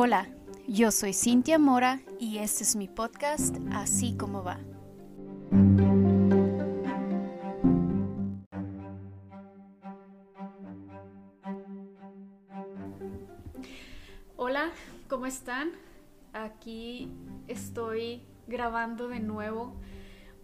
Hola, 0.00 0.28
yo 0.68 0.92
soy 0.92 1.12
Cintia 1.12 1.58
Mora 1.58 1.98
y 2.20 2.38
este 2.38 2.62
es 2.62 2.76
mi 2.76 2.86
podcast 2.86 3.56
Así 3.72 4.16
como 4.16 4.44
va. 4.44 4.60
Hola, 14.36 14.70
¿cómo 15.08 15.26
están? 15.26 15.72
Aquí 16.32 17.10
estoy 17.48 18.22
grabando 18.46 19.08
de 19.08 19.18
nuevo 19.18 19.74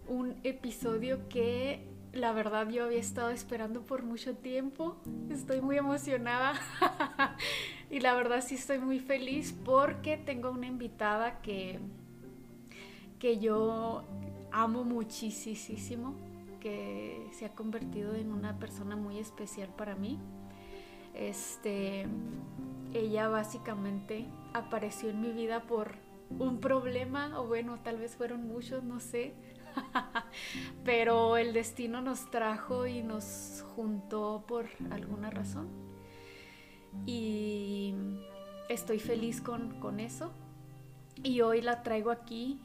un 0.09 0.35
episodio 0.43 1.29
que 1.29 1.87
la 2.11 2.33
verdad 2.33 2.67
yo 2.67 2.83
había 2.83 2.99
estado 2.99 3.29
esperando 3.29 3.83
por 3.83 4.03
mucho 4.03 4.35
tiempo. 4.35 4.97
Estoy 5.29 5.61
muy 5.61 5.77
emocionada 5.77 6.55
y 7.89 7.99
la 7.99 8.15
verdad 8.15 8.43
sí 8.45 8.55
estoy 8.55 8.79
muy 8.79 8.99
feliz 8.99 9.53
porque 9.63 10.17
tengo 10.17 10.51
una 10.51 10.67
invitada 10.67 11.39
que, 11.41 11.79
que 13.19 13.39
yo 13.39 14.03
amo 14.51 14.83
muchísimo, 14.83 16.15
que 16.59 17.27
se 17.31 17.45
ha 17.45 17.49
convertido 17.49 18.15
en 18.15 18.31
una 18.31 18.57
persona 18.57 18.95
muy 18.95 19.19
especial 19.19 19.69
para 19.69 19.95
mí. 19.95 20.19
Este, 21.13 22.07
ella 22.93 23.27
básicamente 23.29 24.25
apareció 24.53 25.09
en 25.09 25.21
mi 25.21 25.31
vida 25.31 25.63
por 25.63 25.95
un 26.39 26.59
problema, 26.59 27.39
o 27.39 27.47
bueno, 27.47 27.79
tal 27.83 27.97
vez 27.97 28.15
fueron 28.15 28.47
muchos, 28.47 28.83
no 28.83 28.99
sé. 28.99 29.33
Pero 30.83 31.37
el 31.37 31.53
destino 31.53 32.01
nos 32.01 32.31
trajo 32.31 32.87
y 32.87 33.03
nos 33.03 33.63
juntó 33.75 34.43
por 34.47 34.65
alguna 34.89 35.29
razón. 35.29 35.84
Y 37.05 37.93
estoy 38.69 38.99
feliz 38.99 39.41
con, 39.41 39.99
eso. 39.99 40.31
Y 41.23 41.41
hoy 41.41 41.61
la 41.61 41.83
traigo 41.83 42.11
aquí 42.11 42.59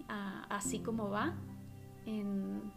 así 0.48 0.80
como 0.80 1.08
va, 1.08 1.34
en 2.06 2.72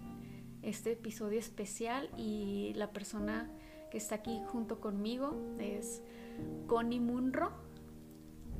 este 0.62 0.94
episodio 0.94 1.40
especial. 1.40 2.10
Y 2.18 2.74
la 2.76 2.92
persona 2.92 3.50
que 3.92 3.98
está 3.98 4.16
aquí 4.16 4.42
junto 4.48 4.80
conmigo 4.80 5.36
es 5.60 6.02
Connie 6.68 7.00
Munro. 7.00 7.52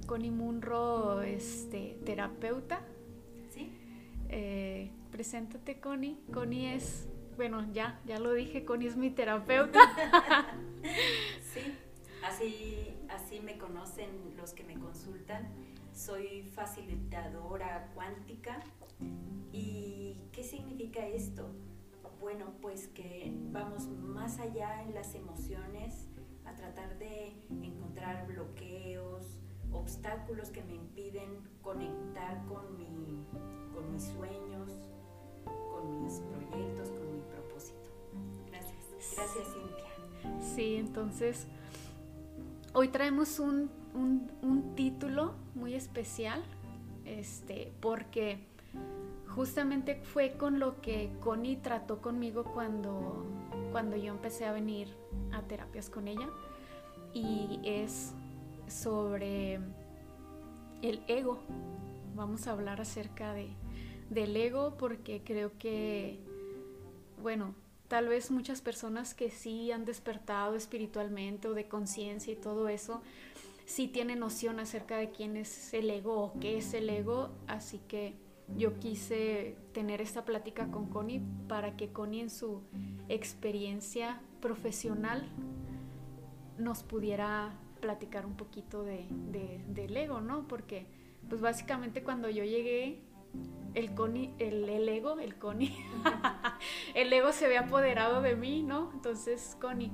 Connie 0.06 0.32
Munro, 0.32 1.22
este, 1.22 1.98
terapeuta. 2.06 2.82
Sí. 3.50 3.72
Eh, 4.30 4.92
preséntate, 5.12 5.80
Connie. 5.80 6.18
Connie 6.34 6.76
es, 6.76 7.08
bueno, 7.38 7.66
ya, 7.72 8.00
ya 8.06 8.20
lo 8.20 8.34
dije, 8.34 8.66
Connie 8.66 8.88
es 8.88 8.98
mi 8.98 9.12
terapeuta. 9.12 9.80
sí, 11.54 11.62
así, 12.26 12.96
así 13.10 13.40
me 13.40 13.58
conocen 13.58 14.36
los 14.38 14.54
que 14.54 14.64
me 14.64 14.76
consultan. 14.80 15.50
Soy 15.94 16.44
facilitadora 16.56 17.92
cuántica. 17.94 18.60
¿Y 19.52 20.18
qué 20.32 20.44
significa 20.44 21.06
esto? 21.06 21.50
Bueno, 22.20 22.46
pues 22.62 22.88
que 22.88 23.34
vamos 23.52 23.88
más 23.88 24.40
allá 24.40 24.82
en 24.84 24.94
las 24.94 25.14
emociones, 25.14 26.08
a 26.46 26.56
tratar 26.56 26.98
de 26.98 27.34
encontrar 27.62 28.28
bloqueos, 28.28 29.38
obstáculos 29.72 30.50
que 30.50 30.64
me 30.64 30.76
impiden 30.76 31.42
conectar 31.62 32.46
con, 32.46 32.78
mi, 32.78 33.26
con 33.74 33.92
mis 33.92 34.04
sueños, 34.04 34.72
con 35.46 36.04
mis 36.04 36.20
proyectos, 36.22 36.90
con 36.92 37.14
mi 37.14 37.22
propósito. 37.22 37.90
Gracias. 38.50 39.16
Gracias, 39.16 39.48
Cintia. 39.54 40.44
Sí, 40.56 40.76
entonces, 40.78 41.48
hoy 42.74 42.88
traemos 42.88 43.40
un, 43.40 43.70
un, 43.94 44.74
título 44.76 45.36
muy 45.54 45.76
especial, 45.76 46.44
este, 47.06 47.72
porque 47.80 48.40
justamente 49.28 50.02
fue 50.04 50.32
con 50.32 50.60
lo 50.60 50.82
que 50.82 51.12
Connie 51.20 51.58
trató 51.58 52.02
conmigo 52.02 52.44
cuando, 52.44 53.26
cuando 53.72 53.96
yo 53.96 54.12
empecé 54.12 54.46
a 54.46 54.52
venir 54.52 54.88
a 55.32 55.44
terapias 55.44 55.90
con 55.90 56.08
ella 56.08 56.28
y 57.14 57.60
es 57.64 58.14
sobre 58.68 59.60
el 60.82 61.04
ego. 61.08 61.40
Vamos 62.16 62.48
a 62.48 62.52
hablar 62.52 62.82
acerca 62.82 63.34
de, 63.34 63.50
del 64.10 64.36
ego 64.36 64.76
porque 64.78 65.22
creo 65.24 65.52
que, 65.60 66.20
bueno, 67.22 67.54
tal 67.94 68.08
vez 68.08 68.32
muchas 68.32 68.60
personas 68.60 69.14
que 69.14 69.30
sí 69.30 69.72
han 69.72 69.86
despertado 69.86 70.56
espiritualmente 70.56 71.48
o 71.48 71.54
de 71.54 71.68
conciencia 71.68 72.34
y 72.34 72.36
todo 72.36 72.68
eso, 72.68 73.04
sí 73.66 73.88
tienen 73.88 74.18
noción 74.18 74.60
acerca 74.60 74.98
de 74.98 75.12
quién 75.12 75.38
es 75.38 75.76
el 75.76 75.92
ego 75.92 76.20
o 76.20 76.40
qué 76.40 76.58
es 76.58 76.74
el 76.74 76.90
ego, 76.90 77.30
así 77.46 77.80
que 77.88 78.16
yo 78.58 78.80
quise 78.80 79.56
tener 79.74 80.02
esta 80.02 80.26
plática 80.26 80.72
con 80.72 80.88
Connie 80.88 81.22
para 81.48 81.78
que 81.78 81.92
Connie 81.92 82.22
en 82.22 82.30
su 82.32 82.64
experiencia 83.10 84.20
profesional 84.42 85.30
nos 86.58 86.82
pudiera 86.82 87.54
platicar 87.80 88.26
un 88.26 88.36
poquito 88.36 88.82
de, 88.82 89.06
del 89.68 89.96
ego, 89.96 90.20
¿no? 90.20 90.48
Porque 90.48 90.88
pues 91.30 91.42
básicamente 91.42 92.02
cuando 92.02 92.28
yo 92.28 92.44
llegué, 92.44 93.04
el, 93.74 93.94
Connie, 93.96 94.34
el, 94.40 94.68
ego, 94.90 95.20
el 95.20 95.36
Connie, 95.36 95.76
el 96.94 97.12
ego 97.12 97.32
se 97.32 97.46
había 97.46 97.62
apoderado 97.62 98.22
de 98.22 98.36
mí, 98.36 98.64
¿no? 98.64 98.92
Entonces, 98.94 99.58
Connie, 99.60 99.92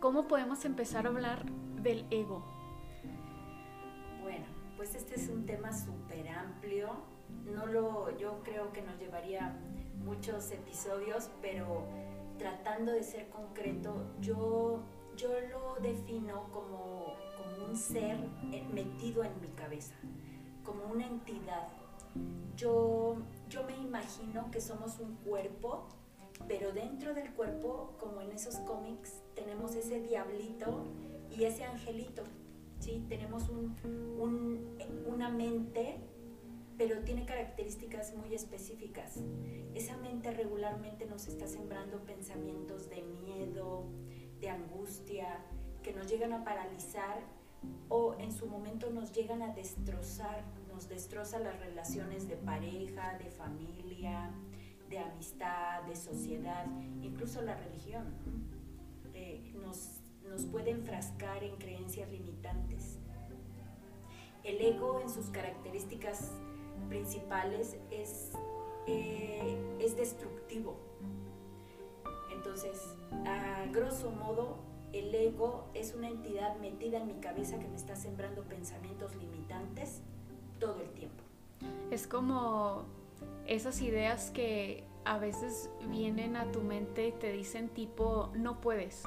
¿cómo 0.00 0.26
podemos 0.28 0.64
empezar 0.64 1.06
a 1.06 1.10
hablar 1.10 1.44
del 1.82 2.06
ego? 2.10 2.44
Bueno, 4.22 4.46
pues 4.76 4.94
este 4.94 5.16
es 5.16 5.28
un 5.28 5.44
tema 5.46 5.72
súper 5.72 6.28
amplio. 6.28 6.90
No 7.44 7.66
lo, 7.66 8.16
yo 8.18 8.40
creo 8.42 8.72
que 8.72 8.82
nos 8.82 8.98
llevaría 8.98 9.56
muchos 10.04 10.50
episodios, 10.50 11.30
pero 11.40 11.86
tratando 12.38 12.92
de 12.92 13.02
ser 13.02 13.28
concreto, 13.28 13.94
yo, 14.20 14.82
yo 15.16 15.28
lo 15.52 15.76
defino 15.82 16.48
como, 16.52 17.14
como 17.36 17.66
un 17.68 17.76
ser 17.76 18.18
metido 18.72 19.22
en 19.22 19.40
mi 19.40 19.48
cabeza, 19.48 19.94
como 20.64 20.84
una 20.86 21.06
entidad. 21.06 21.68
Yo, 22.56 23.16
yo 23.48 23.64
me 23.64 23.76
imagino 23.76 24.50
que 24.50 24.60
somos 24.60 24.98
un 25.00 25.16
cuerpo, 25.16 25.88
pero 26.48 26.72
dentro 26.72 27.14
del 27.14 27.32
cuerpo, 27.32 27.94
como 27.98 28.20
en 28.20 28.32
esos 28.32 28.56
cómics, 28.56 29.22
tenemos 29.34 29.74
ese 29.74 30.00
diablito 30.00 30.84
y 31.30 31.44
ese 31.44 31.64
angelito. 31.64 32.22
¿sí? 32.78 33.04
Tenemos 33.08 33.48
un, 33.48 33.76
un, 34.18 34.78
una 35.06 35.28
mente 35.28 36.00
pero 36.80 36.98
tiene 37.00 37.26
características 37.26 38.14
muy 38.14 38.34
específicas. 38.34 39.18
Esa 39.74 39.98
mente 39.98 40.30
regularmente 40.30 41.04
nos 41.04 41.26
está 41.28 41.46
sembrando 41.46 41.98
pensamientos 42.06 42.88
de 42.88 43.02
miedo, 43.02 43.84
de 44.40 44.48
angustia, 44.48 45.44
que 45.82 45.92
nos 45.92 46.08
llegan 46.08 46.32
a 46.32 46.42
paralizar 46.42 47.20
o 47.90 48.14
en 48.14 48.32
su 48.32 48.46
momento 48.46 48.88
nos 48.88 49.12
llegan 49.12 49.42
a 49.42 49.52
destrozar, 49.52 50.42
destroza 50.88 51.38
las 51.38 51.58
relaciones 51.60 52.28
de 52.28 52.36
pareja, 52.36 53.18
de 53.18 53.30
familia, 53.30 54.30
de 54.88 54.98
amistad, 54.98 55.82
de 55.82 55.96
sociedad, 55.96 56.66
incluso 57.02 57.42
la 57.42 57.56
religión. 57.56 58.14
Eh, 59.14 59.52
nos, 59.62 60.00
nos 60.28 60.44
puede 60.46 60.70
enfrascar 60.70 61.44
en 61.44 61.56
creencias 61.56 62.10
limitantes. 62.10 62.98
El 64.42 64.60
ego 64.60 65.00
en 65.00 65.10
sus 65.10 65.26
características 65.26 66.32
principales 66.88 67.76
es, 67.90 68.32
eh, 68.86 69.56
es 69.80 69.96
destructivo. 69.96 70.78
Entonces, 72.32 72.96
a 73.26 73.66
grosso 73.70 74.10
modo, 74.10 74.58
el 74.92 75.14
ego 75.14 75.70
es 75.74 75.94
una 75.94 76.08
entidad 76.08 76.56
metida 76.56 76.98
en 76.98 77.06
mi 77.06 77.20
cabeza 77.20 77.58
que 77.58 77.68
me 77.68 77.76
está 77.76 77.94
sembrando 77.94 78.42
pensamientos 78.44 79.14
limitantes 79.16 80.02
todo 80.60 80.80
el 80.80 80.90
tiempo. 80.90 81.24
Es 81.90 82.06
como 82.06 82.84
esas 83.46 83.82
ideas 83.82 84.30
que 84.30 84.84
a 85.04 85.18
veces 85.18 85.70
vienen 85.88 86.36
a 86.36 86.52
tu 86.52 86.60
mente 86.60 87.08
y 87.08 87.12
te 87.12 87.32
dicen 87.32 87.68
tipo, 87.68 88.30
no 88.34 88.60
puedes. 88.60 89.02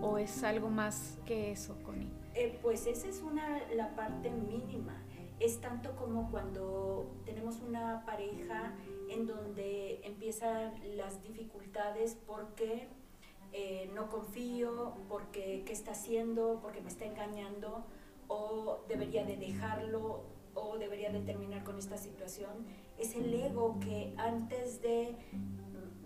¿O 0.00 0.18
es 0.18 0.42
algo 0.42 0.70
más 0.70 1.18
que 1.26 1.52
eso, 1.52 1.76
Connie? 1.84 2.10
Eh, 2.34 2.58
pues 2.62 2.86
esa 2.86 3.06
es 3.06 3.20
una, 3.20 3.60
la 3.74 3.94
parte 3.94 4.30
mínima 4.30 5.02
es 5.42 5.60
tanto 5.60 5.96
como 5.96 6.30
cuando 6.30 7.10
tenemos 7.24 7.60
una 7.60 8.04
pareja 8.06 8.74
en 9.08 9.26
donde 9.26 10.00
empiezan 10.04 10.72
las 10.96 11.20
dificultades 11.22 12.16
porque 12.26 12.86
eh, 13.52 13.90
no 13.92 14.08
confío, 14.08 14.94
porque 15.08 15.64
qué 15.66 15.72
está 15.72 15.92
haciendo, 15.92 16.60
porque 16.62 16.80
me 16.80 16.88
está 16.88 17.06
engañando, 17.06 17.84
o 18.32 18.84
debería 18.88 19.24
de 19.24 19.36
dejarlo, 19.36 20.24
o 20.54 20.78
debería 20.78 21.10
de 21.10 21.20
terminar 21.20 21.64
con 21.64 21.78
esta 21.78 21.98
situación. 21.98 22.66
Es 22.98 23.14
el 23.14 23.32
ego 23.34 23.78
que 23.80 24.14
antes 24.16 24.80
de 24.80 25.16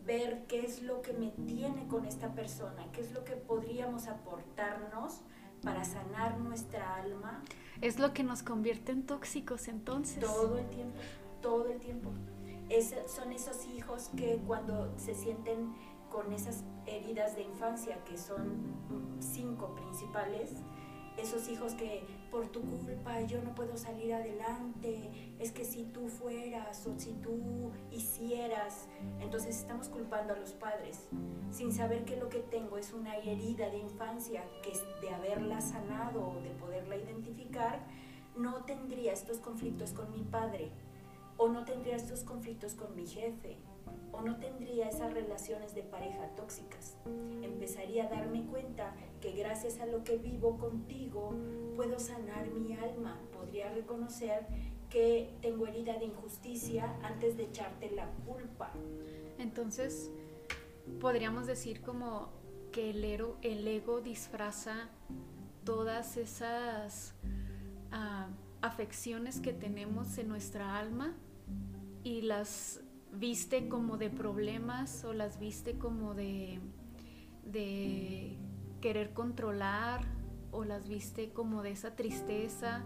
ver 0.05 0.45
qué 0.47 0.65
es 0.65 0.83
lo 0.83 1.03
que 1.03 1.13
me 1.13 1.31
tiene 1.47 1.87
con 1.87 2.05
esta 2.05 2.33
persona, 2.35 2.91
qué 2.93 3.01
es 3.01 3.13
lo 3.13 3.25
que 3.25 3.37
podríamos 3.37 4.09
aportarnos, 4.09 5.21
para 5.63 5.85
sanar 5.85 6.39
nuestra 6.39 6.97
alma. 6.97 7.43
Es 7.81 7.99
lo 7.99 8.13
que 8.13 8.23
nos 8.23 8.43
convierte 8.43 8.93
en 8.93 9.05
tóxicos 9.05 9.69
entonces. 9.69 10.21
Todo 10.21 10.59
el 10.59 10.69
tiempo, 10.69 10.99
todo 11.41 11.69
el 11.71 11.81
tiempo. 11.81 12.11
son 13.07 13.33
esos 13.33 13.67
hijos 13.67 14.11
que 14.17 14.39
cuando 14.47 14.93
se 14.99 15.15
sienten 15.15 15.75
con 16.11 16.33
esas 16.33 16.63
heridas 16.87 17.35
de 17.37 17.43
infancia, 17.43 18.03
que 18.05 18.17
son 18.17 18.77
cinco 19.19 19.75
principales, 19.75 20.51
esos 21.17 21.49
hijos 21.49 21.75
que 21.75 22.05
por 22.31 22.49
tu 22.49 22.61
culpa 22.61 23.21
yo 23.23 23.43
no 23.43 23.55
puedo 23.55 23.77
salir 23.77 24.15
adelante, 24.15 25.35
es 25.39 25.53
que 25.53 25.65
si 25.65 25.85
tú 25.85 26.09
fueras 26.09 26.87
o 26.87 26.99
si 26.99 27.13
tú 27.15 27.73
hicieras, 27.91 28.89
entonces 29.21 29.57
estamos 29.59 29.89
culpando 29.89 30.35
a 30.35 30.37
los 30.37 30.53
padres 30.53 31.09
sin 31.51 31.73
saber 31.73 32.05
que 32.05 32.17
lo 32.17 32.29
que 32.29 32.41
tengo 32.41 32.79
es 32.79 32.93
una 32.93 33.17
herida 33.17 33.71
de 33.71 33.79
infancia 33.79 34.45
que 34.63 34.73
de 35.01 35.15
haberla 35.15 35.61
sanado 35.61 36.29
o 36.29 36.41
de 36.41 36.51
poderla 36.51 36.97
identificar, 36.97 37.81
no 38.37 38.65
tendría 38.65 39.13
estos 39.13 39.39
conflictos 39.39 39.93
con 39.93 40.13
mi 40.13 40.23
padre 40.23 40.71
o 41.39 41.49
no 41.49 41.65
tendría 41.65 41.97
estos 41.97 42.23
conflictos 42.25 42.75
con 42.75 42.95
mi 42.95 43.07
jefe 43.07 43.57
o 44.17 44.23
no 44.23 44.37
tendría 44.37 44.89
esas 44.89 45.13
relaciones 45.13 45.75
de 45.75 45.83
pareja 45.83 46.29
tóxicas. 46.37 46.97
Empezaría 47.43 48.07
a 48.07 48.09
darme 48.09 48.45
cuenta 48.47 48.95
que 49.21 49.33
gracias 49.33 49.81
a 49.81 49.87
lo 49.87 50.05
que 50.05 50.17
vivo 50.17 50.59
contigo 50.59 51.35
puedo 51.77 51.99
sanar 51.99 52.49
mi 52.51 52.75
alma. 52.75 53.21
Podría 53.33 53.71
reconocer 53.73 54.47
que 54.91 55.35
tengo 55.43 55.67
herida 55.67 55.99
de 55.99 56.07
injusticia 56.07 56.97
antes 57.03 57.37
de 57.37 57.45
echarte 57.45 57.91
la 57.91 58.09
culpa. 58.25 58.73
Entonces, 59.39 60.11
podríamos 61.01 61.47
decir 61.47 61.83
como 61.83 62.31
que 62.73 62.91
el, 62.91 63.05
el 63.43 63.69
ego 63.69 64.01
disfraza 64.01 64.89
todas 65.65 66.17
esas 66.17 67.15
ah, 67.91 68.29
afecciones 68.63 69.41
que 69.41 69.53
tenemos 69.53 70.17
en 70.19 70.29
nuestra 70.29 70.79
alma 70.79 71.15
y 72.05 72.23
las 72.23 72.81
viste 73.19 73.69
como 73.69 73.97
de 73.97 74.11
problemas 74.11 75.05
o 75.05 75.13
las 75.13 75.39
viste 75.39 75.79
como 75.79 76.15
de, 76.15 76.59
de 77.45 78.37
querer 78.81 79.13
controlar 79.13 80.03
o 80.53 80.65
las 80.65 80.89
viste 80.89 81.31
como 81.31 81.63
de 81.63 81.71
esa 81.71 81.97
tristeza. 81.97 82.83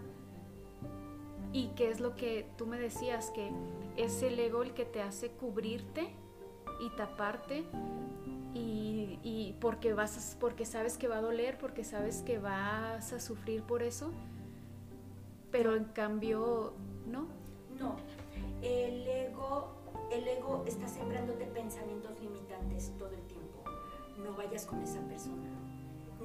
Y 1.53 1.67
qué 1.75 1.89
es 1.89 1.99
lo 1.99 2.15
que 2.15 2.49
tú 2.57 2.65
me 2.65 2.79
decías, 2.79 3.29
que 3.31 3.51
es 3.97 4.23
el 4.23 4.39
ego 4.39 4.63
el 4.63 4.73
que 4.73 4.85
te 4.85 5.01
hace 5.01 5.31
cubrirte 5.31 6.07
y 6.79 6.89
taparte 6.95 7.65
y, 8.53 9.19
y, 9.21 9.55
porque 9.59 9.93
vas 9.93 10.37
porque 10.39 10.65
sabes 10.65 10.97
que 10.97 11.07
va 11.07 11.17
a 11.17 11.21
doler, 11.21 11.57
porque 11.57 11.83
sabes 11.83 12.21
que 12.21 12.39
vas 12.39 13.11
a 13.11 13.19
sufrir 13.19 13.63
por 13.63 13.83
eso, 13.83 14.11
pero 15.51 15.75
en 15.75 15.85
cambio 15.85 16.73
no. 17.05 17.27
No, 17.77 17.95
el 18.61 19.07
ego 19.07 19.80
el 20.11 20.27
ego 20.27 20.63
está 20.67 20.87
sembrándote 20.87 21.45
pensamientos 21.45 22.19
limitantes 22.19 22.91
todo 22.97 23.11
el 23.11 23.21
tiempo. 23.27 23.63
No 24.17 24.35
vayas 24.35 24.65
con 24.65 24.81
esa 24.81 24.99
persona. 25.07 25.49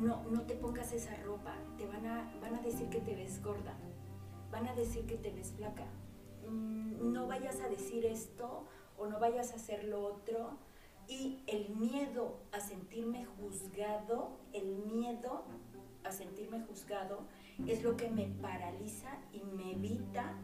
No, 0.00 0.24
no 0.24 0.42
te 0.42 0.54
pongas 0.54 0.92
esa 0.92 1.14
ropa. 1.22 1.54
Te 1.78 1.86
van 1.86 2.04
a, 2.04 2.32
van 2.40 2.56
a 2.56 2.62
decir 2.62 2.88
que 2.88 3.00
te 3.00 3.14
ves 3.14 3.42
gorda. 3.42 3.74
Van 4.50 4.66
a 4.66 4.74
decir 4.74 5.06
que 5.06 5.16
te 5.16 5.30
ves 5.30 5.52
flaca. 5.52 5.86
Mm, 6.48 7.12
no 7.12 7.26
vayas 7.28 7.60
a 7.60 7.68
decir 7.68 8.04
esto 8.04 8.64
o 8.98 9.06
no 9.06 9.20
vayas 9.20 9.52
a 9.52 9.56
hacer 9.56 9.84
lo 9.84 10.04
otro. 10.04 10.58
Y 11.08 11.44
el 11.46 11.68
miedo 11.76 12.40
a 12.50 12.58
sentirme 12.58 13.24
juzgado, 13.24 14.38
el 14.52 14.66
miedo 14.66 15.44
a 16.02 16.10
sentirme 16.10 16.60
juzgado 16.62 17.20
es 17.66 17.84
lo 17.84 17.96
que 17.96 18.10
me 18.10 18.26
paraliza 18.26 19.18
y 19.32 19.42
me 19.42 19.72
evita 19.72 20.34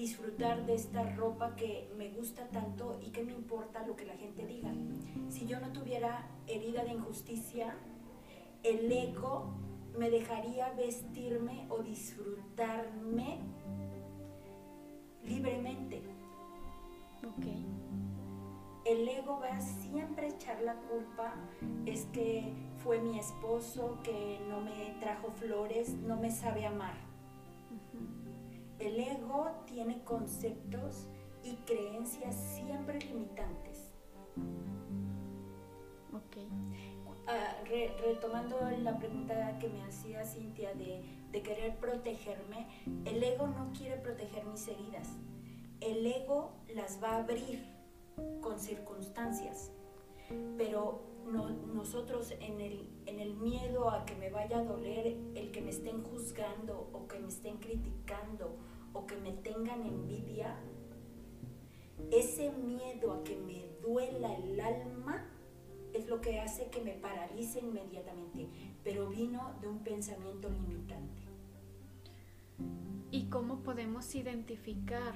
disfrutar 0.00 0.64
de 0.64 0.74
esta 0.74 1.02
ropa 1.14 1.54
que 1.56 1.92
me 1.98 2.08
gusta 2.08 2.48
tanto 2.48 2.98
y 3.02 3.10
que 3.10 3.22
me 3.22 3.32
importa 3.32 3.86
lo 3.86 3.96
que 3.96 4.06
la 4.06 4.16
gente 4.16 4.46
diga. 4.46 4.72
Si 5.28 5.46
yo 5.46 5.60
no 5.60 5.72
tuviera 5.72 6.26
herida 6.46 6.84
de 6.84 6.92
injusticia, 6.92 7.76
el 8.62 8.90
ego 8.90 9.52
me 9.98 10.08
dejaría 10.08 10.72
vestirme 10.72 11.66
o 11.68 11.82
disfrutarme 11.82 13.40
libremente. 15.22 16.02
Ok. 17.22 17.46
El 18.86 19.06
ego 19.06 19.38
va 19.38 19.56
a 19.56 19.60
siempre 19.60 20.28
echar 20.28 20.62
la 20.62 20.76
culpa, 20.76 21.34
es 21.84 22.06
que 22.06 22.54
fue 22.82 23.00
mi 23.00 23.18
esposo 23.18 23.98
que 24.02 24.40
no 24.48 24.62
me 24.62 24.96
trajo 24.98 25.30
flores, 25.32 25.92
no 25.92 26.16
me 26.16 26.30
sabe 26.30 26.64
amar 26.64 27.09
el 28.80 28.98
ego 28.98 29.50
tiene 29.66 30.02
conceptos 30.04 31.06
y 31.42 31.54
creencias 31.66 32.34
siempre 32.34 32.98
limitantes. 33.00 33.92
Ok. 36.12 36.36
Ah, 37.26 37.62
retomando 38.02 38.58
la 38.82 38.98
pregunta 38.98 39.58
que 39.58 39.68
me 39.68 39.82
hacía 39.84 40.24
Cintia 40.24 40.74
de, 40.74 41.04
de 41.30 41.42
querer 41.42 41.76
protegerme, 41.76 42.66
el 43.04 43.22
ego 43.22 43.46
no 43.46 43.70
quiere 43.76 43.96
proteger 43.96 44.44
mis 44.46 44.66
heridas. 44.66 45.08
El 45.80 46.06
ego 46.06 46.52
las 46.74 47.02
va 47.02 47.12
a 47.12 47.16
abrir 47.18 47.64
con 48.40 48.58
circunstancias, 48.58 49.70
pero 50.56 51.02
nosotros 51.72 52.32
en 52.40 52.60
el, 52.60 52.88
en 53.06 53.20
el 53.20 53.34
miedo 53.34 53.90
a 53.90 54.04
que 54.04 54.14
me 54.16 54.30
vaya 54.30 54.58
a 54.58 54.64
doler 54.64 55.16
el 55.34 55.52
que 55.52 55.60
me 55.60 55.70
estén 55.70 56.02
juzgando 56.02 56.90
o 56.92 57.06
que 57.06 57.18
me 57.18 57.28
estén 57.28 57.58
criticando 57.58 58.58
o 58.92 59.06
que 59.06 59.16
me 59.16 59.32
tengan 59.32 59.84
envidia, 59.84 60.56
ese 62.10 62.50
miedo 62.52 63.12
a 63.12 63.24
que 63.24 63.36
me 63.36 63.66
duela 63.82 64.34
el 64.34 64.60
alma 64.60 65.26
es 65.92 66.08
lo 66.08 66.20
que 66.20 66.40
hace 66.40 66.70
que 66.70 66.80
me 66.80 66.92
paralice 66.92 67.60
inmediatamente, 67.60 68.48
pero 68.84 69.08
vino 69.08 69.54
de 69.60 69.68
un 69.68 69.80
pensamiento 69.80 70.48
limitante. 70.48 71.22
¿Y 73.10 73.24
cómo 73.24 73.62
podemos 73.62 74.14
identificar? 74.14 75.14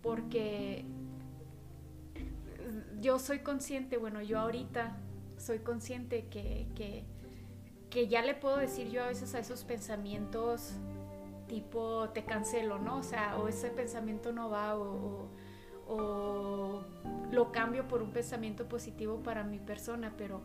Porque 0.00 0.84
yo 3.00 3.18
soy 3.18 3.40
consciente, 3.40 3.96
bueno, 3.96 4.22
yo 4.22 4.38
ahorita 4.38 4.96
soy 5.36 5.58
consciente 5.58 6.26
que, 6.30 6.66
que, 6.74 8.08
ya 8.08 8.22
le 8.22 8.34
puedo 8.34 8.56
decir 8.56 8.88
yo 8.88 9.02
a 9.02 9.08
veces 9.08 9.34
a 9.34 9.38
esos 9.38 9.64
pensamientos 9.64 10.72
tipo 11.52 12.08
te 12.14 12.24
cancelo, 12.24 12.78
¿no? 12.78 12.96
O 12.96 13.02
sea, 13.02 13.36
o 13.36 13.46
ese 13.46 13.68
pensamiento 13.68 14.32
no 14.32 14.48
va 14.48 14.78
o, 14.78 15.28
lo 17.30 17.52
cambio 17.52 17.86
por 17.86 18.00
un 18.02 18.10
pensamiento 18.10 18.66
positivo 18.66 19.18
para 19.22 19.44
mi 19.44 19.58
persona, 19.58 20.14
pero 20.16 20.40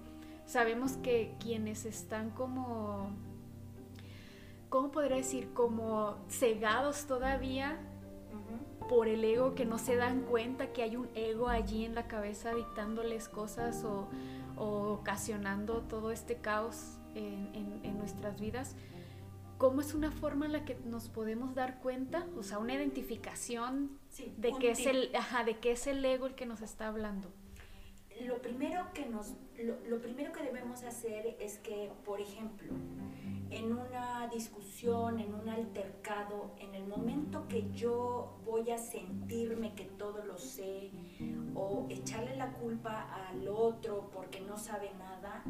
sabemos 0.46 0.98
que 0.98 1.34
quienes 1.40 1.86
están 1.86 2.32
como, 2.32 3.12
¿cómo 4.68 4.92
podría 4.92 5.16
decir? 5.16 5.54
Como 5.54 6.18
cegados 6.30 7.06
todavía 7.06 7.78
por 8.90 9.08
el 9.08 9.24
ego, 9.24 9.56
que 9.56 9.64
no 9.66 9.78
se 9.78 9.96
dan 9.96 10.24
cuenta 10.24 10.74
que 10.74 10.84
hay 10.84 10.98
un 10.98 11.08
ego 11.16 11.48
allí 11.48 11.86
en 11.86 11.96
la 11.96 12.08
cabeza 12.08 12.54
dictándoles 12.54 13.30
cosas 13.30 13.86
o, 13.86 14.10
ocasionando 14.58 15.84
todo 15.84 16.12
este 16.12 16.36
caos 16.36 16.98
en 17.16 17.98
nuestras 17.98 18.40
vidas 18.40 18.76
cómo 19.58 19.82
es 19.82 19.94
una 19.94 20.12
forma 20.12 20.46
en 20.46 20.52
la 20.54 20.66
que 20.66 20.76
nos 20.86 21.10
podemos 21.10 21.56
dar 21.56 21.80
cuenta, 21.80 22.28
o 22.38 22.44
sea, 22.44 22.60
una 22.60 22.74
identificación 22.74 23.98
de, 24.38 24.54
que 24.60 24.72
es 24.72 24.86
el, 24.86 25.12
de 25.46 25.58
qué 25.58 25.72
es 25.72 25.88
el 25.88 26.04
ego 26.06 26.28
el 26.28 26.36
que 26.36 26.46
nos 26.46 26.62
está 26.62 26.88
hablando. 26.88 27.32
Lo 28.26 28.42
primero 28.42 28.92
que, 28.94 29.06
nos, 29.06 29.34
lo, 29.88 30.02
primero 30.02 30.32
que 30.32 30.42
debemos 30.42 30.84
hacer 30.84 31.38
es 31.40 31.60
que, 31.60 31.92
por 32.04 32.20
ejemplo, 32.20 32.74
en 33.50 33.72
una 33.72 34.28
discusión, 34.28 35.20
en 35.20 35.34
un 35.34 35.48
altercado, 35.50 36.52
en 36.60 36.74
el 36.76 36.88
momento 36.88 37.48
que 37.48 37.70
yo 37.74 38.40
voy 38.46 38.72
a 38.72 38.78
sentirme 38.78 39.74
que 39.76 39.86
todo 39.86 40.26
lo 40.26 40.38
sé 40.38 40.92
o 41.54 41.86
echarle 41.90 42.36
la 42.36 42.54
culpa 42.54 43.28
al 43.30 43.48
otro 43.48 44.10
porque 44.12 44.42
no 44.42 44.58
sabe 44.58 44.92
nada, 44.98 45.44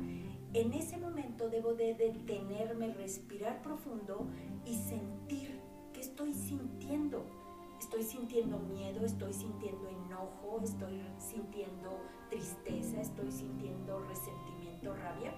en 0.53 0.74
ese 0.74 0.97
momento 0.97 1.50
debo 1.50 1.74
de 1.74 1.93
detenerme, 1.93 2.93
respirar 2.93 3.62
profundo 3.62 4.27
y 4.65 4.75
sentir 4.75 5.59
qué 5.93 6.01
estoy 6.01 6.33
sintiendo. 6.33 7.47
Estoy 7.79 8.03
sintiendo 8.03 8.60
miedo, 8.60 9.05
estoy 9.05 9.34
sintiendo 9.34 9.88
enojo, 9.88 10.60
estoy 10.63 11.01
sintiendo 11.19 12.00
tristeza, 12.29 13.01
estoy 13.01 13.31
sintiendo 13.31 14.00
resentimiento, 14.00 14.96
rabia. 14.96 15.34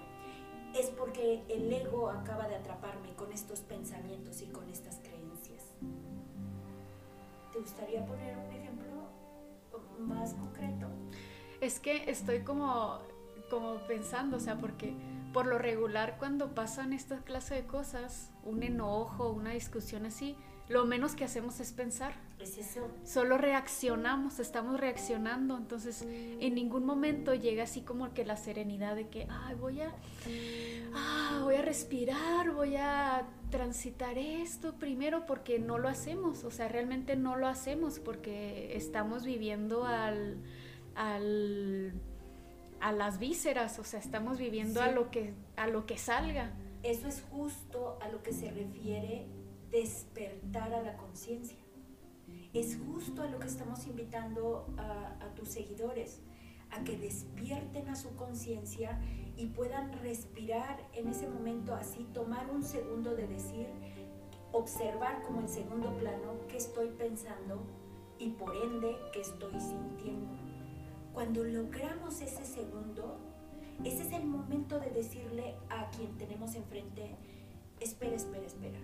Es 0.74 0.86
porque 0.90 1.44
el 1.48 1.72
ego 1.72 2.08
acaba 2.08 2.48
de 2.48 2.56
atraparme 2.56 3.14
con 3.14 3.32
estos 3.32 3.60
pensamientos 3.60 4.40
y 4.40 4.46
con 4.46 4.68
estas 4.68 5.00
creencias. 5.00 5.74
¿Te 7.52 7.58
gustaría 7.58 8.06
poner 8.06 8.36
un 8.38 8.52
ejemplo 8.52 8.86
más 9.98 10.34
concreto? 10.34 10.86
Es 11.60 11.80
que 11.80 12.10
estoy 12.10 12.42
como 12.42 13.00
como 13.50 13.74
pensando, 13.86 14.38
o 14.38 14.40
sea, 14.40 14.56
porque 14.56 14.94
por 15.34 15.46
lo 15.46 15.58
regular 15.58 16.16
cuando 16.18 16.54
pasan 16.54 16.92
esta 16.92 17.18
clase 17.18 17.56
de 17.56 17.66
cosas, 17.66 18.32
un 18.44 18.62
enojo, 18.62 19.30
una 19.30 19.50
discusión 19.50 20.06
así, 20.06 20.36
lo 20.70 20.86
menos 20.86 21.16
que 21.16 21.24
hacemos 21.24 21.58
es 21.58 21.72
pensar. 21.72 22.14
Es 22.38 22.56
eso. 22.56 22.88
Solo 23.04 23.36
reaccionamos, 23.36 24.38
estamos 24.38 24.78
reaccionando, 24.78 25.56
entonces 25.56 26.02
en 26.06 26.54
ningún 26.54 26.86
momento 26.86 27.34
llega 27.34 27.64
así 27.64 27.80
como 27.80 28.14
que 28.14 28.24
la 28.24 28.36
serenidad 28.36 28.94
de 28.94 29.08
que, 29.08 29.26
ay, 29.28 29.56
voy 29.56 29.80
a, 29.80 29.92
ah, 30.94 31.40
voy 31.42 31.56
a 31.56 31.62
respirar, 31.62 32.52
voy 32.52 32.76
a 32.76 33.26
transitar 33.50 34.16
esto 34.16 34.74
primero 34.74 35.26
porque 35.26 35.58
no 35.58 35.76
lo 35.76 35.88
hacemos, 35.88 36.44
o 36.44 36.52
sea, 36.52 36.68
realmente 36.68 37.16
no 37.16 37.34
lo 37.34 37.48
hacemos 37.48 37.98
porque 37.98 38.76
estamos 38.76 39.24
viviendo 39.24 39.84
al, 39.84 40.36
al 40.94 41.92
a 42.80 42.92
las 42.92 43.18
vísceras, 43.18 43.78
o 43.80 43.84
sea, 43.84 43.98
estamos 43.98 44.38
viviendo 44.38 44.80
a 44.80 44.92
lo 44.92 45.10
que 45.10 45.34
a 45.56 45.66
lo 45.66 45.84
que 45.84 45.98
salga. 45.98 46.52
Eso 46.84 47.08
es 47.08 47.22
justo 47.30 47.98
a 48.00 48.08
lo 48.08 48.22
que 48.22 48.32
se 48.32 48.50
refiere 48.52 49.26
despertar 49.70 50.72
a 50.74 50.82
la 50.82 50.96
conciencia. 50.96 51.56
Es 52.52 52.78
justo 52.78 53.22
a 53.22 53.26
lo 53.26 53.38
que 53.38 53.46
estamos 53.46 53.86
invitando 53.86 54.66
a, 54.76 55.34
tus 55.36 55.48
seguidores, 55.48 56.20
a 56.70 56.82
que 56.82 56.96
despierten 56.96 57.88
a 57.88 57.96
su 57.96 58.14
conciencia 58.16 59.00
y 59.36 59.46
puedan 59.46 59.92
respirar 60.00 60.86
en 60.92 61.08
ese 61.08 61.28
momento 61.28 61.74
así, 61.74 62.06
tomar 62.12 62.50
un 62.50 62.62
segundo 62.62 63.14
de 63.14 63.26
decir, 63.26 63.68
observar 64.52 65.22
como 65.22 65.40
en 65.40 65.48
segundo 65.48 65.96
plano 65.96 66.34
qué 66.48 66.56
estoy 66.56 66.88
pensando 66.88 67.62
y 68.18 68.30
por 68.30 68.54
ende 68.56 68.96
qué 69.12 69.20
estoy 69.20 69.58
sintiendo. 69.60 70.36
Cuando 71.14 71.44
logramos 71.44 72.20
ese 72.20 72.44
segundo, 72.44 73.18
ese 73.84 74.02
es 74.02 74.12
el 74.12 74.26
momento 74.26 74.78
de 74.78 74.90
decirle 74.90 75.54
a 75.70 75.88
quien 75.90 76.18
tenemos 76.18 76.54
enfrente, 76.54 77.16
espera, 77.80 78.16
espera, 78.16 78.46
espera 78.46 78.78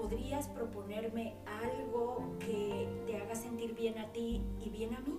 ¿podrías 0.00 0.48
proponerme 0.48 1.34
algo 1.62 2.36
que 2.38 2.88
te 3.06 3.16
haga 3.16 3.34
sentir 3.34 3.74
bien 3.74 3.98
a 3.98 4.10
ti 4.12 4.42
y 4.60 4.70
bien 4.70 4.94
a 4.94 5.00
mí? 5.00 5.18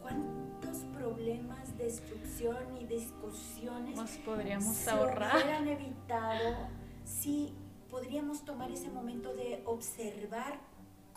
¿Cuántos 0.00 0.78
problemas, 0.96 1.76
destrucción 1.76 2.78
y 2.80 2.86
discusiones 2.86 3.96
nos 3.96 4.10
podríamos 4.18 4.74
se 4.74 4.90
ahorrar? 4.90 5.36
hubieran 5.36 5.68
evitado 5.68 6.68
si 7.04 7.52
podríamos 7.90 8.44
tomar 8.44 8.70
ese 8.70 8.88
momento 8.88 9.34
de 9.34 9.62
observar 9.66 10.58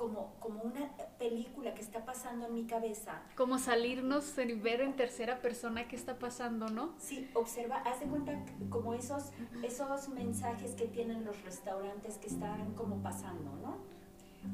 como, 0.02 0.34
como 0.40 0.64
una 0.64 0.90
película 1.20 1.76
que 1.76 1.82
está 1.82 2.04
pasando 2.04 2.48
en 2.48 2.56
mi 2.56 2.66
cabeza. 2.66 3.22
Como 3.36 3.60
salirnos 3.60 4.36
y 4.40 4.54
ver 4.54 4.82
en 4.82 4.96
tercera 4.96 5.40
persona 5.42 5.88
qué 5.88 5.96
está 5.96 6.18
pasando, 6.18 6.70
¿no? 6.70 6.96
Sí, 6.98 7.30
observa, 7.36 7.78
haz 7.78 8.00
de 8.00 8.08
cuenta 8.08 8.34
como 8.70 8.96
esos, 8.96 9.26
esos 9.62 10.10
mensajes 10.10 10.72
que 10.72 10.88
tienen 10.88 11.24
los 11.24 11.40
restaurantes 11.44 12.18
que 12.18 12.30
están 12.30 12.74
como 12.74 13.04
pasando, 13.04 13.52
¿no? 13.62 13.78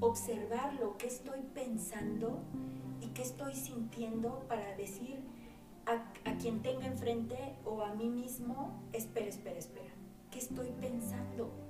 Observar 0.06 0.74
lo 0.74 0.98
que 0.98 1.08
estoy 1.08 1.39
pensando 1.54 2.42
y 3.00 3.08
qué 3.13 3.22
estoy 3.22 3.56
sintiendo 3.56 4.44
para 4.50 4.75
decir 4.75 5.22
a, 5.86 6.30
a 6.30 6.38
quien 6.38 6.62
tenga 6.62 6.88
enfrente 6.88 7.56
o 7.63 7.84
a 7.84 7.96
mí 7.96 8.10
mismo, 8.10 8.84
espera, 8.92 9.27
espera, 9.27 9.60
espera, 9.60 9.94
¿qué 10.30 10.39
estoy 10.39 10.74
pensando? 10.82 11.66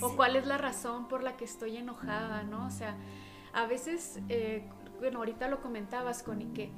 O 0.00 0.16
cuál 0.16 0.36
es 0.36 0.46
la 0.46 0.58
razón 0.58 1.08
por 1.08 1.22
la 1.22 1.36
que 1.36 1.44
estoy 1.44 1.76
enojada, 1.76 2.42
¿no? 2.42 2.66
O 2.66 2.70
sea, 2.70 2.96
a 3.52 3.66
veces, 3.66 4.18
eh, 4.28 4.68
bueno, 4.98 5.18
ahorita 5.18 5.48
lo 5.48 5.60
comentabas, 5.60 6.22
Connie, 6.22 6.52
que 6.52 6.70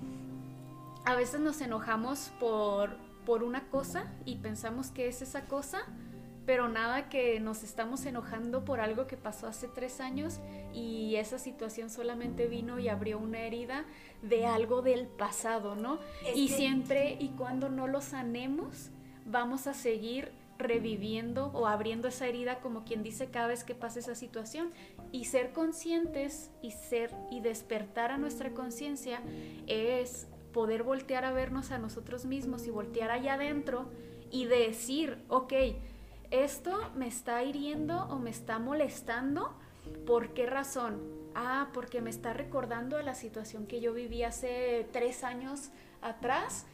a 1.05 1.15
veces 1.15 1.41
nos 1.41 1.61
enojamos 1.61 2.31
por, 2.39 2.97
por 3.25 3.43
una 3.43 3.69
cosa 3.69 4.13
y 4.25 4.37
pensamos 4.37 4.91
que 4.91 5.09
es 5.09 5.23
esa 5.23 5.47
cosa, 5.47 5.85
pero 6.47 6.69
nada 6.69 7.09
que 7.09 7.41
nos 7.41 7.65
estamos 7.65 8.07
enojando 8.07 8.65
por 8.65 8.81
algo 8.81 9.07
que 9.07 9.17
pasó 9.17 9.49
hace 9.49 9.67
tres 9.69 10.01
años 10.01 10.39
y 10.73 11.17
esa 11.17 11.39
situación 11.39 11.91
solamente 11.91 12.47
vino 12.47 12.79
y 12.79 12.89
abrió 12.89 13.19
una 13.19 13.41
herida 13.41 13.85
de 14.23 14.47
algo 14.47 14.83
del 14.83 15.07
pasado, 15.07 15.75
¿no? 15.75 15.99
y 16.35 16.49
siempre 16.49 17.17
y 17.19 17.31
cuando 17.31 17.69
no 17.69 17.89
lo 17.89 18.01
sanemos, 18.01 18.91
vamos 19.25 19.67
a 19.67 19.75
seguir 19.75 20.31
reviviendo 20.59 21.47
o 21.49 21.67
abriendo 21.67 22.09
esa 22.09 22.27
herida 22.27 22.61
como 22.61 22.85
quien 22.85 23.03
dice 23.03 23.31
cada 23.31 23.49
vez 23.49 23.65
que 23.65 23.75
pasa 23.75 23.99
esa 23.99 24.15
situación 24.15 24.73
y 25.13 25.25
ser 25.25 25.53
conscientes 25.53 26.51
y 26.63 26.71
ser 26.71 27.11
y 27.31 27.41
despertar 27.41 28.11
a 28.11 28.19
nuestra 28.19 28.51
conciencia 28.51 29.21
es 29.67 30.29
poder 30.53 30.83
voltear 30.83 31.25
a 31.25 31.33
vernos 31.33 31.71
a 31.71 31.79
nosotros 31.79 32.25
mismos 32.25 32.67
y 32.67 32.71
voltear 32.71 33.11
allá 33.11 33.35
adentro 33.35 33.91
y 34.31 34.47
decir, 34.47 35.19
ok, 35.29 35.53
esto 36.31 36.91
me 36.97 37.07
está 37.07 37.43
hiriendo 37.45 38.05
o 38.09 38.19
me 38.19 38.31
está 38.31 38.59
molestando, 38.59 39.55
¿por 40.07 40.35
qué 40.35 40.47
razón? 40.47 41.01
Ah, 41.35 41.69
porque 41.75 42.01
me 42.01 42.11
está 42.11 42.33
recordando 42.33 42.97
a 42.97 43.03
la 43.03 43.15
situación 43.15 43.67
que 43.67 43.81
yo 43.81 43.93
viví 43.93 44.23
hace 44.23 44.89
tres 44.93 45.23
años 45.23 45.71
atrás 46.01 46.67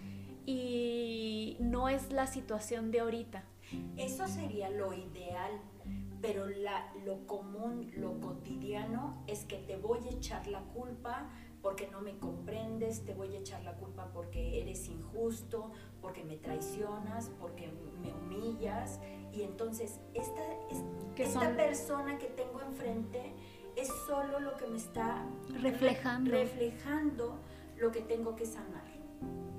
y 0.46 1.56
no 1.60 1.88
es 1.88 2.12
la 2.12 2.26
situación 2.26 2.90
de 2.90 3.00
ahorita. 3.00 3.44
Eso 3.96 4.26
sería 4.28 4.70
lo 4.70 4.92
ideal, 4.92 5.60
pero 6.20 6.46
la, 6.46 6.92
lo 7.04 7.26
común, 7.26 7.90
lo 7.96 8.20
cotidiano 8.20 9.22
es 9.26 9.44
que 9.44 9.58
te 9.58 9.76
voy 9.76 10.00
a 10.06 10.10
echar 10.10 10.46
la 10.46 10.60
culpa 10.60 11.28
porque 11.62 11.88
no 11.88 12.00
me 12.00 12.18
comprendes, 12.18 13.04
te 13.04 13.14
voy 13.14 13.36
a 13.36 13.38
echar 13.38 13.62
la 13.62 13.74
culpa 13.74 14.10
porque 14.12 14.60
eres 14.60 14.88
injusto, 14.88 15.70
porque 16.00 16.24
me 16.24 16.36
traicionas, 16.36 17.30
porque 17.40 17.72
me 18.00 18.12
humillas. 18.12 19.00
Y 19.32 19.42
entonces 19.42 20.00
esta, 20.12 20.42
esta 21.16 21.56
persona 21.56 22.18
que 22.18 22.26
tengo 22.26 22.60
enfrente 22.60 23.32
es 23.76 23.88
solo 24.06 24.40
lo 24.40 24.56
que 24.56 24.66
me 24.66 24.76
está 24.76 25.24
reflejando. 25.60 26.32
reflejando 26.32 27.38
lo 27.78 27.92
que 27.92 28.00
tengo 28.00 28.34
que 28.36 28.44
sanar. 28.44 28.84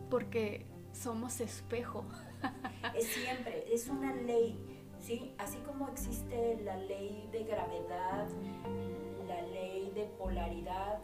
Porque 0.10 0.66
somos 0.92 1.40
espejo. 1.40 2.06
es 2.96 3.08
siempre, 3.08 3.66
es 3.74 3.88
una 3.88 4.14
ley, 4.14 4.60
¿sí? 5.00 5.34
Así 5.38 5.58
como 5.60 5.90
existe 5.90 6.60
la 6.64 6.78
ley 6.78 7.28
de 7.32 7.44
gravedad, 7.44 8.28
la 9.28 9.42
ley 9.42 9.92
de 9.96 10.06
polaridad, 10.18 11.00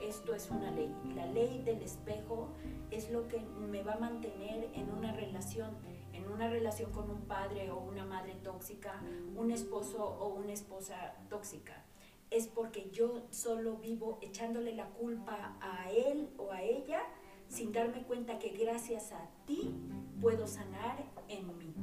esto 0.00 0.34
es 0.34 0.50
una 0.50 0.70
ley. 0.70 0.94
La 1.14 1.26
ley 1.26 1.62
del 1.64 1.82
espejo 1.82 2.48
es 2.90 3.10
lo 3.10 3.26
que 3.28 3.40
me 3.40 3.82
va 3.82 3.94
a 3.94 3.98
mantener 3.98 4.70
en 4.74 4.90
una 4.90 5.12
relación, 5.12 5.76
en 6.12 6.30
una 6.30 6.48
relación 6.48 6.92
con 6.92 7.10
un 7.10 7.22
padre 7.22 7.70
o 7.70 7.78
una 7.80 8.04
madre 8.04 8.34
tóxica, 8.42 9.02
un 9.34 9.50
esposo 9.50 10.04
o 10.04 10.28
una 10.34 10.52
esposa 10.52 11.14
tóxica. 11.28 11.84
Es 12.30 12.46
porque 12.46 12.90
yo 12.90 13.26
solo 13.30 13.76
vivo 13.76 14.18
echándole 14.20 14.74
la 14.74 14.90
culpa 14.90 15.56
a 15.60 15.90
él 15.90 16.28
o 16.36 16.52
a 16.52 16.62
ella 16.62 17.02
sin 17.48 17.72
darme 17.72 18.02
cuenta 18.02 18.38
que 18.38 18.50
gracias 18.50 19.12
a 19.12 19.28
ti 19.46 19.74
puedo 20.20 20.46
sanar 20.46 21.04
en 21.28 21.46
mí. 21.58 21.74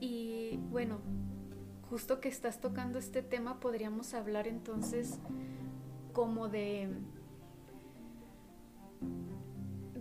Y 0.00 0.58
bueno, 0.70 0.98
justo 1.88 2.20
que 2.20 2.28
estás 2.28 2.60
tocando 2.60 2.98
este 2.98 3.22
tema, 3.22 3.60
podríamos 3.60 4.14
hablar 4.14 4.46
entonces 4.46 5.18
como 6.12 6.48
de 6.48 6.90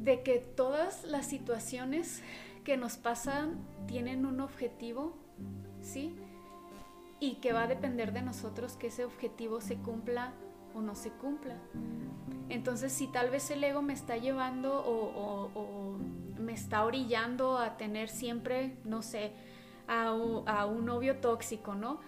de 0.04 0.24
que 0.24 0.40
todas 0.40 1.04
las 1.04 1.28
situaciones 1.28 2.24
que 2.64 2.76
nos 2.76 2.98
pasan 2.98 3.60
tienen 3.88 4.26
un 4.26 4.40
objetivo, 4.40 5.14
¿sí? 5.82 6.16
Y 7.20 7.36
que 7.36 7.54
va 7.54 7.64
a 7.64 7.68
depender 7.68 8.12
de 8.12 8.24
nosotros 8.24 8.74
que 8.74 8.88
ese 8.88 9.06
objetivo 9.06 9.62
se 9.62 9.78
cumpla 9.78 10.34
o 10.76 10.82
no 10.82 10.96
se 10.96 11.12
cumpla. 11.12 11.58
Entonces, 12.50 12.92
si 12.92 13.08
tal 13.08 13.30
vez 13.30 13.50
el 13.52 13.64
ego 13.64 13.82
me 13.82 13.94
está 13.94 14.18
llevando 14.18 14.84
o, 14.86 15.98
me 16.38 16.54
está 16.54 16.84
orillando 16.84 17.58
a 17.58 17.78
tener 17.78 18.10
siempre, 18.10 18.76
no 18.84 19.02
sé, 19.02 19.32
a, 19.88 20.14
un 20.14 20.86
novio 20.86 21.18
tóxico, 21.18 21.76
¿no? 21.76 22.00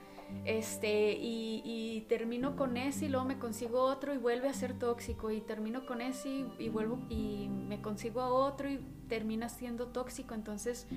Este, 0.45 1.17
y, 1.19 2.05
termino 2.09 2.55
con 2.55 2.75
ese 2.75 3.05
y 3.05 3.09
luego 3.09 3.25
me 3.25 3.37
consigo 3.39 3.81
otro 3.81 4.13
y 4.13 4.17
vuelve 4.17 4.49
a 4.49 4.53
ser 4.53 4.77
tóxico 4.77 5.31
y 5.31 5.39
termino 5.39 5.85
con 5.85 6.01
ese 6.01 6.45
y, 6.59 6.69
vuelvo 6.69 6.99
y 7.09 7.47
me 7.49 7.81
consigo 7.81 8.21
a 8.21 8.27
otro 8.27 8.69
y 8.69 8.79
termina 9.07 9.49
siendo 9.49 9.87
tóxico. 9.87 10.33
Entonces, 10.33 10.87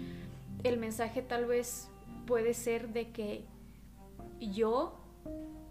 el 0.65 0.79
mensaje 0.79 1.23
tal 1.23 1.47
vez 1.47 1.91
puede 2.27 2.55
ser 2.55 2.93
de 2.93 3.11
que 3.13 3.45
yo 4.41 4.99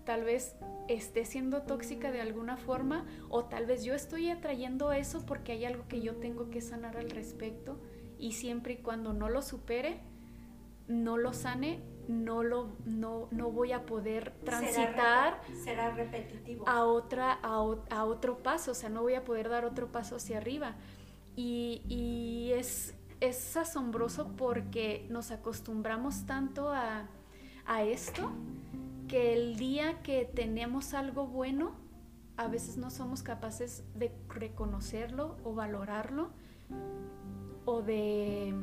tal 0.05 0.23
vez 0.23 0.55
esté 0.87 1.25
siendo 1.25 1.63
tóxica 1.63 2.11
de 2.11 2.21
alguna 2.21 2.57
forma 2.57 3.05
o 3.29 3.45
tal 3.45 3.65
vez 3.65 3.83
yo 3.83 3.93
estoy 3.93 4.29
atrayendo 4.29 4.91
eso 4.91 5.25
porque 5.25 5.53
hay 5.53 5.65
algo 5.65 5.87
que 5.87 6.01
yo 6.01 6.15
tengo 6.15 6.49
que 6.49 6.61
sanar 6.61 6.97
al 6.97 7.09
respecto 7.09 7.77
y 8.19 8.33
siempre 8.33 8.73
y 8.73 8.77
cuando 8.77 9.13
no 9.13 9.29
lo 9.29 9.41
supere, 9.41 9.99
no 10.87 11.17
lo 11.17 11.33
sane, 11.33 11.81
no 12.07 12.43
lo 12.43 12.75
no, 12.85 13.27
no 13.31 13.51
voy 13.51 13.71
a 13.71 13.85
poder 13.85 14.31
transitar 14.43 15.41
será, 15.63 15.89
repetitivo 15.89 16.67
a 16.69 16.83
otra 16.83 17.39
a, 17.41 17.55
a, 17.89 18.05
otro 18.05 18.43
paso, 18.43 18.71
o 18.71 18.75
sea, 18.75 18.89
no 18.89 19.01
voy 19.01 19.15
a 19.15 19.25
poder 19.25 19.49
dar 19.49 19.65
otro 19.65 19.91
paso 19.91 20.15
hacia 20.15 20.37
arriba. 20.37 20.75
Y, 21.35 21.81
y 21.89 22.53
es 22.53 22.93
es 23.21 23.57
asombroso 23.57 24.31
porque 24.37 25.05
nos 25.09 25.31
acostumbramos 25.31 26.25
tanto 26.25 26.69
a, 26.69 27.07
a 27.65 27.83
esto 27.83 28.31
que 29.07 29.33
el 29.33 29.57
día 29.57 30.01
que 30.01 30.25
tenemos 30.25 30.93
algo 30.93 31.27
bueno, 31.27 31.73
a 32.37 32.47
veces 32.47 32.77
no 32.77 32.89
somos 32.89 33.23
capaces 33.23 33.83
de 33.93 34.11
reconocerlo 34.29 35.37
o 35.43 35.53
valorarlo 35.53 36.29
o 37.65 37.81
de, 37.81 38.53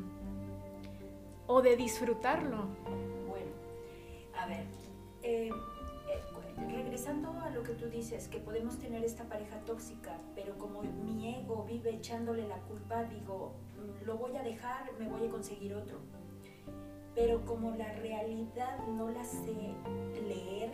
o 1.47 1.61
de 1.61 1.75
disfrutarlo. 1.75 2.67
Bueno, 3.27 3.51
a 4.37 4.45
ver, 4.47 4.65
eh, 5.23 5.49
eh, 5.49 6.71
regresando 6.71 7.31
a 7.41 7.49
lo 7.49 7.63
que 7.63 7.73
tú 7.73 7.87
dices, 7.87 8.27
que 8.27 8.39
podemos 8.39 8.77
tener 8.77 9.03
esta 9.03 9.23
pareja 9.25 9.57
tóxica, 9.65 10.17
pero 10.35 10.57
como 10.57 10.83
mi 10.83 11.35
ego 11.35 11.63
vive 11.63 11.95
echándole 11.95 12.47
la 12.47 12.57
culpa, 12.57 13.03
digo, 13.05 13.53
mm, 13.77 14.05
lo 14.05 14.17
voy 14.17 14.35
a 14.37 14.43
dejar, 14.43 14.91
me 14.99 15.07
voy 15.07 15.27
a 15.27 15.31
conseguir 15.31 15.73
otro. 15.73 15.97
Pero 17.15 17.45
como 17.45 17.71
la 17.71 17.91
realidad 17.93 18.79
no 18.87 19.09
la 19.09 19.23
sé 19.23 19.75
leer, 20.27 20.71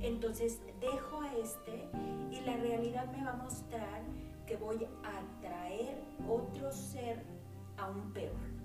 entonces 0.00 0.60
dejo 0.80 1.22
a 1.22 1.34
este 1.36 1.88
y 2.30 2.40
la 2.42 2.56
realidad 2.56 3.10
me 3.12 3.24
va 3.24 3.32
a 3.32 3.36
mostrar 3.36 4.02
que 4.46 4.56
voy 4.56 4.86
a 5.04 5.18
atraer 5.18 6.02
otro 6.28 6.72
ser 6.72 7.22
aún 7.76 8.12
peor. 8.12 8.60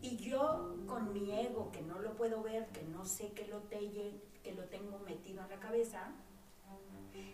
Y 0.00 0.16
yo 0.16 0.76
con 0.86 1.12
mi 1.12 1.32
ego, 1.32 1.70
que 1.72 1.82
no 1.82 1.98
lo 1.98 2.14
puedo 2.14 2.42
ver, 2.42 2.66
que 2.68 2.82
no 2.84 3.04
sé 3.04 3.32
que 3.32 3.46
lo, 3.48 3.58
lo 3.58 4.64
tengo 4.64 4.98
metido 5.00 5.42
en 5.42 5.48
la 5.48 5.58
cabeza, 5.58 6.12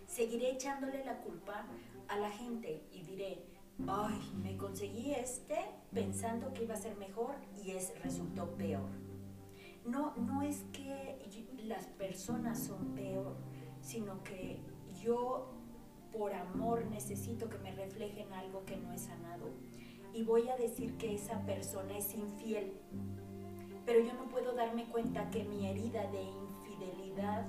seguiré 0.07 0.53
echándole 0.53 1.05
la 1.05 1.21
culpa 1.21 1.67
a 2.09 2.19
la 2.19 2.31
gente 2.31 2.83
y 2.93 3.03
diré, 3.03 3.43
ay, 3.87 4.21
me 4.43 4.57
conseguí 4.57 5.13
este 5.13 5.59
pensando 5.93 6.53
que 6.53 6.65
iba 6.65 6.75
a 6.75 6.79
ser 6.79 6.97
mejor 6.97 7.35
y 7.63 7.73
es, 7.73 7.93
resultó 8.03 8.51
peor. 8.57 8.89
No, 9.85 10.17
no 10.17 10.43
es 10.43 10.65
que 10.73 11.19
las 11.65 11.87
personas 11.87 12.59
son 12.59 12.95
peor, 12.95 13.37
sino 13.81 14.23
que 14.23 14.61
yo 15.03 15.51
por 16.11 16.33
amor 16.33 16.87
necesito 16.87 17.49
que 17.49 17.59
me 17.59 17.73
reflejen 17.73 18.33
algo 18.33 18.65
que 18.65 18.77
no 18.77 18.93
he 18.93 18.99
sanado. 18.99 19.51
Y 20.13 20.23
voy 20.23 20.49
a 20.49 20.57
decir 20.57 20.97
que 20.97 21.15
esa 21.15 21.41
persona 21.45 21.99
es 21.99 22.15
infiel. 22.15 22.73
Pero 23.85 24.01
yo 24.01 24.15
no 24.15 24.29
puedo 24.29 24.55
darme 24.55 24.85
cuenta 24.87 25.29
que 25.31 25.45
mi 25.45 25.67
herida 25.67 26.11
de 26.11 26.23
infidelidad 26.23 27.47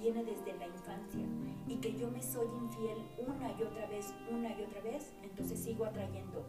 viene 0.00 0.24
desde 0.24 0.56
la 0.58 0.66
infancia 0.66 1.24
y 1.68 1.76
que 1.76 1.94
yo 1.96 2.10
me 2.10 2.22
soy 2.22 2.46
infiel 2.46 2.98
una 3.18 3.52
y 3.52 3.62
otra 3.62 3.86
vez, 3.86 4.12
una 4.30 4.48
y 4.48 4.62
otra 4.62 4.80
vez, 4.80 5.12
entonces 5.22 5.58
sigo 5.58 5.84
atrayendo 5.84 6.46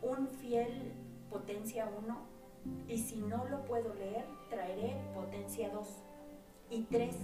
un 0.00 0.28
fiel 0.28 0.92
potencia 1.30 1.90
1 2.04 2.32
y 2.88 2.98
si 2.98 3.16
no 3.16 3.44
lo 3.48 3.64
puedo 3.64 3.92
leer, 3.94 4.24
traeré 4.48 4.96
potencia 5.14 5.68
2 5.70 5.88
y 6.70 6.82
3. 6.82 7.14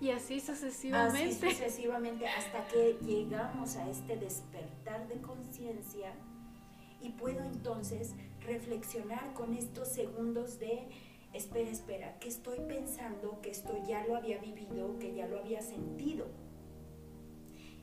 Y 0.00 0.10
así 0.10 0.40
sucesivamente. 0.40 1.46
Así 1.46 1.56
sucesivamente 1.56 2.26
hasta 2.26 2.66
que 2.68 2.98
llegamos 3.02 3.76
a 3.76 3.88
este 3.90 4.16
despertar 4.16 5.06
de 5.08 5.20
conciencia 5.20 6.12
y 7.00 7.10
puedo 7.10 7.42
entonces 7.44 8.14
reflexionar 8.40 9.34
con 9.34 9.54
estos 9.54 9.88
segundos 9.88 10.58
de 10.58 10.88
espera, 11.32 11.70
espera, 11.70 12.18
que 12.18 12.28
estoy 12.28 12.58
pensando, 12.60 13.40
que 13.40 13.50
esto 13.50 13.72
ya 13.86 14.06
lo 14.06 14.16
había 14.16 14.38
vivido, 14.38 14.98
que 14.98 15.14
ya 15.14 15.26
lo 15.26 15.38
había 15.38 15.60
sentido. 15.60 16.26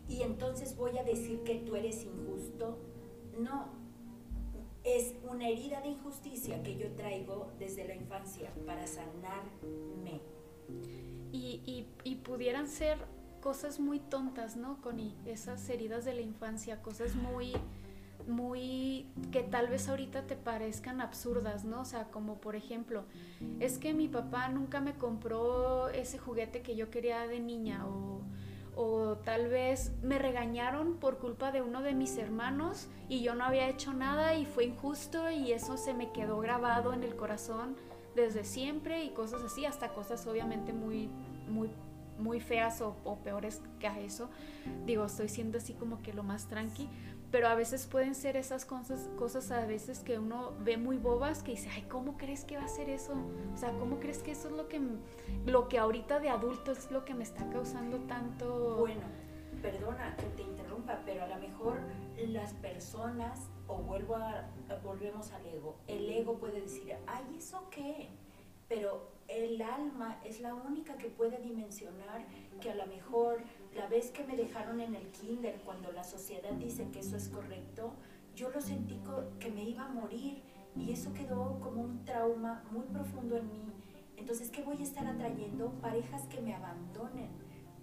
Y 0.07 0.21
entonces 0.21 0.75
voy 0.75 0.97
a 0.97 1.03
decir 1.03 1.41
que 1.43 1.55
tú 1.55 1.75
eres 1.75 2.03
injusto. 2.03 2.77
No, 3.39 3.67
es 4.83 5.15
una 5.29 5.49
herida 5.49 5.81
de 5.81 5.89
injusticia 5.89 6.61
que 6.63 6.77
yo 6.77 6.91
traigo 6.91 7.51
desde 7.59 7.87
la 7.87 7.95
infancia 7.95 8.51
para 8.65 8.85
sanarme. 8.85 10.21
Y, 11.31 11.61
y, 11.65 11.87
y 12.03 12.15
pudieran 12.17 12.67
ser 12.67 12.97
cosas 13.41 13.79
muy 13.79 13.99
tontas, 13.99 14.55
¿no, 14.55 14.81
Connie? 14.81 15.15
Esas 15.25 15.67
heridas 15.69 16.05
de 16.05 16.13
la 16.13 16.21
infancia, 16.21 16.81
cosas 16.81 17.15
muy 17.15 17.53
muy 18.27 19.07
que 19.31 19.43
tal 19.43 19.67
vez 19.67 19.89
ahorita 19.89 20.23
te 20.23 20.35
parezcan 20.35 21.01
absurdas, 21.01 21.65
¿no? 21.65 21.81
O 21.81 21.85
sea, 21.85 22.05
como 22.05 22.35
por 22.35 22.55
ejemplo, 22.55 23.05
es 23.59 23.77
que 23.77 23.93
mi 23.93 24.07
papá 24.07 24.49
nunca 24.49 24.81
me 24.81 24.93
compró 24.93 25.89
ese 25.89 26.17
juguete 26.17 26.61
que 26.61 26.75
yo 26.75 26.89
quería 26.89 27.27
de 27.27 27.39
niña 27.39 27.85
o, 27.87 28.21
o 28.75 29.17
tal 29.17 29.47
vez 29.47 29.93
me 30.01 30.19
regañaron 30.19 30.97
por 30.97 31.17
culpa 31.19 31.51
de 31.51 31.61
uno 31.61 31.81
de 31.81 31.93
mis 31.93 32.17
hermanos 32.17 32.87
y 33.09 33.21
yo 33.21 33.35
no 33.35 33.45
había 33.45 33.69
hecho 33.69 33.93
nada 33.93 34.35
y 34.35 34.45
fue 34.45 34.65
injusto 34.65 35.29
y 35.31 35.51
eso 35.51 35.77
se 35.77 35.93
me 35.93 36.11
quedó 36.11 36.39
grabado 36.39 36.93
en 36.93 37.03
el 37.03 37.15
corazón 37.15 37.75
desde 38.15 38.43
siempre 38.43 39.03
y 39.03 39.09
cosas 39.09 39.41
así, 39.43 39.65
hasta 39.65 39.93
cosas 39.93 40.25
obviamente 40.27 40.73
muy, 40.73 41.09
muy 41.49 41.69
muy 42.17 42.39
feas 42.39 42.81
o, 42.81 42.95
o, 43.03 43.17
peores 43.17 43.61
que 43.79 43.87
a 43.87 43.99
eso. 43.99 44.29
Digo, 44.85 45.05
estoy 45.05 45.27
siendo 45.29 45.57
así 45.57 45.73
como 45.73 46.01
que 46.01 46.13
lo 46.13 46.23
más 46.23 46.47
tranqui, 46.47 46.89
pero 47.35 47.49
a 47.49 47.55
veces 47.55 47.85
pueden 47.85 48.15
ser 48.15 48.37
esas 48.37 48.63
cosas, 48.63 49.09
cosas 49.17 49.51
a 49.51 49.65
veces 49.65 49.99
que 49.99 50.17
uno 50.17 50.53
ve 50.61 50.77
muy 50.77 50.95
bobas 50.95 51.43
que 51.43 51.51
dice, 51.51 51.69
ay, 51.69 51.81
¿cómo 51.81 52.15
crees 52.15 52.45
que 52.45 52.55
va 52.55 52.63
a 52.63 52.69
ser 52.69 52.89
eso? 52.89 53.11
O 53.53 53.57
sea, 53.57 53.73
¿cómo 53.77 53.99
crees 53.99 54.19
que 54.19 54.31
eso 54.31 54.47
es 54.47 54.53
lo 54.53 54.69
que, 54.69 54.79
lo 55.45 55.67
que 55.67 55.77
ahorita 55.77 56.21
de 56.21 56.29
adulto 56.29 56.71
es 56.71 56.89
lo 56.91 57.03
que 57.03 57.13
me 57.13 57.25
está 57.25 57.45
causando 57.49 57.97
tanto... 58.07 58.77
Bueno, 58.77 59.01
perdona 59.61 60.15
que 60.15 60.27
te 60.27 60.43
interrumpa, 60.43 61.01
pero 61.05 61.25
a 61.25 61.27
lo 61.27 61.35
mejor 61.35 61.81
las 62.15 62.53
personas, 62.53 63.49
o 63.67 63.79
vuelvo 63.79 64.15
a, 64.15 64.49
volvemos 64.81 65.33
al 65.33 65.45
ego, 65.45 65.75
el 65.87 66.09
ego 66.09 66.37
puede 66.37 66.61
decir, 66.61 66.95
ay, 67.05 67.35
¿eso 67.37 67.67
qué? 67.69 68.11
Pero 68.69 69.09
el 69.27 69.61
alma 69.61 70.19
es 70.23 70.41
la 70.41 70.53
única 70.53 70.95
que 70.97 71.07
puede 71.07 71.39
dimensionar 71.39 72.25
que 72.61 72.71
a 72.71 72.75
lo 72.75 72.85
mejor 72.87 73.41
la 73.75 73.87
vez 73.87 74.11
que 74.11 74.23
me 74.23 74.35
dejaron 74.35 74.79
en 74.79 74.95
el 74.95 75.07
kinder, 75.07 75.59
cuando 75.65 75.91
la 75.91 76.03
sociedad 76.03 76.51
dice 76.53 76.87
que 76.91 76.99
eso 76.99 77.17
es 77.17 77.29
correcto, 77.29 77.93
yo 78.35 78.49
lo 78.49 78.61
sentí 78.61 78.99
que 79.39 79.51
me 79.51 79.63
iba 79.63 79.85
a 79.85 79.89
morir 79.89 80.41
y 80.75 80.91
eso 80.91 81.13
quedó 81.13 81.59
como 81.59 81.81
un 81.81 82.03
trauma 82.03 82.63
muy 82.71 82.83
profundo 82.85 83.37
en 83.37 83.47
mí. 83.47 83.63
Entonces, 84.17 84.49
¿qué 84.49 84.61
voy 84.63 84.77
a 84.77 84.83
estar 84.83 85.05
atrayendo? 85.07 85.71
Parejas 85.81 86.23
que 86.27 86.41
me 86.41 86.53
abandonen 86.53 87.29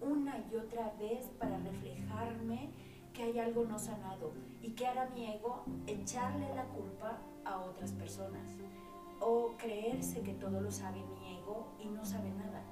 una 0.01 0.45
y 0.51 0.57
otra 0.57 0.93
vez 0.99 1.27
para 1.39 1.59
reflejarme 1.59 2.71
que 3.13 3.23
hay 3.23 3.39
algo 3.39 3.65
no 3.65 3.79
sanado. 3.79 4.33
¿Y 4.63 4.71
que 4.71 4.87
hará 4.87 5.09
mi 5.11 5.27
ego? 5.27 5.65
Echarle 5.87 6.55
la 6.55 6.65
culpa 6.65 7.19
a 7.45 7.61
otras 7.61 7.93
personas. 7.93 8.57
O 9.21 9.55
creerse 9.57 10.23
que 10.23 10.35
todo 10.35 10.61
lo 10.61 10.71
sabe 10.71 10.99
mi 10.99 11.22
y 11.79 11.87
no 11.89 12.05
sabe 12.05 12.31
nada. 12.31 12.63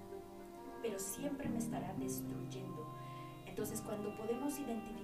Pero 0.83 0.99
siempre 0.99 1.49
me 1.49 1.59
estará 1.59 1.93
destruyendo. 1.95 2.87
Entonces, 3.47 3.81
cuando 3.83 4.16
podemos 4.16 4.59
identificar 4.59 5.01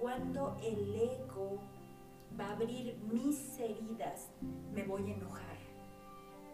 cuando 0.00 0.56
el 0.62 0.94
ego 0.94 1.58
va 2.38 2.46
a 2.46 2.52
abrir 2.52 2.96
mis 3.10 3.58
heridas, 3.58 4.30
me 4.72 4.84
voy 4.84 5.10
a 5.10 5.14
enojar. 5.14 5.58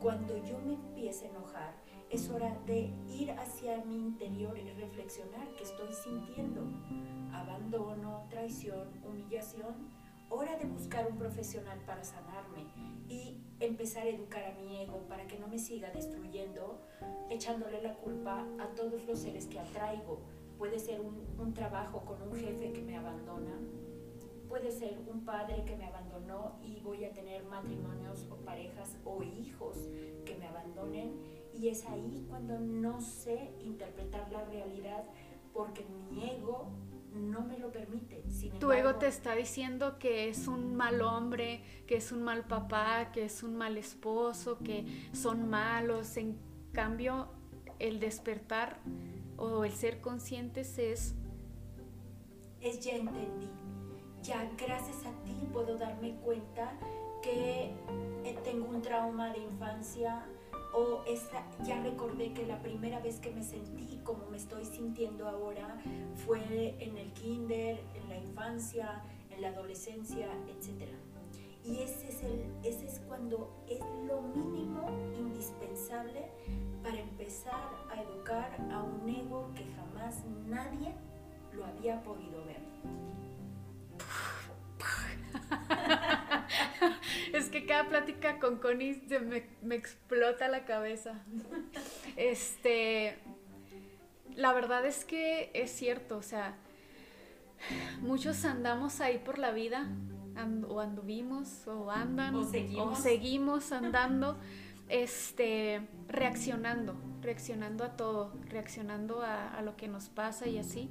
Cuando 0.00 0.36
yo 0.44 0.58
me 0.58 0.74
empiece 0.74 1.26
a 1.26 1.30
enojar, 1.30 1.74
es 2.10 2.28
hora 2.30 2.56
de 2.66 2.92
ir 3.08 3.30
hacia 3.32 3.84
mi 3.84 3.96
interior 3.96 4.56
y 4.58 4.70
reflexionar 4.72 5.48
qué 5.56 5.64
estoy 5.64 5.92
sintiendo. 5.92 6.62
Abandono, 7.32 8.24
traición, 8.30 8.88
humillación. 9.04 9.90
Hora 10.30 10.56
de 10.56 10.64
buscar 10.64 11.06
un 11.06 11.18
profesional 11.18 11.78
para 11.86 12.02
sanarme 12.02 12.66
y 13.08 13.38
empezar 13.60 14.04
a 14.04 14.08
educar 14.08 14.44
a 14.44 14.54
mi 14.54 14.82
ego 14.82 15.06
para 15.08 15.26
que 15.26 15.38
no 15.38 15.46
me 15.46 15.58
siga 15.58 15.90
destruyendo, 15.90 16.80
echándole 17.30 17.82
la 17.82 17.94
culpa 17.94 18.46
a 18.58 18.66
todos 18.74 19.04
los 19.04 19.18
seres 19.18 19.46
que 19.46 19.60
atraigo. 19.60 20.20
Puede 20.58 20.78
ser 20.78 21.00
un, 21.00 21.52
trabajo 21.52 22.04
con 22.04 22.22
un 22.22 22.34
jefe 22.34 22.72
que 22.72 22.82
me 22.82 22.96
abandona, 22.96 23.52
puede 24.48 24.72
ser 24.72 24.98
un 25.06 25.24
padre 25.24 25.64
que 25.64 25.76
me 25.76 25.86
abandonó 25.86 26.58
y 26.62 26.80
voy 26.80 27.04
a 27.04 27.12
tener 27.12 27.44
matrimonios 27.44 28.26
o 28.30 28.36
parejas 28.36 28.96
o 29.04 29.22
hijos 29.22 29.76
que 30.24 30.36
me 30.36 30.46
abandonen. 30.46 31.12
Y 31.52 31.68
es 31.68 31.84
ahí 31.86 32.24
cuando 32.28 32.58
no 32.58 33.00
sé 33.00 33.52
interpretar 33.60 34.30
la 34.32 34.44
realidad 34.44 35.04
porque 35.52 35.84
mi 36.10 36.28
ego 36.30 36.68
no 37.14 37.42
me 37.42 37.58
lo 37.58 37.70
permite. 37.70 38.22
tu 38.58 38.72
ego 38.72 38.96
te 38.96 39.06
está 39.06 39.34
diciendo 39.34 39.98
que 39.98 40.28
es 40.28 40.48
un 40.48 40.74
mal 40.74 41.00
hombre, 41.02 41.62
que 41.86 41.96
es 41.96 42.12
un 42.12 42.22
mal 42.22 42.44
papá, 42.44 43.12
que 43.12 43.24
es 43.24 43.42
un 43.42 43.56
mal 43.56 43.76
esposo, 43.76 44.58
que 44.58 45.08
son 45.12 45.48
malos. 45.48 46.16
En 46.16 46.38
cambio, 46.72 47.28
el 47.78 48.00
despertar 48.00 48.78
o 49.36 49.64
el 49.64 49.72
ser 49.72 50.00
conscientes 50.00 50.78
es... 50.78 51.14
Es 52.60 52.80
ya 52.80 52.96
entendí. 52.96 53.48
Ya 54.22 54.50
gracias 54.56 55.04
a 55.04 55.12
ti 55.24 55.36
puedo 55.52 55.76
darme 55.76 56.14
cuenta 56.16 56.72
que 57.22 57.74
tengo 58.44 58.68
un 58.68 58.82
trauma 58.82 59.32
de 59.32 59.38
infancia 59.38 60.24
o 60.74 61.04
esa, 61.06 61.44
ya 61.64 61.80
recordé 61.82 62.32
que 62.32 62.44
la 62.46 62.60
primera 62.60 62.98
vez 63.00 63.20
que 63.20 63.30
me 63.30 63.42
sentí 63.42 64.00
como 64.04 64.26
me 64.26 64.36
estoy 64.36 64.64
sintiendo 64.64 65.28
ahora 65.28 65.78
fue 66.26 66.74
en 66.80 66.98
el 66.98 67.12
kinder, 67.12 67.80
en 67.94 68.08
la 68.08 68.18
infancia, 68.18 69.02
en 69.30 69.40
la 69.40 69.48
adolescencia, 69.48 70.28
etc. 70.48 70.90
Y 71.64 71.78
es 71.78 71.94
cuando 73.08 73.64
es 73.68 73.80
lo 74.06 74.20
mínimo 74.20 74.86
indispensable 75.16 76.30
para 76.82 77.00
empezar 77.00 77.70
a 77.90 78.02
educar 78.02 78.54
a 78.70 78.82
un 78.82 79.08
ego 79.08 79.50
que 79.54 79.64
jamás 79.74 80.22
nadie 80.46 80.92
lo 81.52 81.64
había 81.64 82.02
podido 82.02 82.44
ver. 82.44 82.60
es 87.32 87.48
que 87.48 87.66
cada 87.66 87.88
plática 87.88 88.38
con 88.38 88.58
Connie 88.58 89.02
se 89.08 89.20
me, 89.20 89.46
me, 89.62 89.74
explota 89.74 90.48
la 90.48 90.64
cabeza. 90.64 91.22
Este, 92.16 93.18
la 94.34 94.52
verdad 94.52 94.86
es 94.86 95.04
que 95.04 95.50
es 95.54 95.70
cierto, 95.70 96.16
o 96.16 96.22
sea, 96.22 96.56
muchos 98.00 98.44
andamos 98.44 99.00
ahí 99.00 99.18
por 99.18 99.38
la 99.38 99.50
vida, 99.50 99.88
o 100.68 100.80
anduvimos, 100.80 101.66
o 101.66 101.90
andan, 101.90 102.34
o 102.34 102.44
seguimos, 102.44 102.98
o 102.98 103.02
seguimos 103.02 103.72
andando, 103.72 104.38
este, 104.88 105.86
reaccionando, 106.08 106.96
reaccionando 107.22 107.84
a 107.84 107.96
todo, 107.96 108.32
reaccionando 108.48 109.22
a, 109.22 109.56
a 109.56 109.62
lo 109.62 109.76
que 109.76 109.88
nos 109.88 110.08
pasa 110.08 110.46
y 110.46 110.58
así. 110.58 110.90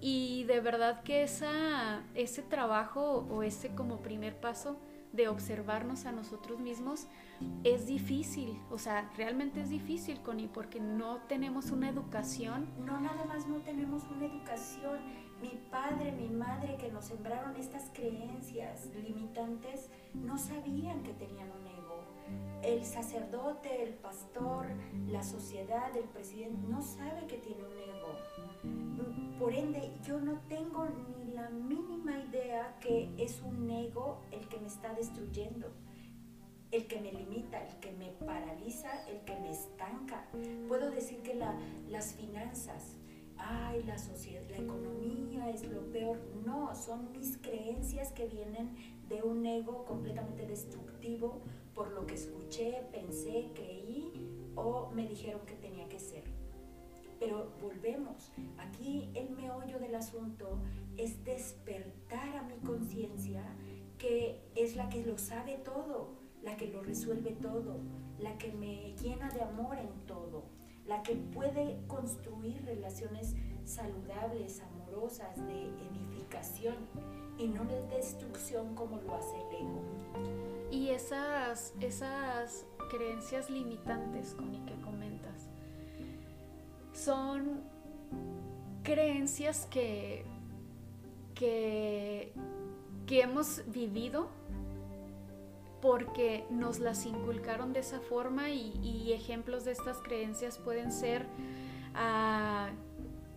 Y 0.00 0.44
de 0.44 0.60
verdad 0.60 1.02
que 1.02 1.22
esa, 1.22 2.02
ese 2.14 2.42
trabajo 2.42 3.26
o 3.30 3.42
ese 3.42 3.74
como 3.74 3.98
primer 3.98 4.38
paso 4.40 4.78
de 5.12 5.28
observarnos 5.28 6.06
a 6.06 6.12
nosotros 6.12 6.58
mismos 6.60 7.06
es 7.64 7.86
difícil, 7.86 8.60
o 8.70 8.78
sea, 8.78 9.10
realmente 9.16 9.60
es 9.60 9.70
difícil, 9.70 10.20
Connie, 10.22 10.48
porque 10.48 10.78
no 10.78 11.18
tenemos 11.28 11.70
una 11.70 11.88
educación. 11.88 12.68
No, 12.84 13.00
nada 13.00 13.24
más 13.24 13.46
no 13.46 13.56
tenemos 13.58 14.04
una 14.10 14.26
educación. 14.26 14.98
Mi 15.40 15.58
padre, 15.70 16.12
mi 16.12 16.28
madre 16.28 16.76
que 16.76 16.92
nos 16.92 17.06
sembraron 17.06 17.56
estas 17.56 17.90
creencias 17.94 18.88
limitantes, 18.94 19.88
no 20.12 20.36
sabían 20.36 21.02
que 21.02 21.14
tenían 21.14 21.50
un 21.50 21.66
ego. 21.66 22.04
El 22.62 22.84
sacerdote, 22.84 23.82
el 23.82 23.94
pastor, 23.94 24.66
la 25.08 25.22
sociedad, 25.22 25.96
el 25.96 26.04
presidente, 26.04 26.60
no 26.68 26.82
sabe 26.82 27.26
que 27.26 27.38
tiene 27.38 27.64
un 27.64 27.72
ego 27.72 28.18
por 29.38 29.54
ende, 29.54 29.92
yo 30.04 30.20
no 30.20 30.40
tengo 30.48 30.86
ni 30.86 31.32
la 31.32 31.48
mínima 31.50 32.18
idea 32.18 32.76
que 32.80 33.08
es 33.16 33.40
un 33.42 33.70
ego 33.70 34.20
el 34.30 34.46
que 34.48 34.58
me 34.58 34.66
está 34.66 34.92
destruyendo, 34.94 35.68
el 36.70 36.86
que 36.86 37.00
me 37.00 37.12
limita, 37.12 37.66
el 37.66 37.76
que 37.80 37.92
me 37.92 38.10
paraliza, 38.10 39.06
el 39.08 39.20
que 39.24 39.38
me 39.40 39.50
estanca. 39.50 40.28
Puedo 40.68 40.90
decir 40.90 41.22
que 41.22 41.34
las 41.88 42.14
finanzas, 42.14 42.96
ay, 43.38 43.82
la 43.84 43.96
la 43.96 44.56
economía 44.56 45.50
es 45.50 45.64
lo 45.64 45.90
peor. 45.90 46.18
No, 46.44 46.74
son 46.74 47.10
mis 47.12 47.38
creencias 47.38 48.12
que 48.12 48.26
vienen 48.26 48.76
de 49.08 49.22
un 49.22 49.44
ego 49.46 49.84
completamente 49.86 50.46
destructivo 50.46 51.40
por 51.74 51.92
lo 51.92 52.06
que 52.06 52.14
escuché, 52.14 52.82
pensé, 52.92 53.50
creí 53.54 54.12
o 54.54 54.90
me 54.90 55.08
dijeron 55.08 55.40
que 55.46 55.54
tenía. 55.54 55.69
Pero 57.20 57.52
volvemos, 57.60 58.32
aquí 58.58 59.10
el 59.14 59.30
meollo 59.30 59.78
del 59.78 59.94
asunto 59.94 60.58
es 60.96 61.22
despertar 61.24 62.36
a 62.36 62.42
mi 62.42 62.56
conciencia 62.66 63.44
que 63.98 64.40
es 64.56 64.74
la 64.74 64.88
que 64.88 65.04
lo 65.04 65.18
sabe 65.18 65.58
todo, 65.58 66.14
la 66.42 66.56
que 66.56 66.68
lo 66.68 66.82
resuelve 66.82 67.32
todo, 67.32 67.76
la 68.18 68.38
que 68.38 68.50
me 68.52 68.96
llena 68.96 69.28
de 69.28 69.42
amor 69.42 69.76
en 69.76 70.06
todo, 70.06 70.44
la 70.86 71.02
que 71.02 71.14
puede 71.14 71.78
construir 71.86 72.64
relaciones 72.64 73.36
saludables, 73.64 74.62
amorosas, 74.62 75.36
de 75.46 75.66
edificación 75.66 76.76
y 77.38 77.48
no 77.48 77.64
de 77.66 77.82
destrucción 77.88 78.74
como 78.74 78.98
lo 79.02 79.14
hace 79.14 79.36
el 79.36 79.66
ego. 79.66 79.82
Y 80.70 80.88
esas, 80.88 81.74
esas 81.80 82.66
creencias 82.90 83.50
limitantes, 83.50 84.34
con 84.34 84.50
que 84.66 84.74
son 86.92 87.62
creencias 88.82 89.66
que, 89.70 90.24
que, 91.34 92.32
hemos 93.08 93.62
vivido 93.66 94.30
porque 95.82 96.44
nos 96.50 96.78
las 96.78 97.06
inculcaron 97.06 97.72
de 97.72 97.80
esa 97.80 98.00
forma 98.00 98.50
y, 98.50 99.12
ejemplos 99.12 99.64
de 99.64 99.72
estas 99.72 99.98
creencias 99.98 100.58
pueden 100.58 100.92
ser 100.92 101.26
ah, 101.94 102.70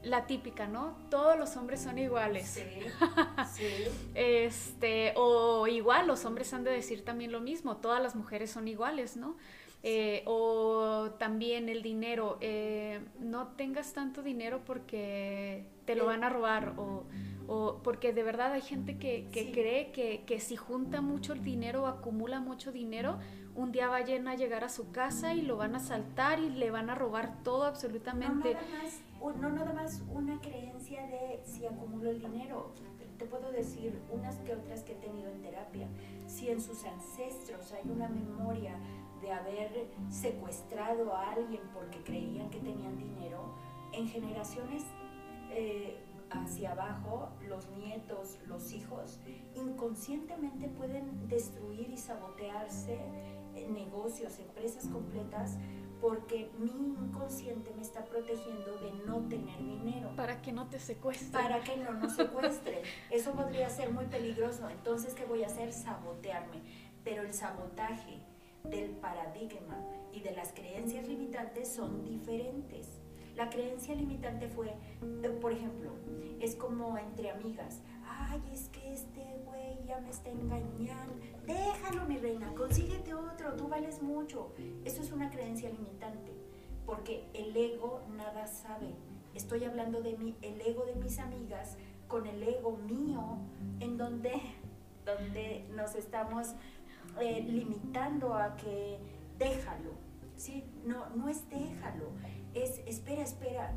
la 0.03 0.27
típica, 0.27 0.67
¿no? 0.67 0.97
Todos 1.09 1.39
los 1.39 1.55
hombres 1.55 1.81
son 1.81 1.97
iguales. 1.97 2.47
Sí, 2.47 2.61
sí. 3.53 3.65
este, 4.13 5.13
o 5.15 5.65
igual, 5.67 6.07
los 6.07 6.25
hombres 6.25 6.53
han 6.53 6.63
de 6.63 6.71
decir 6.71 7.03
también 7.03 7.31
lo 7.31 7.39
mismo, 7.39 7.77
todas 7.77 8.01
las 8.01 8.15
mujeres 8.15 8.51
son 8.51 8.67
iguales, 8.67 9.17
¿no? 9.17 9.37
Eh, 9.85 10.23
o 10.27 11.11
también 11.19 11.67
el 11.67 11.83
dinero, 11.83 12.37
eh, 12.39 13.01
no 13.19 13.47
tengas 13.49 13.91
tanto 13.91 14.23
dinero 14.23 14.61
porque 14.65 15.65
te 15.83 15.97
lo 15.97 16.05
van 16.05 16.23
a 16.23 16.29
robar 16.29 16.73
o, 16.77 17.03
porque 17.83 18.13
de 18.13 18.23
verdad 18.23 18.53
hay 18.53 18.61
gente 18.61 18.97
que, 18.97 19.27
cree 19.29 19.91
que, 19.91 20.39
si 20.39 20.55
junta 20.55 21.01
mucho 21.01 21.33
el 21.33 21.43
dinero 21.43 21.83
o 21.83 21.87
acumula 21.87 22.39
mucho 22.39 22.71
dinero, 22.71 23.19
un 23.55 23.73
día 23.73 23.89
vayan 23.89 24.29
a 24.29 24.35
llegar 24.35 24.63
a 24.63 24.69
su 24.69 24.89
casa 24.91 25.33
y 25.33 25.41
lo 25.41 25.57
van 25.57 25.75
a 25.75 25.81
saltar 25.81 26.39
y 26.39 26.49
le 26.49 26.71
van 26.71 26.89
a 26.89 26.95
robar 26.95 27.43
todo 27.43 27.65
absolutamente. 27.65 28.53
No 28.53 28.61
nada 28.61 28.83
más, 28.83 29.41
no 29.41 29.49
nada 29.49 29.73
más 29.73 30.01
una 30.07 30.39
creencia 30.39 31.05
de 31.07 31.41
si 31.43 31.65
acumulo 31.65 32.09
el 32.09 32.21
dinero. 32.21 32.71
Te 33.17 33.25
puedo 33.25 33.51
decir 33.51 33.99
unas 34.09 34.37
que 34.37 34.53
otras 34.53 34.83
que 34.83 34.93
he 34.93 34.95
tenido 34.95 35.29
en 35.29 35.41
terapia. 35.41 35.87
Si 36.25 36.49
en 36.49 36.61
sus 36.61 36.85
ancestros 36.85 37.73
hay 37.73 37.89
una 37.89 38.07
memoria 38.07 38.75
de 39.23 39.31
haber 39.31 39.87
secuestrado 40.09 41.15
a 41.15 41.31
alguien 41.31 41.61
porque 41.73 42.03
creían 42.03 42.49
que 42.49 42.59
tenían 42.59 42.97
dinero, 42.97 43.55
en 43.93 44.07
generaciones 44.07 44.83
eh, 45.49 45.97
hacia 46.29 46.71
abajo, 46.71 47.29
los 47.47 47.69
nietos, 47.69 48.37
los 48.47 48.71
hijos, 48.73 49.19
inconscientemente 49.55 50.67
pueden 50.67 51.27
destruir 51.27 51.89
y 51.89 51.97
sabotearse 51.97 52.99
eh, 53.55 53.67
negocios, 53.69 54.39
empresas 54.39 54.87
completas, 54.87 55.57
porque 56.01 56.49
mi 56.59 56.71
inconsciente 56.71 57.71
me 57.75 57.81
está 57.81 58.03
protegiendo 58.03 58.77
de 58.77 58.91
no 59.05 59.21
tener 59.29 59.57
dinero. 59.57 60.13
Para 60.17 60.41
que 60.41 60.51
no 60.51 60.67
te 60.67 60.79
secuestren. 60.79 61.31
Para 61.31 61.63
que 61.63 61.77
no 61.77 61.93
nos 61.93 62.13
secuestren. 62.17 62.79
Eso 63.09 63.31
podría 63.31 63.69
ser 63.69 63.93
muy 63.93 64.05
peligroso. 64.05 64.67
Entonces, 64.69 65.13
¿qué 65.13 65.23
voy 65.23 65.43
a 65.43 65.47
hacer? 65.47 65.71
Sabotearme. 65.71 66.61
Pero 67.05 67.21
el 67.21 67.33
sabotaje 67.33 68.19
del 68.69 68.91
paradigma 68.91 69.77
y 70.11 70.21
de 70.21 70.31
las 70.31 70.53
creencias 70.53 71.07
limitantes 71.07 71.69
son 71.69 72.03
diferentes. 72.03 72.99
La 73.35 73.49
creencia 73.49 73.95
limitante 73.95 74.47
fue, 74.47 74.67
eh, 75.23 75.29
por 75.41 75.51
ejemplo, 75.51 75.91
es 76.39 76.55
como 76.55 76.97
entre 76.97 77.31
amigas, 77.31 77.81
ay, 78.07 78.41
es 78.51 78.69
que 78.69 78.93
este 78.93 79.21
güey 79.45 79.83
ya 79.87 79.99
me 79.99 80.09
está 80.09 80.29
engañando, 80.29 81.15
déjalo 81.45 82.05
mi 82.05 82.17
reina, 82.17 82.53
consíguete 82.53 83.13
otro, 83.13 83.55
tú 83.55 83.67
vales 83.67 84.01
mucho. 84.01 84.53
Eso 84.85 85.01
es 85.01 85.11
una 85.11 85.29
creencia 85.31 85.69
limitante, 85.69 86.31
porque 86.85 87.27
el 87.33 87.55
ego 87.57 88.01
nada 88.15 88.45
sabe. 88.47 88.93
Estoy 89.33 89.63
hablando 89.63 90.01
de 90.01 90.15
mí, 90.15 90.35
el 90.43 90.61
ego 90.61 90.85
de 90.85 90.95
mis 90.95 91.17
amigas 91.17 91.77
con 92.07 92.27
el 92.27 92.43
ego 92.43 92.77
mío, 92.77 93.39
en 93.79 93.97
donde, 93.97 94.33
donde 95.05 95.65
nos 95.75 95.95
estamos 95.95 96.53
eh, 97.21 97.43
limitando 97.47 98.33
a 98.33 98.55
que 98.55 98.99
déjalo, 99.37 99.91
¿sí? 100.35 100.63
No, 100.85 101.09
no 101.15 101.29
es 101.29 101.49
déjalo, 101.49 102.09
es 102.53 102.79
espera, 102.85 103.23
espera, 103.23 103.71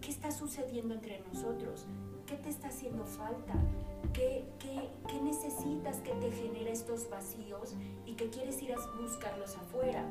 ¿qué 0.00 0.10
está 0.10 0.30
sucediendo 0.30 0.94
entre 0.94 1.20
nosotros? 1.20 1.86
¿Qué 2.26 2.36
te 2.36 2.48
está 2.48 2.68
haciendo 2.68 3.04
falta? 3.04 3.54
¿Qué, 4.12 4.48
qué, 4.58 4.90
qué 5.08 5.20
necesitas 5.20 5.98
que 5.98 6.12
te 6.12 6.30
genere 6.32 6.72
estos 6.72 7.08
vacíos 7.08 7.74
y 8.04 8.14
que 8.14 8.30
quieres 8.30 8.60
ir 8.62 8.72
a 8.72 8.76
buscarlos 9.00 9.56
afuera? 9.56 10.04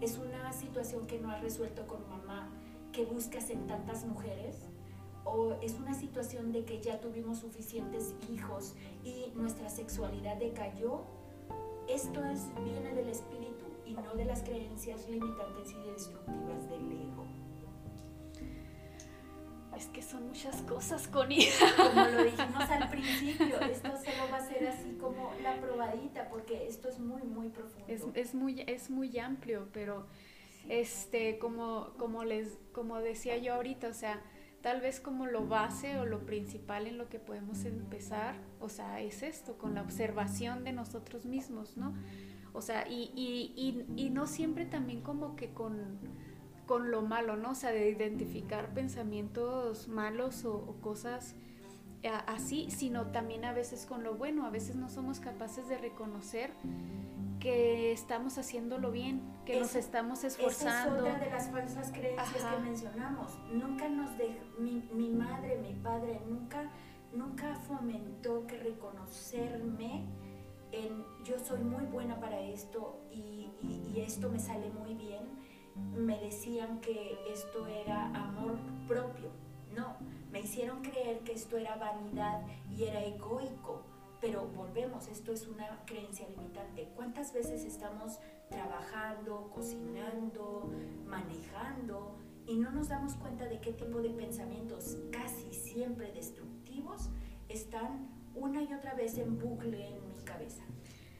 Es 0.00 0.18
una 0.18 0.52
situación 0.52 1.06
que 1.06 1.18
no 1.18 1.30
has 1.30 1.40
resuelto 1.40 1.86
con 1.86 2.06
mamá, 2.08 2.50
que 2.92 3.06
buscas 3.06 3.48
en 3.50 3.66
tantas 3.66 4.04
mujeres, 4.04 4.58
o 5.24 5.54
es 5.62 5.74
una 5.74 5.94
situación 5.94 6.52
de 6.52 6.64
que 6.64 6.80
ya 6.80 7.00
tuvimos 7.00 7.38
suficientes 7.38 8.14
hijos 8.30 8.74
y 9.04 9.32
nuestra 9.34 9.70
sexualidad 9.70 10.36
decayó 10.36 11.04
esto 11.88 12.24
es, 12.24 12.48
viene 12.64 12.94
del 12.94 13.08
espíritu 13.08 13.66
y 13.84 13.94
no 13.94 14.14
de 14.14 14.24
las 14.24 14.42
creencias 14.42 15.08
limitantes 15.08 15.72
y 15.72 15.90
destructivas 15.90 16.68
del 16.70 16.92
ego. 16.92 17.26
Es 19.76 19.86
que 19.86 20.02
son 20.02 20.28
muchas 20.28 20.62
cosas, 20.62 21.08
Connie. 21.08 21.48
Como 21.76 22.04
lo 22.04 22.24
dijimos 22.24 22.70
al 22.70 22.90
principio, 22.90 23.58
esto 23.60 23.88
solo 23.88 24.30
va 24.30 24.36
a 24.36 24.46
ser 24.46 24.68
así 24.68 24.96
como 25.00 25.32
la 25.42 25.60
probadita, 25.60 26.28
porque 26.28 26.66
esto 26.68 26.88
es 26.88 26.98
muy, 26.98 27.22
muy 27.22 27.48
profundo. 27.48 27.86
Es, 28.14 28.34
muy, 28.34 28.64
es 28.66 28.90
muy 28.90 29.18
amplio, 29.18 29.68
pero 29.72 30.06
este, 30.68 31.38
como, 31.38 31.94
como, 31.98 32.22
les, 32.24 32.58
como 32.72 32.98
decía 32.98 33.38
yo 33.38 33.54
ahorita, 33.54 33.88
o 33.88 33.94
sea, 33.94 34.22
tal 34.62 34.80
vez 34.80 35.00
como 35.00 35.26
lo 35.26 35.46
base 35.46 35.98
o 35.98 36.06
lo 36.06 36.24
principal 36.24 36.86
en 36.86 36.96
lo 36.96 37.08
que 37.08 37.18
podemos 37.18 37.64
empezar, 37.64 38.36
o 38.60 38.68
sea, 38.68 39.00
es 39.00 39.22
esto, 39.22 39.58
con 39.58 39.74
la 39.74 39.82
observación 39.82 40.64
de 40.64 40.72
nosotros 40.72 41.26
mismos, 41.26 41.76
¿no? 41.76 41.92
O 42.54 42.62
sea, 42.62 42.86
y, 42.88 43.10
y, 43.16 43.84
y, 43.96 44.10
no 44.10 44.26
siempre 44.26 44.66
también 44.66 45.00
como 45.00 45.36
que 45.36 45.52
con, 45.52 45.98
con, 46.66 46.90
lo 46.90 47.02
malo, 47.02 47.36
¿no? 47.36 47.50
O 47.50 47.54
sea, 47.54 47.70
de 47.70 47.88
identificar 47.90 48.72
pensamientos 48.74 49.88
malos 49.88 50.44
o, 50.44 50.76
cosas 50.80 51.34
eh, 52.02 52.10
así, 52.26 52.70
sino 52.70 53.06
también 53.06 53.44
a 53.44 53.52
veces 53.52 53.86
con 53.86 54.04
lo 54.04 54.14
bueno, 54.14 54.44
a 54.46 54.50
veces 54.50 54.76
no 54.76 54.90
somos 54.90 55.18
capaces 55.18 55.66
de 55.68 55.78
reconocer 55.78 56.50
que 57.42 57.90
estamos 57.90 58.38
haciéndolo 58.38 58.92
bien, 58.92 59.20
que 59.44 59.58
nos 59.58 59.74
estamos 59.74 60.22
esforzando. 60.22 60.94
Esa 60.94 61.08
es 61.08 61.14
otra 61.14 61.24
de 61.24 61.30
las 61.32 61.50
falsas 61.50 61.90
creencias 61.90 62.44
que 62.44 62.60
mencionamos. 62.62 63.36
Nunca 63.52 63.88
nos 63.88 64.16
dejó, 64.16 64.60
mi, 64.60 64.88
mi, 64.92 65.10
madre, 65.10 65.58
mi 65.58 65.74
padre, 65.74 66.20
nunca, 66.28 66.70
nunca 67.12 67.56
fomentó 67.56 68.46
que 68.46 68.58
reconocerme 68.58 70.06
en 70.70 71.04
yo 71.24 71.36
soy 71.40 71.64
muy 71.64 71.84
buena 71.86 72.20
para 72.20 72.40
esto 72.40 73.00
y, 73.10 73.50
y, 73.60 73.92
y 73.92 74.00
esto 74.02 74.28
me 74.28 74.38
sale 74.38 74.70
muy 74.70 74.94
bien. 74.94 75.24
Me 75.96 76.20
decían 76.20 76.80
que 76.80 77.18
esto 77.32 77.66
era 77.66 78.06
amor 78.14 78.56
propio. 78.86 79.30
No, 79.74 79.96
me 80.30 80.38
hicieron 80.42 80.80
creer 80.80 81.24
que 81.24 81.32
esto 81.32 81.56
era 81.56 81.74
vanidad 81.74 82.42
y 82.70 82.84
era 82.84 83.02
egoico 83.02 83.82
pero 84.22 84.46
volvemos, 84.54 85.08
esto 85.08 85.32
es 85.32 85.48
una 85.48 85.84
creencia 85.84 86.28
limitante. 86.28 86.88
¿Cuántas 86.94 87.34
veces 87.34 87.64
estamos 87.64 88.20
trabajando, 88.48 89.50
cocinando, 89.52 90.72
manejando 91.04 92.16
y 92.46 92.56
no 92.56 92.70
nos 92.70 92.88
damos 92.88 93.14
cuenta 93.14 93.46
de 93.46 93.60
qué 93.60 93.72
tipo 93.72 94.00
de 94.00 94.10
pensamientos 94.10 94.96
casi 95.10 95.52
siempre 95.52 96.12
destructivos 96.12 97.08
están 97.48 98.08
una 98.36 98.62
y 98.62 98.72
otra 98.72 98.94
vez 98.94 99.18
en 99.18 99.40
bucle 99.40 99.88
en 99.88 100.08
mi 100.08 100.22
cabeza? 100.24 100.62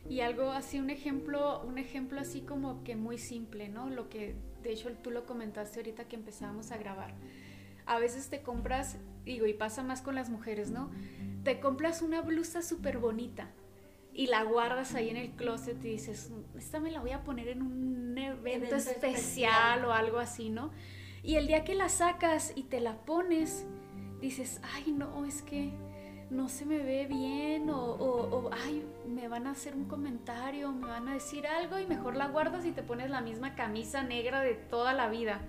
Y 0.08 0.20
algo 0.20 0.50
así, 0.50 0.78
un 0.78 0.90
ejemplo, 0.90 1.60
un 1.64 1.78
ejemplo 1.78 2.20
así 2.20 2.42
como 2.42 2.84
que 2.84 2.94
muy 2.94 3.18
simple, 3.18 3.68
¿no? 3.68 3.90
Lo 3.90 4.08
que 4.08 4.36
de 4.62 4.72
hecho 4.72 4.88
tú 5.02 5.10
lo 5.10 5.26
comentaste 5.26 5.80
ahorita 5.80 6.04
que 6.04 6.14
empezábamos 6.14 6.70
a 6.70 6.76
grabar. 6.76 7.14
A 7.84 7.98
veces 7.98 8.28
te 8.28 8.42
compras, 8.42 8.96
digo, 9.24 9.46
y 9.46 9.54
pasa 9.54 9.82
más 9.82 10.02
con 10.02 10.14
las 10.14 10.30
mujeres, 10.30 10.70
¿no? 10.70 10.90
te 11.42 11.60
compras 11.60 12.02
una 12.02 12.20
blusa 12.20 12.62
súper 12.62 12.98
bonita 12.98 13.48
y 14.14 14.26
la 14.26 14.42
guardas 14.44 14.94
ahí 14.94 15.08
en 15.08 15.16
el 15.16 15.30
closet 15.30 15.82
y 15.84 15.88
dices, 15.88 16.30
esta 16.56 16.80
me 16.80 16.90
la 16.90 17.00
voy 17.00 17.12
a 17.12 17.24
poner 17.24 17.48
en 17.48 17.62
un 17.62 18.16
evento, 18.18 18.76
especial, 18.76 19.84
o 19.84 19.92
algo 19.92 20.18
así, 20.18 20.50
¿no? 20.50 20.70
Y 21.22 21.36
el 21.36 21.46
día 21.46 21.64
que 21.64 21.74
la 21.74 21.88
sacas 21.88 22.52
y 22.54 22.64
te 22.64 22.80
la 22.80 23.04
pones, 23.04 23.64
dices, 24.20 24.60
ay, 24.74 24.92
no, 24.92 25.24
es 25.24 25.40
que 25.42 25.72
no 26.30 26.48
se 26.48 26.66
me 26.66 26.78
ve 26.78 27.06
bien 27.06 27.70
o, 27.70 27.78
o, 27.78 28.50
ay, 28.52 28.84
me 29.06 29.28
van 29.28 29.46
a 29.46 29.52
hacer 29.52 29.74
un 29.74 29.86
comentario, 29.86 30.72
me 30.72 30.88
van 30.88 31.08
a 31.08 31.14
decir 31.14 31.46
algo 31.46 31.78
y 31.78 31.86
mejor 31.86 32.14
la 32.16 32.28
guardas 32.28 32.66
y 32.66 32.72
te 32.72 32.82
pones 32.82 33.08
la 33.08 33.22
misma 33.22 33.54
camisa 33.54 34.02
negra 34.02 34.40
de 34.40 34.54
toda 34.54 34.92
la 34.92 35.08
vida. 35.08 35.40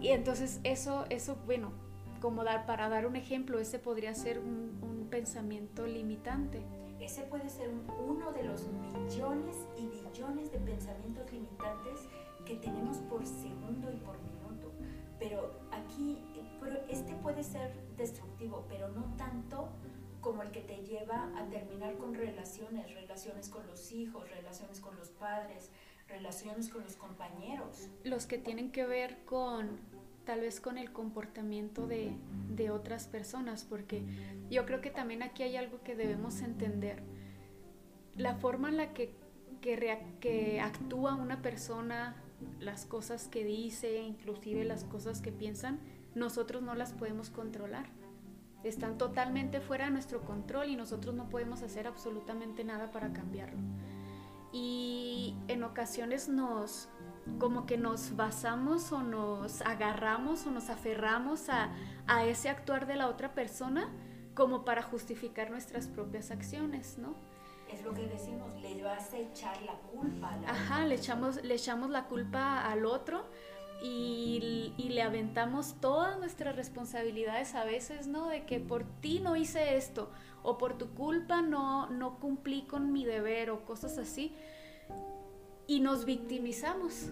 Y 0.00 0.08
entonces 0.08 0.60
eso, 0.62 1.06
eso, 1.10 1.36
bueno, 1.44 1.72
como 2.20 2.44
dar, 2.44 2.66
para 2.66 2.88
dar 2.88 3.06
un 3.06 3.16
ejemplo, 3.16 3.58
ese 3.58 3.78
podría 3.78 4.14
ser 4.14 4.38
un, 4.38 5.08
pensamiento 5.10 5.88
limitante. 5.88 6.62
Ese 7.00 7.22
puede 7.22 7.48
ser 7.48 7.68
uno 8.06 8.30
de 8.30 8.44
los 8.44 8.68
millones 8.68 9.56
y 9.76 9.88
billones 9.88 10.52
de 10.52 10.58
pensamientos 10.58 11.32
limitantes 11.32 12.08
que 12.46 12.54
tenemos 12.54 12.98
por 12.98 13.26
segundo 13.26 13.90
y 13.90 13.96
por 13.96 14.16
minuto. 14.22 14.70
Pero 15.18 15.50
aquí, 15.72 16.16
este 16.88 17.16
puede 17.16 17.42
ser 17.42 17.72
destructivo, 17.96 18.64
pero 18.68 18.88
no 18.90 19.16
tanto 19.16 19.68
como 20.20 20.44
el 20.44 20.52
que 20.52 20.60
te 20.60 20.76
lleva 20.84 21.28
a 21.36 21.48
terminar 21.48 21.96
con 21.96 22.14
relaciones, 22.14 22.94
relaciones 22.94 23.48
con 23.48 23.66
los 23.66 23.90
hijos, 23.90 24.30
relaciones 24.30 24.78
con 24.78 24.96
los 24.96 25.08
padres, 25.08 25.70
relaciones 26.06 26.68
con 26.68 26.84
los 26.84 26.94
compañeros. 26.94 27.88
Los 28.04 28.26
que 28.26 28.38
tienen 28.38 28.70
que 28.70 28.86
ver 28.86 29.24
con 29.24 29.80
tal 30.24 30.40
vez 30.40 30.60
con 30.60 30.78
el 30.78 30.92
comportamiento 30.92 31.86
de, 31.86 32.16
otras 32.70 33.06
personas, 33.06 33.64
porque 33.64 34.02
yo 34.50 34.66
creo 34.66 34.82
que 34.82 34.90
también 34.90 35.22
aquí 35.22 35.42
hay 35.42 35.56
algo 35.56 35.82
que 35.82 35.96
debemos 35.96 36.42
entender. 36.42 37.02
La 38.16 38.34
forma 38.34 38.68
en 38.68 38.76
la 38.76 38.92
que, 38.92 39.14
que 39.62 40.60
actúa 40.60 41.14
una 41.14 41.40
persona, 41.40 42.16
las 42.58 42.84
cosas 42.84 43.28
que 43.28 43.44
dice, 43.44 44.02
inclusive 44.02 44.64
las 44.64 44.84
cosas 44.84 45.22
que 45.22 45.32
piensan, 45.32 45.80
nosotros 46.14 46.62
no 46.62 46.74
las 46.74 46.92
podemos 46.92 47.30
controlar. 47.30 47.86
Están 48.62 48.98
totalmente 48.98 49.60
fuera 49.60 49.86
de 49.86 49.90
nuestro 49.90 50.20
control 50.22 50.68
y 50.68 50.76
nosotros 50.76 51.14
no 51.14 51.30
podemos 51.30 51.62
hacer 51.62 51.86
absolutamente 51.86 52.62
nada 52.62 52.90
para 52.90 53.12
cambiarlo. 53.12 53.58
Y 54.52 55.34
en 55.48 55.62
ocasiones 55.62 56.28
nos, 56.28 56.88
como 57.38 57.66
que 57.66 57.76
nos 57.76 58.16
basamos 58.16 58.92
o 58.92 59.02
nos 59.02 59.62
agarramos 59.62 60.46
o 60.46 60.50
nos 60.50 60.70
aferramos 60.70 61.48
a, 61.48 61.72
a, 62.06 62.24
ese 62.24 62.48
actuar 62.48 62.86
de 62.86 62.96
la 62.96 63.08
otra 63.08 63.34
persona 63.34 63.88
como 64.34 64.64
para 64.64 64.82
justificar 64.82 65.50
nuestras 65.50 65.86
propias 65.86 66.30
acciones, 66.30 66.98
¿no? 66.98 67.14
Es 67.70 67.84
lo 67.84 67.92
que 67.92 68.06
decimos, 68.06 68.52
le 68.60 68.82
vas 68.82 69.12
a 69.12 69.18
echar 69.18 69.60
la 69.62 69.74
culpa. 69.74 70.32
A 70.32 70.36
la 70.38 70.50
Ajá, 70.50 70.84
le 70.86 70.96
echamos, 70.96 71.42
le 71.42 71.54
echamos 71.54 71.90
la 71.90 72.06
culpa 72.06 72.66
al 72.66 72.84
otro 72.84 73.24
y, 73.82 74.74
y, 74.76 74.88
le 74.88 75.02
aventamos 75.02 75.76
todas 75.80 76.18
nuestras 76.18 76.56
responsabilidades 76.56 77.54
a 77.54 77.64
veces, 77.64 78.08
¿no? 78.08 78.28
De 78.28 78.44
que 78.44 78.60
por 78.60 78.84
ti 79.00 79.20
no 79.20 79.36
hice 79.36 79.76
esto 79.76 80.10
o 80.42 80.58
por 80.58 80.76
tu 80.76 80.94
culpa 80.94 81.42
no, 81.42 81.88
no 81.90 82.18
cumplí 82.18 82.62
con 82.62 82.92
mi 82.92 83.04
deber 83.04 83.50
o 83.50 83.64
cosas 83.64 83.98
así 83.98 84.34
y 85.70 85.78
nos 85.78 86.04
victimizamos. 86.04 87.10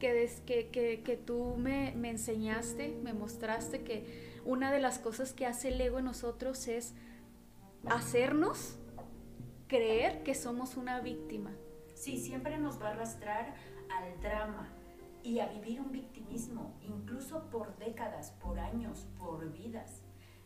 Que, 0.00 0.28
que, 0.44 1.02
que, 1.04 1.16
tú 1.16 1.54
me, 1.56 1.92
me, 1.94 2.10
enseñaste, 2.10 2.98
me 3.04 3.12
mostraste 3.12 3.84
que 3.84 4.40
una 4.44 4.72
de 4.72 4.80
las 4.80 4.98
cosas 4.98 5.32
que 5.32 5.46
hace 5.46 5.68
el 5.68 5.80
ego 5.80 6.00
en 6.00 6.06
nosotros 6.06 6.66
es 6.66 6.94
hacernos 7.88 8.76
creer 9.68 10.24
que 10.24 10.34
somos 10.34 10.76
una 10.76 10.98
víctima. 10.98 11.52
Sí, 11.94 12.18
siempre 12.18 12.58
nos 12.58 12.82
va 12.82 12.88
a 12.88 12.90
arrastrar 12.94 13.54
al 13.88 14.20
drama 14.20 14.68
y 15.22 15.38
a 15.38 15.46
vivir 15.46 15.80
un 15.80 15.92
victimismo, 15.92 16.74
incluso 16.82 17.48
por 17.50 17.76
décadas, 17.76 18.32
por 18.32 18.58
años, 18.58 19.06
por 19.16 19.52
vidas. 19.52 20.02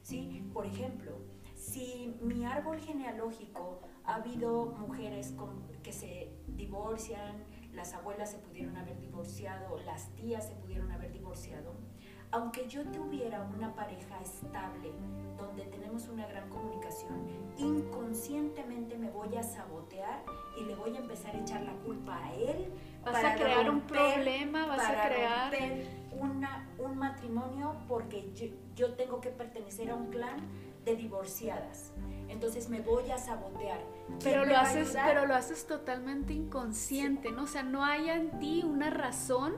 ¿Sí? 0.07 0.49
Por 0.55 0.64
ejemplo, 0.66 1.19
si 1.57 2.16
mi 2.21 2.47
árbol 2.47 2.79
genealógico 2.79 3.81
ha 4.05 4.14
habido 4.14 4.66
mujeres 4.66 5.35
que 5.83 5.92
se 5.92 6.31
divorcian, 6.47 7.42
las 7.73 7.92
abuelas 7.92 8.31
se 8.31 8.38
pudieron 8.38 8.77
haber 8.77 9.01
divorciado, 9.01 9.81
las 9.81 10.14
tías 10.14 10.47
se 10.47 10.55
pudieron 10.55 10.92
haber 10.92 11.12
divorciado. 11.12 11.75
Aunque 12.31 12.69
yo 12.69 12.85
tuviera 12.85 13.51
una 13.53 13.75
pareja 13.75 14.21
estable, 14.21 14.92
donde 15.37 15.64
tenemos 15.64 16.07
una 16.07 16.29
gran 16.29 16.49
comunicación, 16.51 17.27
inconscientemente 17.59 18.97
me 18.97 19.11
voy 19.11 19.35
a 19.35 19.42
sabotear 19.42 20.23
y 20.57 20.66
le 20.66 20.77
voy 20.77 20.95
a 20.95 21.01
empezar 21.01 21.35
a 21.35 21.40
echar 21.40 21.62
la 21.62 21.75
culpa 21.79 22.16
a 22.16 22.33
él. 22.33 22.73
Vas 23.05 23.25
a 23.25 23.35
crear 23.35 23.69
un 23.69 23.81
problema, 23.81 24.66
vas 24.66 24.88
a 24.88 25.09
crear 25.09 25.53
una, 26.20 26.68
un 26.79 26.98
matrimonio 26.98 27.76
porque 27.88 28.33
yo, 28.35 28.46
yo 28.74 28.94
tengo 28.94 29.20
que 29.20 29.31
pertenecer 29.31 29.90
a 29.90 29.94
un 29.94 30.07
clan 30.07 30.40
de 30.85 30.96
divorciadas. 30.96 31.92
Entonces 32.29 32.68
me 32.68 32.81
voy 32.81 33.11
a 33.11 33.18
sabotear. 33.18 33.81
Pero 34.22 34.44
lo 34.44 34.57
haces, 34.57 34.96
pero 35.05 35.26
lo 35.26 35.35
haces 35.35 35.66
totalmente 35.66 36.33
inconsciente, 36.33 37.33
¿no? 37.33 37.44
O 37.44 37.46
sea, 37.46 37.62
no 37.62 37.85
hay 37.85 38.09
en 38.09 38.38
ti 38.38 38.62
una 38.64 38.90
razón 38.90 39.55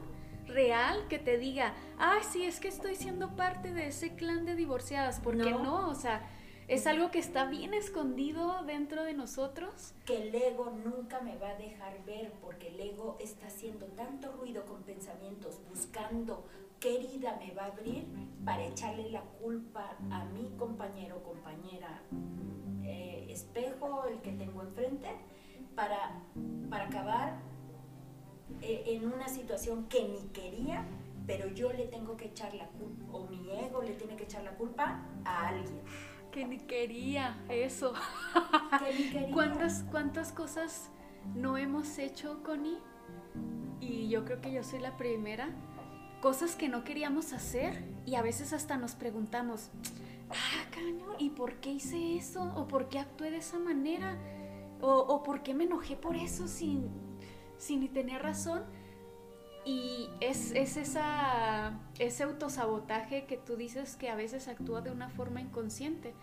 real 0.47 1.07
que 1.09 1.18
te 1.18 1.38
diga, 1.38 1.75
ay, 1.99 2.23
sí, 2.31 2.44
es 2.44 2.59
que 2.61 2.68
estoy 2.68 2.97
siendo 2.97 3.37
parte 3.37 3.73
de 3.73 3.88
ese 3.88 4.14
clan 4.14 4.47
de 4.47 4.55
divorciadas, 4.55 5.21
porque 5.21 5.51
no, 5.51 5.62
no 5.62 5.88
o 5.88 5.94
sea, 5.94 6.23
es 6.69 6.87
algo 6.87 7.11
que 7.11 7.19
está 7.19 7.47
bien 7.47 7.73
escondido 7.73 8.63
dentro 8.65 9.03
de 9.03 9.15
nosotros. 9.15 9.95
Que 10.05 10.29
el 10.29 10.35
ego 10.35 10.71
nunca 10.85 11.21
me 11.21 11.37
va 11.39 11.51
a 11.51 11.55
dejar 11.55 12.05
ver, 12.05 12.31
porque 12.43 12.69
el 12.69 12.79
ego 12.79 13.17
está 13.21 13.47
haciendo 13.47 13.87
tanto 13.87 14.33
ruido 14.33 14.67
con 14.67 14.83
pensamientos, 14.83 15.61
buscando 15.71 16.45
qué 16.79 16.97
herida 16.97 17.41
me 17.41 17.55
va 17.55 17.65
a 17.65 17.67
abrir 17.69 18.07
para 18.45 18.65
echarle 18.67 19.11
la 19.11 19.23
culpa 19.23 19.97
a 20.11 20.25
mi 20.27 20.51
compañero 20.57 21.23
compañera 21.23 22.03
eh, 22.85 23.27
espejo, 23.31 24.05
el 24.05 24.21
que 24.21 24.33
tengo 24.33 24.63
enfrente, 24.63 25.09
para, 25.75 26.23
para 26.69 26.85
acabar 26.85 27.39
eh, 28.61 28.85
en 28.87 29.07
una 29.07 29.29
situación 29.29 29.87
que 29.89 30.07
ni 30.07 30.29
quería, 30.33 30.85
pero 31.27 31.49
yo 31.49 31.73
le 31.73 31.87
tengo 31.87 32.17
que 32.17 32.27
echar 32.27 32.55
la 32.55 32.67
culpa, 32.69 33.05
o 33.11 33.27
mi 33.27 33.51
ego 33.53 33.83
le 33.83 33.95
tiene 33.95 34.17
que 34.17 34.25
echar 34.25 34.45
la 34.45 34.53
culpa 34.53 35.03
a 35.25 35.49
alguien. 35.49 35.81
Que 36.33 36.47
ni 36.47 36.59
quería 36.59 37.37
eso. 37.49 37.93
Que 38.79 38.95
ni 38.95 39.11
quería. 39.11 39.33
¿Cuántas, 39.33 39.85
¿Cuántas 39.91 40.33
cosas 40.33 40.91
no 41.35 41.57
hemos 41.57 41.99
hecho, 41.99 42.43
Connie? 42.43 42.79
Y 43.81 44.09
yo 44.09 44.25
creo 44.25 44.41
que 44.41 44.53
yo 44.53 44.62
soy 44.62 44.81
la 44.81 44.97
primera 44.97 45.49
cosas 46.21 46.57
que 46.57 46.69
no 46.69 46.85
queríamos 46.85 47.33
hacer 47.33 47.85
y 48.05 48.17
a 48.17 48.23
veces 48.23 48.53
hasta 48.53 48.77
nos 48.77 48.95
preguntamos, 48.95 49.71
ah, 50.31 50.71
caño, 50.71 51.14
¿y 51.19 51.31
por 51.31 51.55
qué 51.61 51.71
hice 51.71 52.17
eso? 52.17 52.43
¿O 52.57 52.67
por 52.67 52.88
qué 52.88 52.99
actué 52.99 53.31
de 53.31 53.38
esa 53.38 53.59
manera? 53.59 54.17
¿O, 54.81 55.23
por 55.25 55.43
qué 55.43 55.55
me 55.55 55.64
enojé 55.64 55.97
por 55.97 56.17
eso 56.17 56.47
sin, 56.47 56.88
sin 57.57 57.81
ni 57.81 57.88
tener 57.88 58.23
razón? 58.23 58.62
Y 59.64 60.09
es, 60.21 60.53
es 60.53 60.77
esa, 60.77 61.81
ese 61.99 62.23
autosabotaje 62.23 63.27
que 63.27 63.37
tú 63.37 63.57
dices 63.57 63.97
que 63.97 64.09
a 64.09 64.15
veces 64.15 64.49
actúa 64.49 64.81
de 64.81 64.91
una 64.91 65.09
forma 65.11 65.41
inconsciente, 65.41 66.15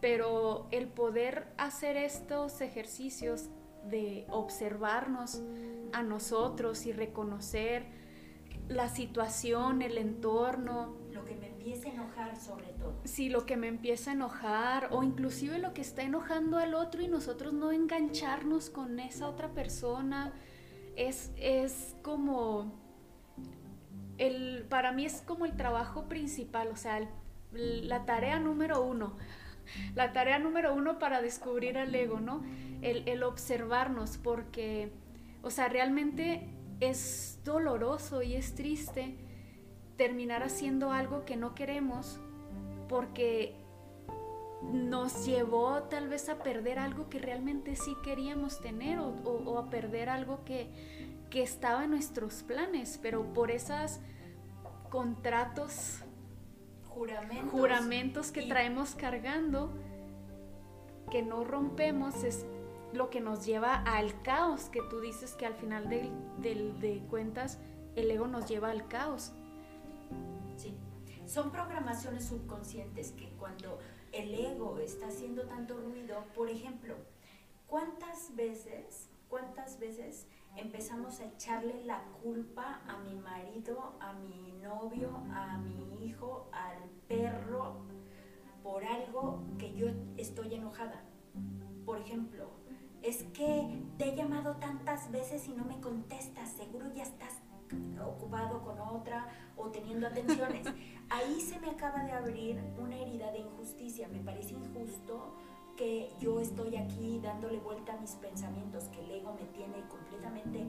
pero 0.00 0.66
el 0.70 0.88
poder 0.88 1.48
hacer 1.58 1.96
estos 1.96 2.60
ejercicios 2.60 3.48
de 3.84 4.26
observarnos 4.30 5.40
a 5.92 6.02
nosotros 6.02 6.86
y 6.86 6.92
reconocer 6.92 7.86
la 8.68 8.88
situación, 8.88 9.82
el 9.82 9.98
entorno. 9.98 10.94
Lo 11.12 11.24
que 11.24 11.34
me 11.34 11.48
empieza 11.48 11.88
a 11.88 11.92
enojar 11.92 12.36
sobre 12.36 12.68
todo. 12.68 12.94
Sí, 13.04 13.28
lo 13.28 13.46
que 13.46 13.56
me 13.56 13.68
empieza 13.68 14.10
a 14.10 14.14
enojar 14.14 14.88
o 14.90 15.02
inclusive 15.02 15.58
lo 15.58 15.72
que 15.72 15.80
está 15.80 16.02
enojando 16.02 16.58
al 16.58 16.74
otro 16.74 17.02
y 17.02 17.08
nosotros 17.08 17.52
no 17.52 17.72
engancharnos 17.72 18.70
con 18.70 19.00
esa 19.00 19.28
otra 19.28 19.48
persona. 19.48 20.32
Es, 20.96 21.30
es 21.36 21.96
como, 22.02 22.72
el, 24.18 24.66
para 24.68 24.92
mí 24.92 25.06
es 25.06 25.22
como 25.22 25.46
el 25.46 25.56
trabajo 25.56 26.08
principal, 26.08 26.68
o 26.68 26.76
sea, 26.76 27.08
la 27.52 28.04
tarea 28.04 28.38
número 28.38 28.82
uno. 28.82 29.16
La 29.94 30.12
tarea 30.12 30.38
número 30.38 30.74
uno 30.74 30.98
para 30.98 31.20
descubrir 31.20 31.78
al 31.78 31.94
ego, 31.94 32.20
¿no? 32.20 32.42
El, 32.80 33.22
observarnos, 33.22 34.18
porque, 34.18 34.90
o 35.42 35.50
sea, 35.50 35.68
realmente 35.68 36.48
es 36.80 37.40
doloroso 37.44 38.22
y 38.22 38.34
es 38.34 38.54
triste 38.54 39.16
terminar 39.96 40.42
haciendo 40.42 40.92
algo 40.92 41.24
que 41.24 41.36
no 41.36 41.54
queremos 41.54 42.20
porque 42.88 43.56
nos 44.72 45.26
llevó 45.26 45.82
tal 45.84 46.08
vez 46.08 46.28
a 46.28 46.42
perder 46.42 46.78
algo 46.78 47.08
que 47.08 47.18
realmente 47.18 47.76
sí 47.76 47.96
queríamos 48.02 48.60
tener 48.60 48.98
o, 49.00 49.58
a 49.58 49.70
perder 49.70 50.08
algo 50.08 50.44
que, 50.44 50.70
que, 51.30 51.42
estaba 51.42 51.84
en 51.84 51.90
nuestros 51.90 52.42
planes, 52.42 52.98
pero 53.02 53.32
por 53.32 53.50
esos 53.50 54.00
contratos, 54.90 56.00
juramentos, 56.88 57.50
juramentos 57.50 58.32
que 58.32 58.42
traemos 58.42 58.94
cargando, 58.94 59.72
que 61.10 61.22
no 61.22 61.44
rompemos, 61.44 62.24
es 62.24 62.44
lo 62.92 63.10
que 63.10 63.20
nos 63.20 63.44
lleva 63.44 63.74
al 63.74 64.22
caos, 64.22 64.64
que 64.70 64.80
tú 64.82 65.00
dices 65.00 65.34
que 65.34 65.46
al 65.46 65.54
final 65.54 65.88
de, 65.88 66.10
de 66.40 67.02
cuentas 67.10 67.58
el 67.96 68.10
ego 68.10 68.26
nos 68.26 68.48
lleva 68.48 68.70
al 68.70 68.86
caos. 68.88 69.32
Sí, 70.56 70.76
son 71.26 71.50
programaciones 71.50 72.24
subconscientes 72.26 73.12
que 73.12 73.28
cuando 73.38 73.78
el 74.12 74.34
ego 74.34 74.78
está 74.78 75.08
haciendo 75.08 75.42
tanto 75.42 75.76
ruido, 75.78 76.24
por 76.34 76.48
ejemplo, 76.48 76.94
¿cuántas 77.66 78.34
veces, 78.34 79.10
cuántas 79.28 79.78
veces 79.78 80.26
empezamos 80.56 81.20
a 81.20 81.26
echarle 81.26 81.84
la 81.84 82.02
culpa 82.22 82.80
a 82.86 82.98
mi 82.98 83.14
marido, 83.14 83.94
a 84.00 84.12
mi 84.12 84.52
novio, 84.62 85.22
a 85.32 85.58
mi 85.58 86.04
hijo, 86.04 86.48
al 86.52 86.88
perro, 87.06 87.86
por 88.62 88.84
algo 88.84 89.42
que 89.58 89.74
yo 89.74 89.88
estoy 90.16 90.54
enojada? 90.54 91.02
Por 91.84 91.98
ejemplo, 91.98 92.50
es 93.02 93.22
que 93.32 93.82
te 93.96 94.10
he 94.10 94.16
llamado 94.16 94.56
tantas 94.56 95.10
veces 95.10 95.48
y 95.48 95.52
no 95.52 95.64
me 95.64 95.80
contestas, 95.80 96.50
seguro 96.50 96.92
ya 96.92 97.04
estás 97.04 97.40
ocupado 98.04 98.62
con 98.62 98.78
otra 98.80 99.28
o 99.56 99.68
teniendo 99.70 100.06
atenciones. 100.06 100.66
Ahí 101.10 101.40
se 101.40 101.58
me 101.60 101.70
acaba 101.70 102.04
de 102.04 102.12
abrir 102.12 102.60
una 102.78 102.96
herida 102.96 103.30
de 103.32 103.38
injusticia. 103.38 104.08
Me 104.08 104.20
parece 104.20 104.54
injusto 104.54 105.37
yo 106.18 106.40
estoy 106.40 106.76
aquí 106.76 107.20
dándole 107.22 107.58
vuelta 107.60 107.94
a 107.94 108.00
mis 108.00 108.12
pensamientos, 108.12 108.84
que 108.84 109.04
el 109.04 109.10
ego 109.10 109.34
me 109.34 109.46
tiene 109.46 109.86
completamente 109.88 110.64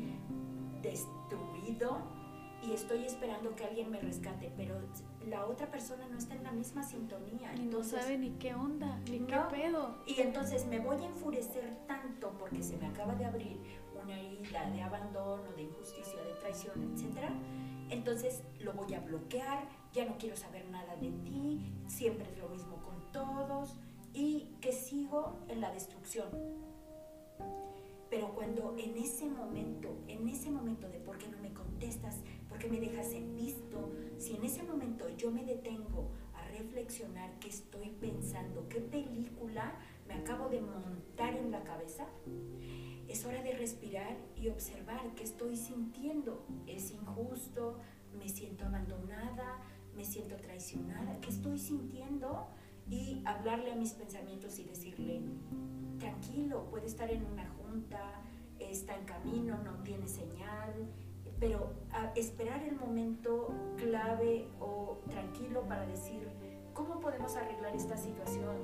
destruido 0.82 1.98
y 2.62 2.74
estoy 2.74 3.06
esperando 3.06 3.56
que 3.56 3.64
alguien 3.64 3.90
me 3.90 4.00
rescate, 4.00 4.52
pero 4.58 4.76
la 5.28 5.46
otra 5.46 5.72
persona 5.72 6.08
no 6.08 6.18
está 6.18 6.36
en 6.36 6.44
la 6.44 6.52
misma 6.52 6.84
sintonía. 6.84 7.54
Y 7.56 7.66
no 7.66 7.84
sabe 7.84 8.18
ni 8.18 8.32
qué 8.32 8.54
onda, 8.54 9.00
ni 9.10 9.20
qué 9.20 9.38
pedo. 9.50 9.98
Y 10.06 10.20
entonces 10.20 10.66
me 10.66 10.80
voy 10.80 11.02
a 11.02 11.08
enfurecer 11.08 11.78
tanto 11.88 12.32
porque 12.38 12.62
se 12.62 12.78
me 12.78 12.88
acaba 12.88 13.16
de 13.16 13.26
abrir 13.26 13.60
una 14.02 14.20
herida 14.20 14.70
de 14.72 14.82
abandono, 14.82 15.52
de 15.56 15.64
injusticia, 15.64 16.22
de 16.22 16.34
traición, 16.34 16.94
etc. 16.94 17.30
Entonces 17.90 18.44
lo 18.60 18.74
voy 18.74 18.94
a 18.94 19.00
bloquear, 19.00 19.68
ya 19.94 20.06
no 20.06 20.18
quiero 20.18 20.36
saber 20.36 20.66
nada 20.70 20.96
de 20.98 21.12
ti, 21.12 21.74
siempre 21.88 22.30
es 22.30 22.38
lo 22.38 22.50
mismo 22.50 22.76
con 22.84 23.12
todos 23.12 23.78
y 24.14 24.50
que 24.62 24.72
sigo 24.72 25.38
en 25.48 25.62
la 25.62 25.72
destrucción. 25.72 26.30
Pero 28.10 28.34
cuando 28.34 28.76
en 28.78 28.98
ese 28.98 29.26
momento, 29.28 29.96
en 30.08 30.28
ese 30.28 30.50
momento 30.50 30.90
de 30.90 31.00
por 31.00 31.18
qué 31.18 31.28
no 31.28 31.38
me 31.38 31.54
contestas, 31.54 32.16
por 32.48 32.58
qué 32.58 32.68
me 32.68 32.80
dejas 32.80 33.12
en 33.14 33.36
visto, 33.36 33.92
si 34.18 34.36
en 34.36 34.44
ese 34.44 34.64
momento 34.64 35.08
yo 35.10 35.30
me 35.30 35.46
detengo 35.46 36.10
a 36.34 36.48
reflexionar 36.48 37.38
qué 37.40 37.50
estoy 37.50 37.90
pensando, 37.92 38.68
qué 38.68 38.82
película 38.82 39.76
me 40.08 40.16
acabo 40.16 40.50
de 40.50 40.60
montar 40.60 41.36
en 41.36 41.52
la 41.52 41.64
cabeza, 41.64 42.08
es 43.08 43.26
hora 43.26 43.44
de 43.44 43.54
respirar 43.54 44.18
y 44.36 44.50
observar 44.50 45.14
qué 45.16 45.24
estoy 45.24 45.56
sintiendo. 45.56 46.46
Es 46.68 46.92
injusto, 46.92 47.78
me 48.18 48.28
siento 48.28 48.66
abandonada, 48.66 49.60
me 49.96 50.04
siento 50.04 50.36
traicionada, 50.38 51.20
qué 51.22 51.30
estoy 51.30 51.60
sintiendo 51.60 52.48
y 52.90 53.22
hablarle 53.26 53.72
a 53.72 53.76
mis 53.76 53.94
pensamientos 53.94 54.58
y 54.60 54.64
decirle, 54.64 55.22
tranquilo, 56.00 56.66
puede 56.70 56.88
estar 56.88 57.10
en 57.12 57.26
una 57.26 57.48
junta, 57.50 58.22
está 58.60 58.96
en 58.96 59.06
camino, 59.06 59.58
no 59.64 59.76
tiene 59.84 60.08
señal, 60.08 60.74
pero 61.40 61.72
esperar 62.16 62.64
el 62.64 62.76
momento 62.76 63.54
clave 63.78 64.48
o 64.60 65.00
tranquilo 65.10 65.64
para 65.68 65.86
decir, 65.86 66.28
¿cómo 66.74 67.00
podemos 67.00 67.36
arreglar 67.36 67.76
esta 67.76 67.96
situación 67.96 68.58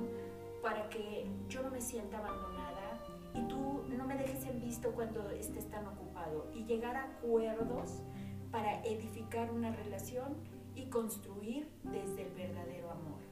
para 0.62 0.88
que 0.88 1.26
yo 1.48 1.62
no 1.62 1.70
me 1.70 1.80
sienta 1.80 2.18
abandonada 2.18 3.00
y 3.34 3.42
tú 3.48 3.84
no 3.96 4.06
me 4.06 4.16
dejes 4.16 4.44
en 4.46 4.60
visto 4.60 4.92
cuando 4.92 5.30
estés 5.30 5.68
tan 5.70 5.86
ocupado? 5.86 6.50
Y 6.54 6.64
llegar 6.64 6.96
a 6.96 7.04
acuerdos 7.04 8.02
para 8.50 8.82
edificar 8.84 9.50
una 9.50 9.70
relación 9.70 10.36
y 10.74 10.86
construir 10.86 11.70
desde 11.84 12.26
el 12.26 12.34
verdadero 12.34 12.90
amor. 12.90 13.25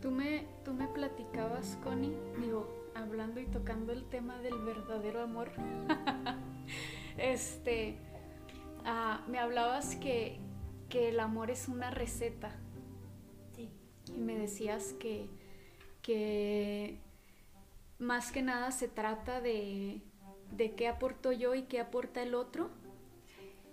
Tú 0.00 0.10
me, 0.10 0.46
tú 0.64 0.72
me 0.72 0.88
platicabas, 0.88 1.78
Connie, 1.82 2.16
digo, 2.40 2.66
hablando 2.94 3.40
y 3.40 3.46
tocando 3.46 3.92
el 3.92 4.04
tema 4.04 4.38
del 4.38 4.58
verdadero 4.58 5.22
amor. 5.22 5.52
este, 7.18 7.98
ah, 8.84 9.24
me 9.28 9.38
hablabas 9.38 9.96
que, 9.96 10.38
que, 10.88 11.10
el 11.10 11.20
amor 11.20 11.50
es 11.50 11.68
una 11.68 11.90
receta. 11.90 12.56
Sí. 13.54 13.70
Y 14.14 14.20
me 14.20 14.38
decías 14.38 14.94
que, 14.94 15.28
que 16.02 16.98
más 17.98 18.32
que 18.32 18.42
nada 18.42 18.70
se 18.70 18.88
trata 18.88 19.40
de, 19.40 20.00
de 20.50 20.74
qué 20.74 20.88
aporto 20.88 21.32
yo 21.32 21.54
y 21.54 21.62
qué 21.62 21.80
aporta 21.80 22.22
el 22.22 22.34
otro 22.34 22.70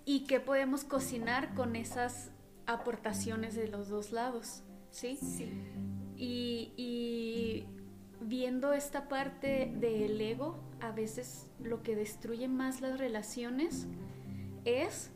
y 0.06 0.26
qué 0.26 0.40
podemos 0.40 0.84
cocinar 0.84 1.54
con 1.54 1.76
esas 1.76 2.32
aportaciones 2.66 3.56
de 3.56 3.68
los 3.68 3.88
dos 3.90 4.12
lados. 4.12 4.64
¿Sí? 4.90 5.18
Sí. 5.18 5.52
Y, 6.18 7.66
viendo 8.20 8.74
esta 8.74 9.08
parte 9.08 9.72
del 9.76 10.20
ego, 10.20 10.60
a 10.82 10.92
veces 10.92 11.50
lo 11.60 11.84
que 11.84 11.96
destruye 11.96 12.48
más 12.48 12.82
las 12.82 13.00
relaciones 13.00 13.88
es 14.66 15.12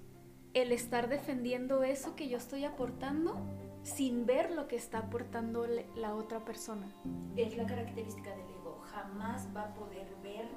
el 0.53 0.71
estar 0.71 1.09
defendiendo 1.09 1.83
eso 1.83 2.15
que 2.15 2.29
yo 2.29 2.37
estoy 2.37 2.63
aportando 2.63 3.37
sin 3.83 4.25
ver 4.25 4.51
lo 4.51 4.67
que 4.67 4.75
está 4.75 4.99
aportando 4.99 5.65
la 5.95 6.13
otra 6.13 6.45
persona. 6.45 6.87
Es 7.35 7.57
la 7.57 7.65
característica 7.65 8.29
del 8.29 8.47
ego, 8.59 8.79
jamás 8.91 9.47
va 9.55 9.63
a 9.63 9.73
poder 9.73 10.07
ver 10.21 10.47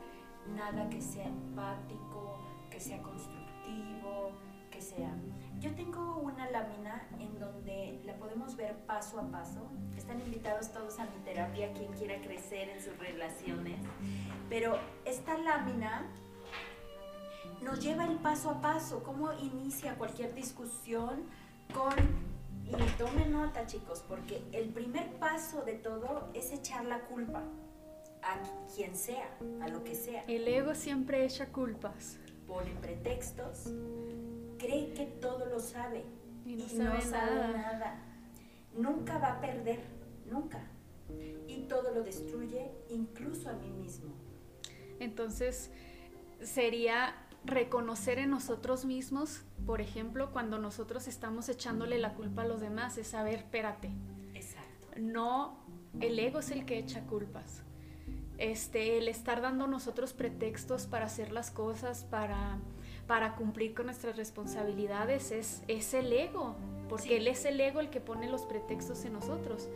nada 0.54 0.88
que 0.90 1.00
sea 1.00 1.26
empático, 1.26 2.38
que 2.70 2.80
sea 2.80 3.00
constructivo, 3.00 4.32
que 4.70 4.80
sea 4.80 5.14
yo 5.64 5.74
tengo 5.74 6.18
una 6.18 6.50
lámina 6.50 7.08
en 7.18 7.38
donde 7.38 7.98
la 8.04 8.14
podemos 8.16 8.54
ver 8.54 8.76
paso 8.86 9.18
a 9.18 9.30
paso. 9.30 9.66
Están 9.96 10.20
invitados 10.20 10.70
todos 10.70 10.98
a 10.98 11.06
mi 11.06 11.16
terapia, 11.24 11.72
quien 11.72 11.90
quiera 11.94 12.20
crecer 12.20 12.68
en 12.68 12.82
sus 12.82 12.98
relaciones. 12.98 13.80
Pero 14.50 14.78
esta 15.06 15.38
lámina 15.38 16.06
nos 17.62 17.82
lleva 17.82 18.04
el 18.04 18.18
paso 18.18 18.50
a 18.50 18.60
paso, 18.60 19.02
cómo 19.02 19.32
inicia 19.32 19.96
cualquier 19.96 20.34
discusión 20.34 21.22
con... 21.72 21.94
Y 22.66 22.76
tomen 22.98 23.32
nota 23.32 23.66
chicos, 23.66 24.04
porque 24.06 24.42
el 24.52 24.68
primer 24.70 25.14
paso 25.14 25.62
de 25.64 25.74
todo 25.74 26.28
es 26.34 26.50
echar 26.50 26.84
la 26.84 27.00
culpa 27.00 27.42
a 28.22 28.38
quien 28.74 28.96
sea, 28.96 29.30
a 29.62 29.68
lo 29.68 29.84
que 29.84 29.94
sea. 29.94 30.24
El 30.28 30.46
ego 30.48 30.74
siempre 30.74 31.24
echa 31.24 31.46
culpas. 31.52 32.18
Pone 32.46 32.70
pretextos, 32.80 33.70
cree 34.58 34.92
que 34.94 35.06
todo 35.06 35.46
lo 35.46 35.60
sabe 35.60 36.04
y 36.44 36.56
no, 36.56 36.68
sabe, 36.68 37.04
nada. 37.08 37.98
Nunca 38.76 39.18
va 39.18 39.34
a 39.34 39.40
perder, 39.40 39.80
nunca. 40.26 40.62
Y 41.48 41.66
todo 41.68 41.92
lo 41.92 42.02
destruye, 42.02 42.70
incluso 42.88 43.48
a 43.48 43.52
mí 43.54 43.70
mismo. 43.70 44.14
Entonces, 45.00 45.70
sería 46.42 47.14
reconocer 47.44 48.18
en 48.18 48.30
nosotros 48.30 48.84
mismos, 48.84 49.42
por 49.66 49.80
ejemplo, 49.80 50.32
cuando 50.32 50.58
nosotros 50.58 51.06
estamos 51.08 51.48
echándole 51.48 51.98
la 51.98 52.14
culpa 52.14 52.42
a 52.42 52.46
los 52.46 52.60
demás, 52.60 52.96
es 52.98 53.08
saber, 53.08 53.40
espérate. 53.40 53.90
Exacto. 54.34 54.88
No, 54.96 55.58
el 56.00 56.18
ego 56.18 56.40
es 56.40 56.50
el 56.50 56.64
que 56.64 56.78
echa 56.78 57.06
culpas. 57.06 57.62
Este, 58.38 58.98
el 58.98 59.08
estar 59.08 59.40
dando 59.40 59.66
nosotros 59.66 60.12
pretextos 60.12 60.86
para 60.86 61.06
hacer 61.06 61.32
las 61.32 61.50
cosas, 61.50 62.04
para, 62.04 62.58
para 63.06 63.36
cumplir 63.36 63.74
con 63.74 63.86
nuestras 63.86 64.16
responsabilidades, 64.16 65.30
es, 65.30 65.62
es 65.68 65.94
el 65.94 66.12
ego, 66.12 66.54
porque 66.88 67.16
él 67.18 67.28
es 67.28 67.44
el 67.44 67.60
ego 67.60 67.80
el 67.80 67.90
que 67.90 68.00
pone 68.00 68.28
los 68.28 68.42
pretextos 68.42 69.04
en 69.04 69.14
nosotros 69.14 69.68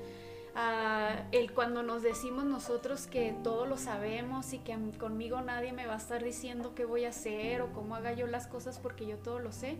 el 1.30 1.52
cuando 1.52 1.82
nos 1.82 2.02
decimos 2.02 2.44
nosotros 2.44 3.06
que 3.06 3.34
todo 3.44 3.66
lo 3.66 3.76
sabemos 3.76 4.52
y 4.52 4.58
que 4.58 4.76
conmigo 4.98 5.40
nadie 5.40 5.72
me 5.72 5.86
va 5.86 5.94
a 5.94 5.98
estar 5.98 6.24
diciendo 6.24 6.74
qué 6.74 6.84
voy 6.84 7.04
a 7.04 7.10
hacer 7.10 7.62
o 7.62 7.72
cómo 7.72 7.94
haga 7.94 8.12
yo 8.12 8.26
las 8.26 8.46
cosas 8.46 8.78
porque 8.78 9.06
yo 9.06 9.18
todo 9.18 9.38
lo 9.38 9.52
sé, 9.52 9.76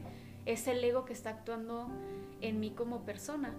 es 0.47 0.69
el 0.69 0.83
ego 0.85 1.05
que 1.05 1.13
está 1.13 1.31
actuando 1.31 1.89
en 2.41 2.61
mí 2.61 2.71
como 2.71 3.01
persona. 3.01 3.53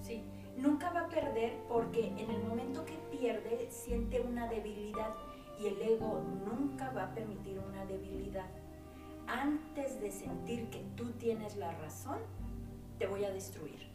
Sí, 0.00 0.24
nunca 0.56 0.90
va 0.90 1.02
a 1.02 1.08
perder 1.08 1.52
porque 1.68 2.08
en 2.08 2.30
el 2.30 2.42
momento 2.42 2.84
que 2.84 2.98
pierde 3.16 3.68
siente 3.70 4.20
una 4.20 4.48
debilidad 4.48 5.14
y 5.60 5.68
el 5.68 5.80
ego 5.80 6.24
nunca 6.44 6.90
va 6.90 7.04
a 7.04 7.14
permitir 7.14 7.60
una 7.60 7.84
debilidad. 7.84 8.46
Antes 9.26 10.00
de 10.00 10.10
sentir 10.10 10.68
que 10.70 10.84
tú 10.96 11.12
tienes 11.12 11.56
la 11.56 11.72
razón, 11.72 12.18
te 12.98 13.06
voy 13.06 13.24
a 13.24 13.30
destruir. 13.30 13.90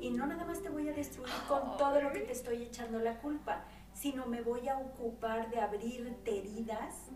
Y 0.00 0.10
no 0.10 0.26
nada 0.26 0.44
más 0.44 0.62
te 0.62 0.70
voy 0.70 0.88
a 0.88 0.92
destruir 0.92 1.32
con 1.48 1.76
todo 1.76 2.00
lo 2.00 2.12
que 2.12 2.20
te 2.20 2.32
estoy 2.32 2.62
echando 2.62 2.98
la 2.98 3.18
culpa, 3.20 3.64
sino 3.92 4.26
me 4.26 4.42
voy 4.42 4.68
a 4.68 4.78
ocupar 4.78 5.50
de 5.50 5.60
abrirte 5.60 6.38
heridas 6.38 7.10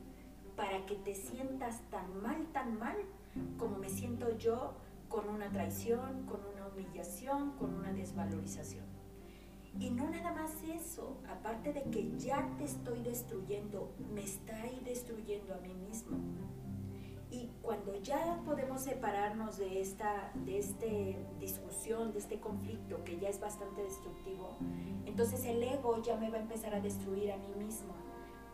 para 0.57 0.85
que 0.87 0.97
te 0.97 1.15
sientas 1.15 1.81
tan 1.91 2.23
mal, 2.23 2.47
tan 2.53 2.79
mal, 2.79 2.97
como 3.59 3.79
me 3.79 3.89
siento 3.89 4.37
yo 4.37 4.75
con 5.09 5.29
una 5.29 5.51
traición, 5.51 6.27
con 6.27 6.41
una 6.45 6.67
humillación, 6.67 7.53
con 7.53 7.75
una 7.75 7.93
desvalorización. 7.93 8.85
Y 9.79 9.91
no 9.91 10.09
nada 10.09 10.33
más 10.33 10.53
eso, 10.63 11.19
aparte 11.29 11.73
de 11.73 11.83
que 11.85 12.17
ya 12.19 12.49
te 12.57 12.65
estoy 12.65 13.03
destruyendo, 13.03 13.95
me 14.13 14.25
ahí 14.55 14.81
destruyendo 14.85 15.55
a 15.55 15.59
mí 15.59 15.75
mismo. 15.75 16.17
Y 17.37 17.51
cuando 17.61 17.95
ya 18.01 18.41
podemos 18.47 18.81
separarnos 18.81 19.59
de 19.59 19.81
esta 19.81 20.31
de 20.35 20.59
este 20.59 21.19
discusión, 21.39 22.13
de 22.13 22.19
este 22.19 22.41
conflicto 22.41 23.05
que 23.05 23.19
ya 23.19 23.29
es 23.29 23.39
bastante 23.39 23.83
destructivo, 23.83 24.57
entonces 25.05 25.45
el 25.45 25.63
ego 25.63 26.03
ya 26.03 26.17
me 26.17 26.31
va 26.31 26.39
a 26.39 26.41
empezar 26.41 26.75
a 26.75 26.81
destruir 26.81 27.33
a 27.33 27.37
mí 27.37 27.65
mismo. 27.65 27.95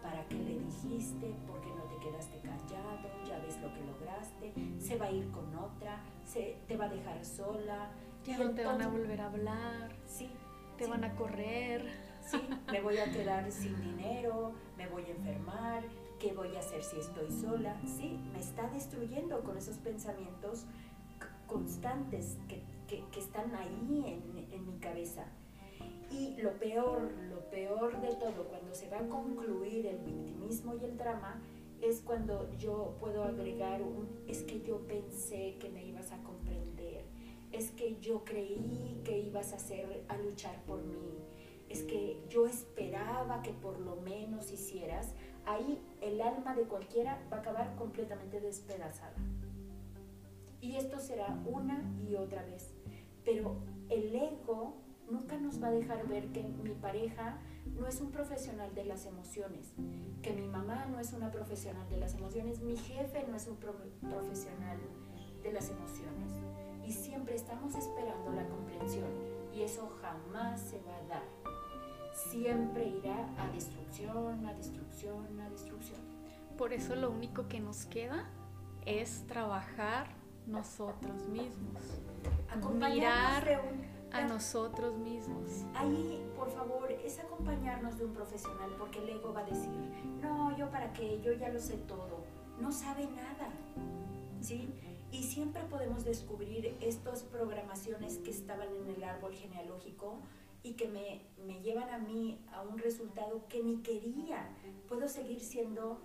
¿Para 0.03 0.27
qué 0.27 0.35
le 0.35 0.59
dijiste? 0.59 1.33
¿Por 1.47 1.61
qué 1.61 1.69
no 1.69 1.85
te 1.85 1.97
quedaste 2.05 2.39
callado? 2.41 3.09
Ya 3.25 3.39
ves 3.39 3.61
lo 3.61 3.73
que 3.73 3.85
lograste. 3.85 4.53
Se 4.81 4.97
va 4.97 5.07
a 5.07 5.13
ir 5.13 5.31
con 5.31 5.55
otra, 5.55 6.03
se, 6.25 6.57
te 6.67 6.77
va 6.77 6.87
a 6.87 6.89
dejar 6.89 7.25
sola. 7.25 7.93
Ya 8.25 8.37
no 8.39 8.51
te 8.51 8.65
van 8.65 8.83
a 8.83 8.89
volver 8.89 9.21
a 9.21 9.27
hablar. 9.27 9.97
Sí. 10.05 10.29
Te 10.77 10.89
van 10.89 11.05
a 11.05 11.15
correr. 11.15 11.87
Sí, 12.27 12.41
me 12.71 12.81
voy 12.81 12.99
a 12.99 13.05
quedar 13.13 13.51
sin 13.53 13.81
dinero, 13.81 14.53
me 14.77 14.89
voy 14.89 15.05
a 15.05 15.11
enfermar, 15.11 15.85
¿Qué 16.23 16.33
voy 16.35 16.55
a 16.55 16.61
hacer 16.61 16.85
si 16.85 17.01
estoy 17.01 17.29
sola? 17.33 17.77
Sí, 17.85 18.17
me 18.33 18.39
está 18.39 18.69
destruyendo 18.69 19.43
con 19.43 19.57
esos 19.57 19.79
pensamientos 19.79 20.67
constantes 21.49 22.37
que, 22.47 22.63
están 23.19 23.53
ahí 23.57 24.05
en, 24.07 24.53
en 24.53 24.67
mi 24.67 24.79
cabeza. 24.79 25.25
Y 26.13 26.41
lo 26.41 26.53
peor, 26.61 27.11
lo 27.29 27.41
peor 27.51 28.01
de 28.01 28.15
todo, 28.15 28.45
cuando 28.49 28.73
se 28.73 28.89
va 28.89 29.01
a 29.01 29.09
concluir 29.09 29.87
el 29.87 29.99
victimismo 29.99 30.77
y 30.77 30.85
el 30.85 30.97
drama, 30.97 31.43
es 31.81 32.01
cuando 32.03 32.49
yo 32.57 32.95
puedo 33.01 33.25
agregar 33.25 33.83
un, 33.83 34.09
es 34.29 34.43
que 34.43 34.61
yo 34.63 34.79
pensé 34.87 35.57
que 35.59 35.71
me 35.71 35.85
ibas 35.85 36.13
a 36.13 36.23
comprender, 36.23 37.05
es 37.51 37.73
que 37.73 37.99
yo 38.01 38.25
creí 38.25 39.01
que 39.05 39.19
ibas 39.19 39.53
a 39.53 39.57
hacer, 39.57 40.05
a 40.07 40.17
luchar 40.19 40.63
por 40.67 40.85
mí, 40.85 41.19
es 41.69 41.83
que 41.83 42.23
yo 42.29 42.47
esperaba 42.47 43.43
que 43.43 43.51
por 43.51 43.81
lo 43.81 43.97
menos 43.97 44.53
hicieras, 44.53 45.15
ahí 45.47 45.81
el 46.01 46.21
alma 46.21 46.55
de 46.55 46.63
cualquiera 46.65 47.21
va 47.33 47.39
a 47.39 47.41
acabar 47.41 47.75
completamente 47.77 48.41
despedazada. 48.41 49.17
Y 50.61 50.77
esto 50.77 50.99
será 50.99 51.39
una 51.47 51.83
y 52.09 52.15
otra 52.15 52.45
vez. 52.45 52.73
Pero 53.25 53.57
el 53.89 54.15
ego 54.15 54.77
nunca 55.11 55.37
nos 55.37 55.63
va 55.63 55.69
a 55.69 55.73
dejar 55.73 56.07
ver 56.09 56.33
que 56.33 56.43
mi 56.43 56.75
pareja 56.75 57.39
no 57.67 57.87
es 57.87 58.01
un 58.01 58.11
profesional 58.11 58.75
de 58.75 58.85
las 58.85 59.07
emociones, 59.07 59.73
que 60.23 60.33
mi 60.33 60.47
mamá 60.47 60.87
no 60.87 60.99
es 61.01 61.13
una 61.13 61.31
profesional 61.31 61.89
de 61.89 61.99
las 61.99 62.15
emociones, 62.15 62.61
mi 62.61 62.77
jefe 62.77 63.25
no 63.29 63.37
es 63.37 63.47
un 63.47 63.57
profesional 63.57 64.79
de 65.43 65.53
las 65.53 65.71
emociones. 65.71 66.33
Y 66.87 66.93
siempre 66.93 67.35
estamos 67.35 67.75
esperando 67.77 68.33
la 68.33 68.49
comprensión 68.49 69.09
y 69.55 69.63
eso 69.63 69.89
jamás 70.01 70.61
se 70.61 70.81
va 70.83 70.97
a 70.97 71.03
dar 71.09 71.42
siempre 72.13 72.89
irá 72.89 73.29
a 73.39 73.49
destrucción, 73.53 74.47
a 74.47 74.55
destrucción, 74.55 75.41
a 75.41 75.51
destrucción. 75.51 76.01
Por 76.57 76.73
eso 76.73 76.95
lo 76.95 77.11
único 77.11 77.49
que 77.49 77.61
nos 77.61 77.87
queda 77.87 78.29
es 78.87 79.27
trabajar 79.27 80.07
nosotros 80.47 81.27
mismos. 81.29 81.83
Mirar 82.75 83.63
a 84.13 84.27
nosotros 84.27 84.99
mismos. 84.99 85.65
Ahí, 85.75 86.23
por 86.37 86.51
favor, 86.51 86.91
es 86.93 87.19
acompañarnos 87.19 87.99
de 87.99 88.05
un 88.05 88.13
profesional 88.13 88.71
porque 88.79 88.99
el 88.99 89.09
ego 89.09 89.33
va 89.33 89.41
a 89.41 89.45
decir, 89.45 89.71
no, 90.21 90.57
yo 90.57 90.71
para 90.71 90.93
qué, 90.93 91.21
yo 91.23 91.33
ya 91.33 91.49
lo 91.49 91.59
sé 91.59 91.77
todo. 91.89 92.23
No 92.61 92.71
sabe 92.73 93.07
nada. 93.07 93.49
¿Sí? 94.41 94.69
Y 95.11 95.23
siempre 95.23 95.63
podemos 95.65 96.05
descubrir 96.05 96.77
estas 96.81 97.23
programaciones 97.23 98.19
que 98.19 98.31
estaban 98.31 98.69
en 98.75 98.95
el 98.95 99.05
árbol 99.05 99.33
genealógico 99.35 100.19
y 100.63 100.75
que 100.75 100.89
me, 100.89 101.23
me, 101.45 101.61
llevan 101.61 101.91
a 101.91 101.99
mí 101.99 102.39
a 102.53 102.63
un 102.63 102.79
resultado 102.79 103.47
que 103.49 103.63
ni 103.63 103.83
quería. 103.83 104.49
Puedo 104.89 105.09
seguir 105.09 105.41
siendo, 105.41 106.01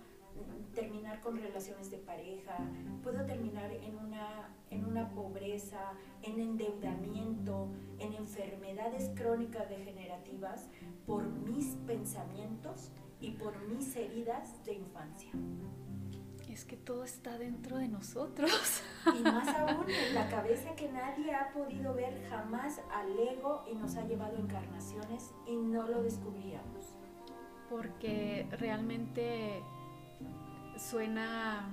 terminar 0.74 1.20
con 1.20 1.36
relaciones 1.36 1.90
de 1.90 1.98
pareja, 1.98 2.56
puedo 3.02 3.24
terminar 3.24 3.72
en 3.72 3.96
una, 3.96 4.54
en 4.70 4.84
una 4.84 5.10
pobreza, 5.10 5.92
en 6.22 6.40
endeudamiento, 6.40 7.68
en 7.98 8.12
enfermedades 8.14 9.10
crónicas 9.14 9.68
degenerativas 9.68 10.68
por 11.06 11.24
mis 11.28 11.76
pensamientos 11.86 12.92
y 13.20 13.32
por 13.32 13.58
mis 13.68 13.96
heridas 13.96 14.64
de 14.64 14.74
infancia 14.74 15.32
es 16.58 16.64
que 16.64 16.76
todo 16.76 17.04
está 17.04 17.38
dentro 17.38 17.78
de 17.78 17.86
nosotros. 17.86 18.82
Y 19.06 19.22
más 19.22 19.46
aún 19.56 19.88
en 19.88 20.14
la 20.14 20.28
cabeza 20.28 20.74
que 20.74 20.90
nadie 20.90 21.32
ha 21.32 21.52
podido 21.52 21.94
ver 21.94 22.20
jamás 22.28 22.80
al 22.92 23.16
ego 23.16 23.64
y 23.70 23.76
nos 23.76 23.96
ha 23.96 24.04
llevado 24.04 24.36
encarnaciones 24.36 25.32
y 25.46 25.54
no 25.54 25.86
lo 25.86 26.02
descubríamos. 26.02 26.96
Porque 27.70 28.48
realmente 28.58 29.62
suena, 30.76 31.72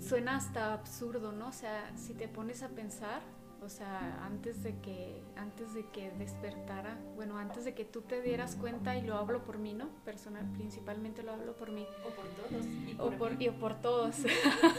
suena 0.00 0.36
hasta 0.36 0.72
absurdo, 0.72 1.30
¿no? 1.30 1.48
O 1.48 1.52
sea, 1.52 1.96
si 1.96 2.12
te 2.14 2.26
pones 2.26 2.64
a 2.64 2.70
pensar, 2.70 3.22
o 3.64 3.68
sea, 3.68 4.24
antes 4.24 4.62
de 4.62 4.78
que 4.80 5.22
antes 5.36 5.74
de 5.74 5.86
que 5.86 6.10
despertara, 6.12 6.98
bueno, 7.14 7.38
antes 7.38 7.64
de 7.64 7.74
que 7.74 7.84
tú 7.84 8.02
te 8.02 8.20
dieras 8.20 8.56
cuenta 8.56 8.96
y 8.96 9.02
lo 9.02 9.16
hablo 9.16 9.44
por 9.44 9.58
mí, 9.58 9.72
¿no? 9.72 9.88
Personal, 10.04 10.44
principalmente 10.52 11.22
lo 11.22 11.32
hablo 11.32 11.54
por 11.56 11.70
mí. 11.70 11.86
O 12.04 12.10
por 12.10 12.28
todos. 12.28 12.66
Y 12.66 12.94
por, 12.94 13.14
o 13.14 13.18
por, 13.18 13.42
y 13.42 13.50
por 13.50 13.80
todos. 13.80 14.16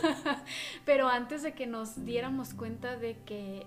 Pero 0.85 1.07
antes 1.07 1.43
de 1.43 1.53
que 1.53 1.67
nos 1.67 2.03
diéramos 2.05 2.53
cuenta 2.53 2.97
de 2.97 3.17
que 3.23 3.65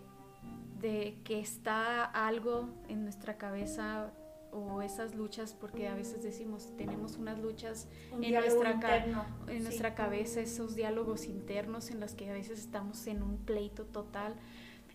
de 0.81 1.19
que 1.25 1.41
está 1.41 2.05
algo 2.05 2.69
en 2.89 3.03
nuestra 3.03 3.39
cabeza 3.39 4.13
o 4.53 4.83
esas 4.83 5.15
luchas, 5.15 5.55
porque 5.59 5.89
a 5.89 5.95
veces 5.95 6.23
decimos, 6.23 6.71
tenemos 6.77 7.17
unas 7.17 7.39
luchas 7.39 7.89
en, 8.21 8.35
nuestra, 8.35 9.05
en 9.49 9.63
nuestra 9.63 9.95
cabeza, 9.95 10.41
esos 10.41 10.75
diálogos 10.75 11.27
internos 11.27 11.91
en 11.91 12.01
los 12.01 12.15
que 12.15 12.31
a 12.31 12.33
veces 12.33 12.59
estamos 12.59 13.07
en 13.07 13.23
un 13.23 13.39
pleito 13.39 13.85
total 13.85 14.35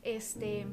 este, 0.04 0.68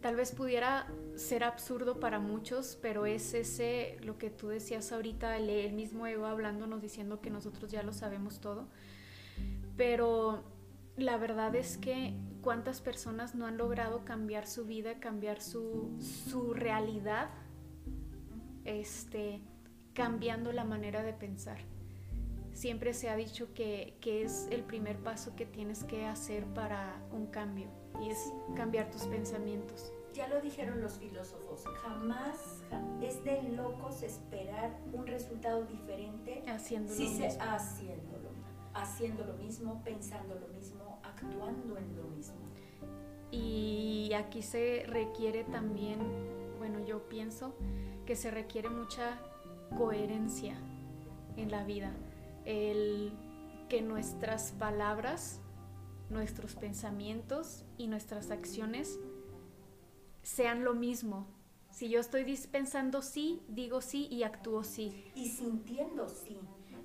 tal 0.00 0.16
vez 0.16 0.32
pudiera 0.32 0.86
ser 1.14 1.44
absurdo 1.44 2.00
para 2.00 2.18
muchos, 2.18 2.78
pero 2.82 3.06
es 3.06 3.34
ese, 3.34 3.96
lo 4.02 4.18
que 4.18 4.30
tú 4.30 4.48
decías 4.48 4.92
ahorita, 4.92 5.36
el, 5.36 5.72
mismo 5.72 6.06
ego 6.06 6.26
hablándonos 6.26 6.82
diciendo 6.82 7.20
que 7.20 7.30
nosotros 7.30 7.70
ya 7.70 7.82
lo 7.82 7.92
sabemos 7.92 8.40
todo. 8.40 8.68
Pero 9.76 10.42
la 10.96 11.16
verdad 11.16 11.54
es 11.54 11.78
que 11.78 12.14
cuántas 12.42 12.80
personas 12.80 13.34
no 13.34 13.46
han 13.46 13.56
logrado 13.56 14.04
cambiar 14.04 14.46
su 14.46 14.66
vida, 14.66 14.98
cambiar 14.98 15.40
su, 15.40 15.96
su 16.00 16.52
realidad, 16.52 17.30
este, 18.64 19.40
cambiando 19.94 20.52
la 20.52 20.64
manera 20.64 21.02
de 21.02 21.12
pensar. 21.12 21.58
siempre 22.52 22.92
se 22.92 23.08
ha 23.08 23.16
dicho 23.16 23.54
que, 23.54 23.96
que, 24.00 24.22
es 24.22 24.46
el 24.50 24.62
primer 24.62 24.98
paso 24.98 25.34
que 25.34 25.46
tienes 25.46 25.84
que 25.84 26.04
hacer 26.04 26.44
para 26.44 27.02
un 27.10 27.26
cambio 27.28 27.81
y 28.00 28.10
es 28.10 28.32
cambiar 28.54 28.90
tus 28.90 29.02
pensamientos. 29.02 29.92
Ya 30.14 30.28
lo 30.28 30.40
dijeron 30.40 30.80
los 30.82 30.94
filósofos, 30.94 31.64
jamás 31.82 32.62
es 33.02 33.24
de 33.24 33.42
locos 33.44 34.02
esperar 34.02 34.78
un 34.92 35.06
resultado 35.06 35.64
diferente 35.64 36.42
haciéndolo 36.46 36.96
si 36.96 37.08
se, 37.08 37.26
haciéndolo, 37.40 38.28
haciendo 38.74 39.24
lo 39.24 39.34
mismo, 39.34 39.82
pensando 39.84 40.34
lo 40.34 40.48
mismo, 40.48 41.00
actuando 41.02 41.78
en 41.78 41.96
lo 41.96 42.04
mismo. 42.04 42.36
Y 43.30 44.12
aquí 44.14 44.42
se 44.42 44.84
requiere 44.86 45.44
también, 45.44 45.98
bueno, 46.58 46.84
yo 46.84 47.08
pienso 47.08 47.54
que 48.04 48.14
se 48.14 48.30
requiere 48.30 48.68
mucha 48.68 49.18
coherencia 49.78 50.54
en 51.38 51.50
la 51.50 51.64
vida. 51.64 51.92
El 52.44 53.12
que 53.70 53.80
nuestras 53.80 54.52
palabras, 54.52 55.40
nuestros 56.12 56.54
pensamientos 56.54 57.64
y 57.78 57.86
nuestras 57.86 58.30
acciones 58.30 58.98
sean 60.22 60.64
lo 60.64 60.74
mismo. 60.74 61.26
Si 61.70 61.88
yo 61.88 62.00
estoy 62.00 62.24
pensando 62.50 63.02
sí, 63.02 63.42
digo 63.48 63.80
sí 63.80 64.06
y 64.10 64.22
actúo 64.22 64.62
sí. 64.62 65.10
Y 65.14 65.28
sintiendo 65.28 66.08
sí, 66.08 66.38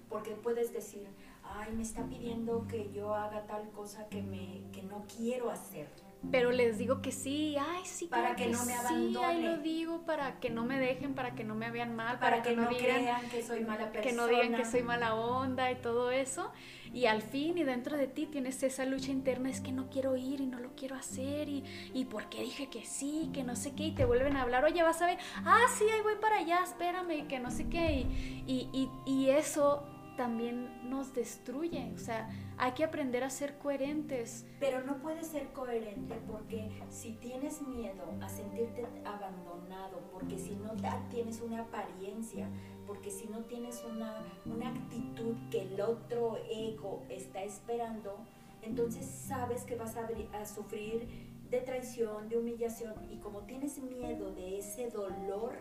porque 0.10 0.32
puedes 0.32 0.72
decir, 0.72 1.08
ay, 1.44 1.74
me 1.74 1.84
está 1.84 2.06
pidiendo 2.06 2.66
que 2.68 2.92
yo 2.92 3.14
haga 3.14 3.46
tal 3.46 3.70
cosa 3.72 4.08
que, 4.08 4.22
me, 4.22 4.64
que 4.72 4.82
no 4.84 5.06
quiero 5.18 5.52
hacer 5.52 5.90
pero 6.32 6.52
les 6.52 6.78
digo 6.78 7.02
que 7.02 7.12
sí, 7.12 7.56
ay, 7.58 7.82
sí, 7.86 8.08
para 8.08 8.36
que, 8.36 8.48
no 8.48 8.66
me 8.66 8.74
abandonen. 8.74 9.14
Sí, 9.14 9.18
ahí 9.24 9.42
lo 9.42 9.58
digo 9.58 10.02
para 10.06 10.40
que 10.40 10.50
no 10.50 10.66
me 10.66 10.80
dejen, 10.80 11.14
para 11.14 11.36
que 11.36 11.44
no 11.44 11.56
me 11.56 11.72
vean 11.72 11.96
mal, 11.96 12.20
para, 12.20 12.42
que, 12.42 12.56
no 12.56 12.68
digan 12.70 13.30
que 13.30 13.42
soy 13.44 13.62
mala 13.62 13.92
persona, 13.92 14.02
que 14.02 14.14
no 14.14 14.28
digan 14.28 14.56
que 14.56 14.66
soy 14.66 14.84
mala 14.84 15.16
onda 15.16 15.72
y 15.72 15.76
todo 15.76 16.12
eso. 16.12 16.52
Y 16.94 17.06
al 17.06 17.22
fin 17.22 17.58
y 17.58 17.64
dentro 17.64 17.98
de 17.98 18.08
ti 18.08 18.26
tienes 18.26 18.62
esa 18.64 18.86
lucha 18.86 19.12
interna, 19.12 19.50
es 19.50 19.62
que 19.62 19.72
no 19.72 19.90
quiero 19.90 20.16
ir 20.16 20.42
y 20.42 20.46
no 20.46 20.60
lo 20.60 20.76
quiero 20.76 20.96
hacer 20.96 21.50
y, 21.50 21.64
y 21.94 22.06
porque 22.06 22.42
dije 22.42 22.70
que 22.70 22.86
sí, 22.86 23.30
que 23.34 23.44
no 23.44 23.56
sé 23.56 23.74
qué, 23.76 23.88
y 23.88 23.92
te 23.92 24.06
vuelven 24.06 24.38
a 24.38 24.42
hablar, 24.42 24.64
oye, 24.66 24.82
vas 24.84 25.02
a 25.02 25.06
ver, 25.06 25.18
ah, 25.46 25.66
sí, 25.78 25.86
ahí 25.90 26.02
voy 26.02 26.16
para 26.16 26.38
allá, 26.38 26.62
espérame, 26.64 27.28
que 27.28 27.40
no 27.40 27.52
sé 27.52 27.68
qué, 27.70 28.06
y, 28.48 28.70
y, 28.74 28.90
y 29.06 29.30
eso 29.30 29.84
también 30.18 30.90
nos 30.90 31.14
destruye. 31.14 31.94
O 31.96 31.98
sea, 31.98 32.30
hay 32.58 32.74
que 32.74 32.84
aprender 32.84 33.24
a 33.24 33.30
ser 33.30 33.58
coherentes. 33.60 34.46
Pero 34.60 34.84
no 34.84 34.98
puedes 34.98 35.28
ser 35.28 35.48
coherente 35.54 36.16
porque 36.28 36.70
si 36.90 37.14
tienes 37.14 37.62
miedo 37.62 38.04
a 38.22 38.28
sentirte 38.28 38.86
abandonado, 39.06 40.02
porque 40.12 40.38
si 40.38 40.56
no 40.56 40.74
tienes 41.10 41.40
una 41.40 41.62
apariencia, 41.62 42.50
porque 42.86 43.12
si 43.12 43.28
no 43.28 43.46
tienes 43.46 43.84
una, 43.90 44.26
una 44.46 44.70
actitud 44.70 45.36
que 45.50 45.62
el 45.62 45.80
otro 45.80 46.38
ego 46.50 47.04
está 47.10 47.44
esperando, 47.44 48.18
entonces 48.62 49.06
sabes 49.06 49.64
que 49.64 49.76
vas 49.76 49.96
a, 49.96 50.10
a 50.34 50.46
sufrir 50.46 51.08
de 51.50 51.62
traición, 51.62 52.28
de 52.28 52.38
humillación, 52.38 52.94
y 53.10 53.20
como 53.20 53.42
tienes 53.42 53.78
miedo 53.78 54.34
de 54.34 54.58
ese 54.58 54.90
dolor, 54.90 55.54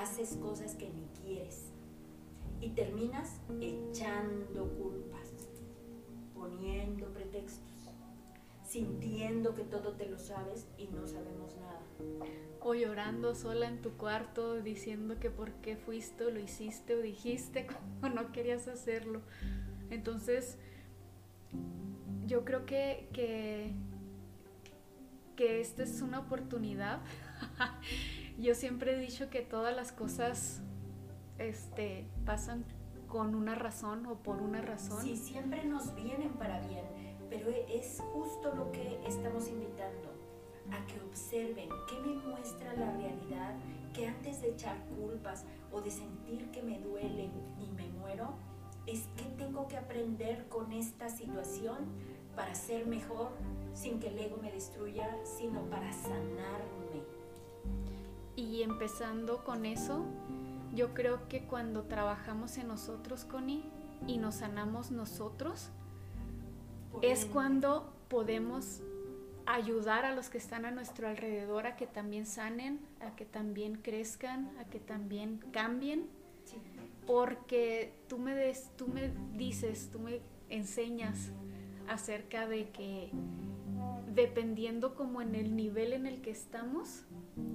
haces 0.00 0.36
cosas 0.36 0.74
que 0.76 0.88
ni 0.88 1.06
quieres 1.20 1.75
y 2.60 2.70
terminas 2.70 3.40
echando 3.60 4.68
culpas, 4.74 5.32
poniendo 6.34 7.12
pretextos, 7.12 7.90
sintiendo 8.64 9.54
que 9.54 9.64
todo 9.64 9.92
te 9.92 10.06
lo 10.06 10.18
sabes 10.18 10.66
y 10.78 10.88
no 10.88 11.06
sabemos 11.06 11.56
nada. 11.56 11.82
O 12.60 12.74
llorando 12.74 13.34
sola 13.34 13.68
en 13.68 13.80
tu 13.80 13.92
cuarto 13.92 14.60
diciendo 14.60 15.20
que 15.20 15.30
por 15.30 15.52
qué 15.54 15.76
fuiste 15.76 16.30
lo 16.32 16.40
hiciste 16.40 16.96
o 16.96 17.02
dijiste 17.02 17.66
cuando 18.00 18.22
no 18.22 18.32
querías 18.32 18.66
hacerlo. 18.68 19.22
Entonces, 19.90 20.58
yo 22.26 22.44
creo 22.44 22.66
que, 22.66 23.08
que, 23.12 23.72
que 25.36 25.60
esta 25.60 25.84
es 25.84 26.02
una 26.02 26.18
oportunidad. 26.18 27.00
yo 28.38 28.54
siempre 28.54 28.96
he 28.96 28.98
dicho 28.98 29.30
que 29.30 29.42
todas 29.42 29.74
las 29.76 29.92
cosas 29.92 30.60
este, 31.38 32.06
pasan 32.24 32.64
con 33.08 33.34
una 33.34 33.54
razón 33.54 34.06
o 34.06 34.16
por 34.16 34.42
una 34.42 34.60
razón. 34.62 35.02
Sí, 35.02 35.16
siempre 35.16 35.64
nos 35.64 35.94
vienen 35.94 36.32
para 36.34 36.60
bien, 36.60 36.84
pero 37.30 37.48
es 37.50 38.02
justo 38.12 38.54
lo 38.54 38.72
que 38.72 39.00
estamos 39.06 39.48
invitando, 39.48 40.12
a 40.72 40.86
que 40.86 41.00
observen 41.00 41.68
qué 41.88 42.00
me 42.00 42.16
muestra 42.16 42.74
la 42.74 42.90
realidad, 42.92 43.54
que 43.94 44.06
antes 44.06 44.42
de 44.42 44.50
echar 44.50 44.76
culpas 44.98 45.44
o 45.72 45.80
de 45.80 45.90
sentir 45.90 46.50
que 46.50 46.62
me 46.62 46.78
duele 46.80 47.30
y 47.58 47.68
me 47.74 47.88
muero, 47.88 48.34
es 48.86 49.08
que 49.16 49.24
tengo 49.36 49.66
que 49.68 49.76
aprender 49.76 50.48
con 50.48 50.72
esta 50.72 51.08
situación 51.08 51.86
para 52.34 52.54
ser 52.54 52.86
mejor, 52.86 53.30
sin 53.74 53.98
que 53.98 54.08
el 54.08 54.18
ego 54.18 54.36
me 54.36 54.52
destruya, 54.52 55.16
sino 55.24 55.62
para 55.70 55.92
sanarme. 55.92 57.02
Y 58.36 58.62
empezando 58.62 59.42
con 59.42 59.64
eso, 59.64 60.04
yo 60.76 60.92
creo 60.92 61.26
que 61.28 61.42
cuando 61.44 61.84
trabajamos 61.84 62.58
en 62.58 62.68
nosotros, 62.68 63.24
Connie, 63.24 63.64
y 64.06 64.18
nos 64.18 64.36
sanamos 64.36 64.90
nosotros, 64.90 65.70
es 67.02 67.24
cuando 67.24 67.92
podemos 68.08 68.82
ayudar 69.46 70.04
a 70.04 70.14
los 70.14 70.28
que 70.28 70.38
están 70.38 70.66
a 70.66 70.70
nuestro 70.70 71.08
alrededor 71.08 71.66
a 71.66 71.76
que 71.76 71.86
también 71.86 72.26
sanen, 72.26 72.80
a 73.00 73.16
que 73.16 73.24
también 73.24 73.76
crezcan, 73.76 74.52
a 74.58 74.64
que 74.64 74.78
también 74.78 75.38
cambien. 75.50 76.08
Porque 77.06 77.94
tú 78.08 78.18
me, 78.18 78.34
des, 78.34 78.70
tú 78.76 78.88
me 78.88 79.12
dices, 79.34 79.90
tú 79.90 79.98
me 79.98 80.20
enseñas 80.50 81.30
acerca 81.88 82.46
de 82.46 82.70
que 82.70 83.10
dependiendo 84.14 84.94
como 84.94 85.22
en 85.22 85.34
el 85.34 85.56
nivel 85.56 85.92
en 85.92 86.06
el 86.06 86.20
que 86.20 86.30
estamos, 86.30 87.04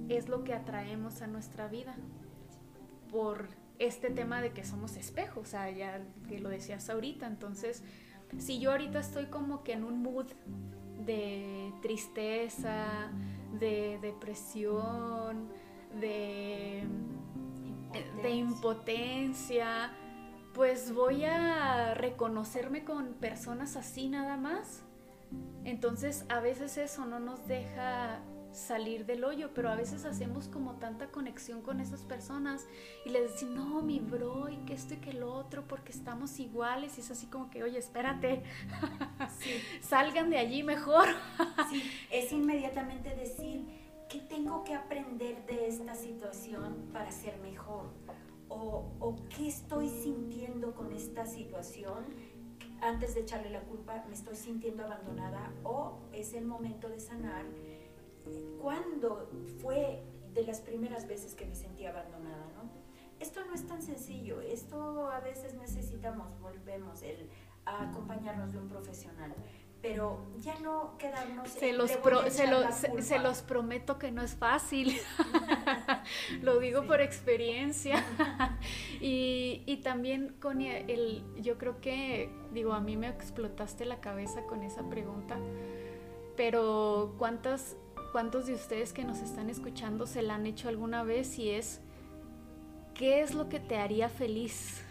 es 0.08 0.28
lo 0.28 0.42
que 0.42 0.54
atraemos 0.54 1.22
a 1.22 1.26
nuestra 1.26 1.68
vida 1.68 1.96
por 3.12 3.46
este 3.78 4.10
tema 4.10 4.40
de 4.40 4.52
que 4.52 4.64
somos 4.64 4.96
espejos, 4.96 5.42
o 5.42 5.50
sea, 5.50 5.70
ya 5.70 6.00
que 6.28 6.40
lo 6.40 6.48
decías 6.48 6.88
ahorita, 6.90 7.26
entonces, 7.26 7.84
si 8.38 8.58
yo 8.58 8.72
ahorita 8.72 8.98
estoy 8.98 9.26
como 9.26 9.62
que 9.62 9.74
en 9.74 9.84
un 9.84 10.02
mood 10.02 10.26
de 11.04 11.72
tristeza, 11.82 13.10
de 13.58 13.98
depresión, 14.00 15.48
de 16.00 16.84
impotencia. 17.64 18.22
de 18.22 18.30
impotencia, 18.30 19.92
pues 20.54 20.94
voy 20.94 21.24
a 21.24 21.94
reconocerme 21.94 22.84
con 22.84 23.14
personas 23.14 23.76
así 23.76 24.08
nada 24.08 24.36
más. 24.36 24.82
Entonces 25.64 26.24
a 26.28 26.40
veces 26.40 26.76
eso 26.76 27.04
no 27.06 27.20
nos 27.20 27.46
deja 27.46 28.20
salir 28.52 29.06
del 29.06 29.24
hoyo, 29.24 29.50
pero 29.54 29.70
a 29.70 29.74
veces 29.74 30.04
hacemos 30.04 30.48
como 30.48 30.76
tanta 30.76 31.10
conexión 31.10 31.62
con 31.62 31.80
esas 31.80 32.02
personas 32.02 32.66
y 33.04 33.10
les 33.10 33.32
decimos, 33.32 33.66
no, 33.66 33.82
mi 33.82 34.00
bro, 34.00 34.48
y 34.48 34.56
que 34.58 34.74
esto 34.74 34.94
y 34.94 34.98
que 34.98 35.12
lo 35.12 35.32
otro, 35.32 35.66
porque 35.66 35.92
estamos 35.92 36.38
iguales, 36.38 36.98
y 36.98 37.00
es 37.00 37.10
así 37.10 37.26
como 37.26 37.50
que, 37.50 37.62
oye, 37.62 37.78
espérate, 37.78 38.42
salgan 39.80 40.30
de 40.30 40.38
allí 40.38 40.62
mejor. 40.62 41.08
sí, 41.70 41.82
es 42.10 42.32
inmediatamente 42.32 43.14
decir, 43.14 43.66
¿qué 44.08 44.20
tengo 44.20 44.64
que 44.64 44.74
aprender 44.74 45.44
de 45.46 45.66
esta 45.66 45.94
situación 45.94 46.90
para 46.92 47.10
ser 47.10 47.38
mejor? 47.40 47.90
O, 48.48 48.92
o 49.00 49.16
qué 49.34 49.48
estoy 49.48 49.88
sintiendo 49.88 50.74
con 50.74 50.92
esta 50.92 51.24
situación 51.24 52.04
antes 52.82 53.14
de 53.14 53.20
echarle 53.20 53.48
la 53.48 53.60
culpa, 53.60 54.04
me 54.08 54.14
estoy 54.14 54.34
sintiendo 54.34 54.84
abandonada 54.84 55.52
o 55.62 56.00
es 56.12 56.34
el 56.34 56.44
momento 56.44 56.88
de 56.88 56.98
sanar 56.98 57.44
cuándo 58.60 59.28
fue 59.60 60.02
de 60.34 60.44
las 60.44 60.60
primeras 60.60 61.06
veces 61.06 61.34
que 61.34 61.44
me 61.46 61.54
sentí 61.54 61.86
abandonada, 61.86 62.46
¿no? 62.54 62.70
Esto 63.20 63.44
no 63.44 63.54
es 63.54 63.66
tan 63.66 63.82
sencillo, 63.82 64.40
esto 64.40 65.08
a 65.08 65.20
veces 65.20 65.54
necesitamos, 65.54 66.26
volvemos, 66.40 67.02
el, 67.02 67.28
a 67.64 67.90
acompañarnos 67.90 68.52
de 68.52 68.58
un 68.58 68.68
profesional, 68.68 69.32
pero 69.80 70.18
ya 70.38 70.58
no 70.60 70.96
quedarnos... 70.98 71.48
Se 71.48 71.72
los, 71.72 71.90
se, 71.90 73.18
los 73.18 73.42
prometo 73.42 73.98
que 73.98 74.10
no 74.10 74.22
es 74.22 74.34
fácil, 74.34 74.96
lo 76.42 76.58
digo 76.58 76.86
por 76.86 77.00
experiencia. 77.00 78.04
y, 79.00 79.62
y, 79.66 79.76
también, 79.78 80.36
con 80.40 80.60
el, 80.60 81.24
yo 81.40 81.58
creo 81.58 81.80
que, 81.80 82.28
digo, 82.52 82.72
a 82.72 82.80
mí 82.80 82.96
me 82.96 83.08
explotaste 83.08 83.84
la 83.84 84.00
cabeza 84.00 84.42
con 84.46 84.62
esa 84.62 84.88
pregunta, 84.88 85.36
pero 86.36 87.14
¿cuántas 87.18 87.76
¿Cuántos 88.12 88.46
de 88.46 88.54
ustedes 88.54 88.92
que 88.92 89.04
nos 89.04 89.20
están 89.20 89.48
escuchando 89.48 90.06
se 90.06 90.22
la 90.22 90.34
han 90.34 90.46
hecho 90.46 90.68
alguna 90.68 91.02
vez 91.02 91.38
y 91.38 91.50
es, 91.50 91.80
¿qué 92.94 93.22
es 93.22 93.34
lo 93.34 93.48
que 93.48 93.58
te 93.58 93.78
haría 93.78 94.10
feliz? 94.10 94.82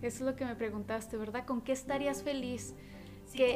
Eso 0.00 0.18
es 0.18 0.20
lo 0.20 0.36
que 0.36 0.44
me 0.44 0.54
preguntaste, 0.54 1.16
¿verdad? 1.16 1.44
¿Con 1.44 1.60
qué 1.60 1.72
estarías 1.72 2.22
feliz? 2.22 2.74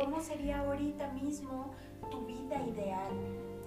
¿Cómo 0.04 0.20
sería 0.20 0.60
ahorita 0.60 1.12
mismo 1.12 1.72
tu 2.10 2.26
vida 2.26 2.66
ideal? 2.66 3.12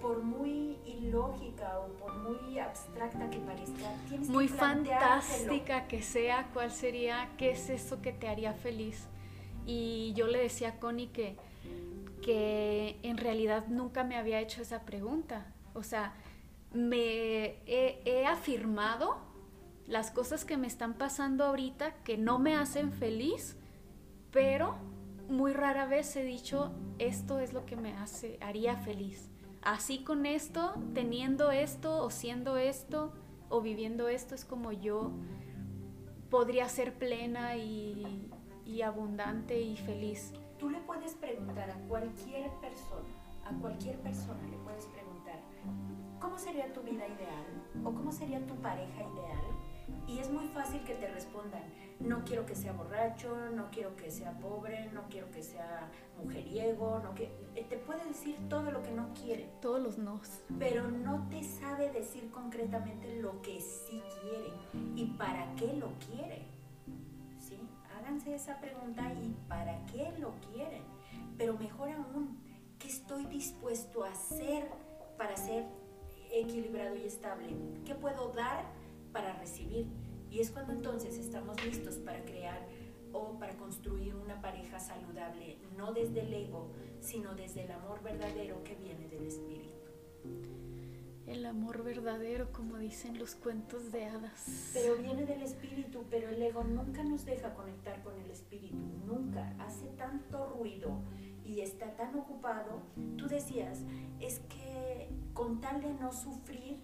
por 0.04 0.22
muy 0.22 0.76
ilógica 0.84 1.78
o 1.78 1.88
por 1.94 2.14
muy 2.18 2.58
abstracta 2.58 3.30
que 3.30 3.38
parezca, 3.38 3.90
tienes 4.06 4.28
muy 4.28 4.48
que 4.48 4.52
fantástica 4.52 5.88
que 5.88 6.02
sea, 6.02 6.50
¿cuál 6.52 6.70
sería? 6.70 7.30
¿Qué 7.38 7.52
es 7.52 7.70
eso 7.70 8.02
que 8.02 8.12
te 8.12 8.28
haría 8.28 8.52
feliz? 8.52 9.08
Y 9.64 10.12
yo 10.14 10.26
le 10.26 10.40
decía 10.40 10.68
a 10.68 10.78
Connie 10.78 11.06
que, 11.06 11.38
que 12.24 12.98
en 13.02 13.18
realidad 13.18 13.66
nunca 13.68 14.02
me 14.02 14.16
había 14.16 14.40
hecho 14.40 14.62
esa 14.62 14.86
pregunta. 14.86 15.52
O 15.74 15.82
sea, 15.82 16.14
me 16.72 17.58
he, 17.66 18.24
afirmado 18.26 19.18
las 19.86 20.10
cosas 20.10 20.46
que 20.46 20.56
me 20.56 20.66
están 20.66 20.94
pasando 20.94 21.44
ahorita 21.44 21.92
que 22.02 22.16
no 22.16 22.38
me 22.38 22.56
hacen 22.56 22.92
feliz, 22.92 23.58
pero 24.30 24.76
muy 25.28 25.52
rara 25.52 25.84
vez 25.84 26.16
he 26.16 26.24
dicho 26.24 26.72
esto 26.98 27.40
es 27.40 27.52
lo 27.52 27.66
que 27.66 27.76
me 27.76 27.92
hace 27.92 28.38
haría 28.40 28.78
feliz. 28.78 29.28
Así 29.60 30.02
con 30.02 30.24
esto, 30.24 30.72
teniendo 30.94 31.50
esto 31.50 32.02
o 32.02 32.10
siendo 32.10 32.56
esto 32.56 33.12
o 33.50 33.60
viviendo 33.60 34.08
esto 34.08 34.34
es 34.34 34.46
como 34.46 34.72
yo 34.72 35.12
podría 36.30 36.70
ser 36.70 36.94
plena 36.94 37.58
y, 37.58 38.30
y 38.64 38.80
abundante 38.80 39.60
y 39.60 39.76
feliz. 39.76 40.32
Tú 40.64 40.70
le 40.70 40.80
puedes 40.80 41.12
preguntar 41.12 41.70
a 41.70 41.74
cualquier 41.88 42.50
persona, 42.52 43.12
a 43.44 43.52
cualquier 43.60 43.98
persona 43.98 44.42
le 44.50 44.56
puedes 44.56 44.86
preguntar, 44.86 45.38
¿cómo 46.18 46.38
sería 46.38 46.72
tu 46.72 46.80
vida 46.80 47.06
ideal? 47.06 47.44
¿O 47.84 47.92
cómo 47.92 48.10
sería 48.10 48.40
tu 48.46 48.54
pareja 48.54 49.02
ideal? 49.02 49.44
Y 50.08 50.20
es 50.20 50.30
muy 50.30 50.46
fácil 50.48 50.82
que 50.84 50.94
te 50.94 51.06
respondan, 51.08 51.64
no 52.00 52.24
quiero 52.24 52.46
que 52.46 52.54
sea 52.54 52.72
borracho, 52.72 53.50
no 53.50 53.70
quiero 53.70 53.94
que 53.94 54.10
sea 54.10 54.38
pobre, 54.38 54.90
no 54.94 55.02
quiero 55.10 55.30
que 55.30 55.42
sea 55.42 55.90
mujeriego, 56.16 56.98
no 57.00 57.14
que 57.14 57.24
eh, 57.56 57.66
te 57.68 57.76
puede 57.76 58.02
decir 58.06 58.38
todo 58.48 58.70
lo 58.70 58.82
que 58.82 58.92
no 58.92 59.12
quiere. 59.12 59.50
Todos 59.60 59.82
los 59.82 59.98
nos. 59.98 60.44
Pero 60.58 60.90
no 60.90 61.28
te 61.28 61.44
sabe 61.44 61.92
decir 61.92 62.30
concretamente 62.30 63.20
lo 63.20 63.42
que 63.42 63.60
sí 63.60 64.00
quiere 64.22 64.50
y 64.96 65.04
para 65.18 65.54
qué 65.56 65.74
lo 65.74 65.92
quiere. 65.98 66.53
Háganse 68.04 68.34
esa 68.34 68.60
pregunta 68.60 69.14
y 69.14 69.34
para 69.48 69.86
qué 69.86 70.12
lo 70.18 70.34
quieren. 70.52 70.82
Pero 71.38 71.56
mejor 71.56 71.88
aún, 71.88 72.38
¿qué 72.78 72.88
estoy 72.88 73.24
dispuesto 73.24 74.04
a 74.04 74.10
hacer 74.10 74.70
para 75.16 75.34
ser 75.38 75.64
equilibrado 76.30 76.96
y 76.96 77.06
estable? 77.06 77.56
¿Qué 77.86 77.94
puedo 77.94 78.28
dar 78.32 78.66
para 79.10 79.32
recibir? 79.38 79.86
Y 80.30 80.40
es 80.40 80.50
cuando 80.50 80.74
entonces 80.74 81.16
estamos 81.16 81.64
listos 81.64 81.94
para 81.94 82.22
crear 82.26 82.60
o 83.14 83.38
para 83.38 83.56
construir 83.56 84.14
una 84.16 84.38
pareja 84.42 84.78
saludable, 84.78 85.56
no 85.74 85.94
desde 85.94 86.20
el 86.20 86.34
ego, 86.34 86.72
sino 87.00 87.34
desde 87.34 87.64
el 87.64 87.70
amor 87.70 88.02
verdadero 88.02 88.62
que 88.64 88.74
viene 88.74 89.08
del 89.08 89.26
espíritu. 89.26 89.73
El 91.44 91.50
amor 91.50 91.84
verdadero, 91.84 92.50
como 92.52 92.78
dicen 92.78 93.18
los 93.18 93.34
cuentos 93.34 93.92
de 93.92 94.06
hadas. 94.06 94.70
Pero 94.72 94.96
viene 94.96 95.26
del 95.26 95.42
espíritu, 95.42 96.02
pero 96.08 96.30
el 96.30 96.40
ego 96.40 96.64
nunca 96.64 97.04
nos 97.04 97.26
deja 97.26 97.52
conectar 97.52 98.02
con 98.02 98.18
el 98.18 98.30
espíritu, 98.30 98.78
nunca. 99.04 99.54
Hace 99.58 99.88
tanto 99.88 100.46
ruido 100.58 101.02
y 101.44 101.60
está 101.60 101.94
tan 101.96 102.18
ocupado. 102.18 102.80
Tú 103.18 103.28
decías, 103.28 103.82
es 104.20 104.38
que 104.38 105.10
con 105.34 105.60
tal 105.60 105.82
de 105.82 105.92
no 105.92 106.12
sufrir, 106.12 106.78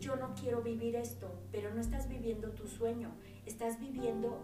yo 0.00 0.16
no 0.16 0.34
quiero 0.34 0.60
vivir 0.60 0.96
esto, 0.96 1.30
pero 1.52 1.72
no 1.72 1.80
estás 1.80 2.08
viviendo 2.08 2.50
tu 2.50 2.66
sueño, 2.66 3.12
estás 3.46 3.78
viviendo 3.78 4.40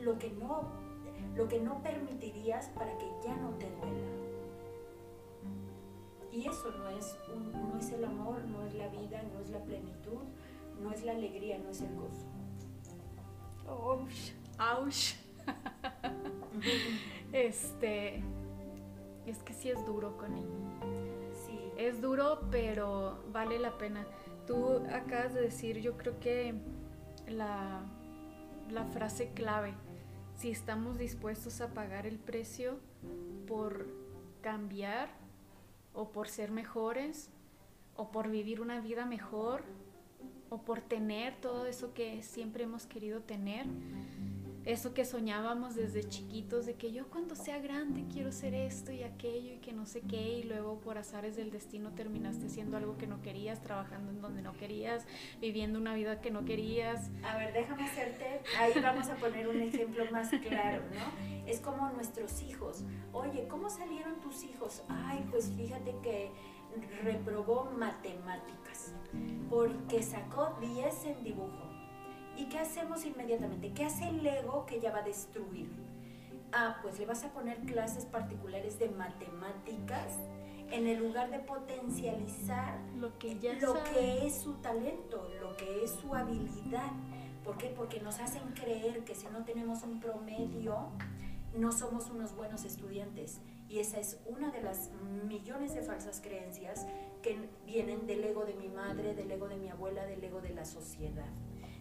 lo 0.00 0.16
que 0.16 0.30
no, 0.30 0.70
lo 1.34 1.48
que 1.48 1.58
no 1.58 1.82
permitirías 1.82 2.68
para 2.68 2.96
que 2.98 3.06
ya 3.24 3.34
no 3.34 3.50
te 3.58 3.68
duela. 3.68 4.21
Y 6.32 6.48
eso 6.48 6.72
no 6.78 6.88
es, 6.88 7.16
no 7.52 7.78
es 7.78 7.90
el 7.90 8.04
amor, 8.04 8.42
no 8.44 8.62
es 8.62 8.74
la 8.74 8.88
vida, 8.88 9.22
no 9.34 9.40
es 9.40 9.50
la 9.50 9.62
plenitud, 9.62 10.22
no 10.80 10.90
es 10.90 11.04
la 11.04 11.12
alegría, 11.12 11.58
no 11.58 11.68
es 11.68 11.82
el 11.82 11.94
gozo. 11.94 12.26
Ouch, 13.66 14.32
ouch. 14.58 15.14
este, 17.32 18.22
es 19.26 19.42
que 19.42 19.52
sí 19.52 19.70
es 19.70 19.84
duro 19.84 20.16
con 20.16 20.32
él. 20.32 20.46
Sí. 21.46 21.58
Es 21.76 22.00
duro, 22.00 22.40
pero 22.50 23.22
vale 23.30 23.58
la 23.58 23.76
pena. 23.76 24.06
Tú 24.46 24.82
acabas 24.90 25.34
de 25.34 25.42
decir, 25.42 25.80
yo 25.80 25.98
creo 25.98 26.18
que 26.18 26.54
la, 27.28 27.84
la 28.70 28.86
frase 28.86 29.32
clave, 29.34 29.74
si 30.34 30.50
estamos 30.50 30.96
dispuestos 30.96 31.60
a 31.60 31.74
pagar 31.74 32.06
el 32.06 32.18
precio 32.18 32.78
por 33.46 33.86
cambiar 34.40 35.21
o 35.94 36.08
por 36.08 36.28
ser 36.28 36.50
mejores 36.50 37.30
o 37.96 38.10
por 38.10 38.28
vivir 38.28 38.60
una 38.60 38.80
vida 38.80 39.06
mejor 39.06 39.62
o 40.50 40.58
por 40.58 40.80
tener 40.80 41.34
todo 41.36 41.66
eso 41.66 41.94
que 41.94 42.22
siempre 42.22 42.64
hemos 42.64 42.86
querido 42.86 43.20
tener, 43.20 43.66
eso 44.64 44.94
que 44.94 45.04
soñábamos 45.04 45.74
desde 45.74 46.08
chiquitos 46.08 46.66
de 46.66 46.74
que 46.74 46.92
yo 46.92 47.08
cuando 47.08 47.34
sea 47.34 47.58
grande 47.58 48.04
quiero 48.12 48.30
ser 48.30 48.54
esto 48.54 48.92
y 48.92 49.02
aquello 49.02 49.54
y 49.54 49.58
que 49.58 49.72
no 49.72 49.86
sé 49.86 50.02
qué 50.02 50.38
y 50.38 50.42
luego 50.44 50.78
por 50.80 50.98
azares 50.98 51.36
del 51.36 51.50
destino 51.50 51.90
terminaste 51.92 52.48
siendo 52.48 52.76
algo 52.76 52.96
que 52.96 53.06
no 53.06 53.20
querías, 53.22 53.62
trabajando 53.62 54.10
en 54.12 54.20
donde 54.20 54.42
no 54.42 54.52
querías, 54.52 55.04
viviendo 55.40 55.78
una 55.78 55.94
vida 55.94 56.20
que 56.20 56.30
no 56.30 56.44
querías. 56.44 57.10
A 57.24 57.36
ver, 57.36 57.52
déjame 57.52 57.84
hacerte, 57.84 58.40
ahí 58.58 58.72
vamos 58.80 59.08
a 59.08 59.16
poner 59.16 59.48
un 59.48 59.60
ejemplo 59.60 60.04
más 60.12 60.30
claro, 60.30 60.82
¿no? 60.94 61.48
Es 61.48 61.60
como 61.60 61.90
nuestros 61.90 62.42
hijos. 62.42 62.84
Oye, 63.12 63.48
¿cómo 63.48 63.68
salieron 63.68 64.20
tus 64.20 64.44
hijos? 64.44 64.82
Ay, 64.88 65.26
pues 65.30 65.52
fíjate 65.56 65.94
que 66.02 66.30
reprobó 67.02 67.70
matemáticas 67.76 68.94
porque 69.50 70.02
sacó 70.02 70.56
10 70.60 71.04
en 71.04 71.24
dibujo 71.24 71.71
¿Y 72.36 72.46
qué 72.46 72.58
hacemos 72.58 73.04
inmediatamente? 73.04 73.72
¿Qué 73.72 73.84
hace 73.84 74.08
el 74.08 74.26
ego 74.26 74.66
que 74.66 74.80
ya 74.80 74.92
va 74.92 74.98
a 74.98 75.02
destruir? 75.02 75.70
Ah, 76.52 76.78
pues 76.82 76.98
le 76.98 77.06
vas 77.06 77.24
a 77.24 77.32
poner 77.32 77.58
clases 77.60 78.04
particulares 78.04 78.78
de 78.78 78.88
matemáticas 78.90 80.18
en 80.70 80.86
el 80.86 80.98
lugar 80.98 81.30
de 81.30 81.38
potencializar 81.38 82.78
lo 82.96 83.18
que, 83.18 83.38
ya 83.38 83.52
lo 83.54 83.74
que 83.84 84.26
es 84.26 84.40
su 84.40 84.54
talento, 84.54 85.28
lo 85.40 85.56
que 85.56 85.84
es 85.84 85.90
su 85.90 86.14
habilidad. 86.14 86.90
¿Por 87.44 87.58
qué? 87.58 87.68
Porque 87.68 88.00
nos 88.00 88.18
hacen 88.20 88.42
creer 88.54 89.04
que 89.04 89.14
si 89.14 89.26
no 89.26 89.44
tenemos 89.44 89.82
un 89.82 90.00
promedio, 90.00 90.90
no 91.56 91.72
somos 91.72 92.08
unos 92.10 92.34
buenos 92.34 92.64
estudiantes. 92.64 93.40
Y 93.68 93.80
esa 93.80 93.98
es 93.98 94.18
una 94.26 94.50
de 94.50 94.62
las 94.62 94.90
millones 95.26 95.74
de 95.74 95.82
falsas 95.82 96.20
creencias 96.20 96.86
que 97.22 97.38
vienen 97.66 98.06
del 98.06 98.24
ego 98.24 98.44
de 98.44 98.54
mi 98.54 98.68
madre, 98.68 99.14
del 99.14 99.30
ego 99.30 99.48
de 99.48 99.56
mi 99.56 99.68
abuela, 99.68 100.04
del 100.04 100.22
ego 100.22 100.40
de 100.40 100.50
la 100.50 100.64
sociedad. 100.64 101.30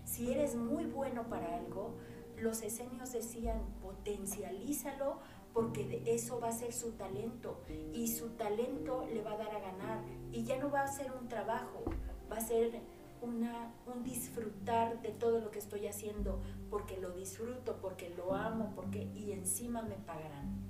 Si 0.05 0.31
eres 0.31 0.55
muy 0.55 0.85
bueno 0.85 1.27
para 1.27 1.57
algo, 1.57 1.95
los 2.37 2.61
esenios 2.61 3.11
decían, 3.11 3.61
potencialízalo 3.81 5.19
porque 5.53 6.01
eso 6.05 6.39
va 6.39 6.49
a 6.49 6.51
ser 6.53 6.73
su 6.73 6.91
talento 6.93 7.61
y 7.93 8.07
su 8.07 8.29
talento 8.31 9.05
le 9.13 9.21
va 9.21 9.33
a 9.33 9.37
dar 9.37 9.55
a 9.55 9.59
ganar 9.59 10.03
y 10.31 10.43
ya 10.43 10.57
no 10.57 10.71
va 10.71 10.83
a 10.83 10.87
ser 10.87 11.11
un 11.11 11.27
trabajo, 11.27 11.83
va 12.31 12.37
a 12.37 12.41
ser 12.41 12.79
una, 13.21 13.73
un 13.85 14.03
disfrutar 14.03 15.01
de 15.01 15.09
todo 15.09 15.39
lo 15.39 15.51
que 15.51 15.59
estoy 15.59 15.87
haciendo 15.87 16.39
porque 16.69 16.97
lo 16.97 17.11
disfruto, 17.11 17.77
porque 17.81 18.09
lo 18.09 18.33
amo, 18.33 18.71
porque 18.75 19.03
y 19.15 19.31
encima 19.31 19.81
me 19.81 19.95
pagarán. 19.95 20.61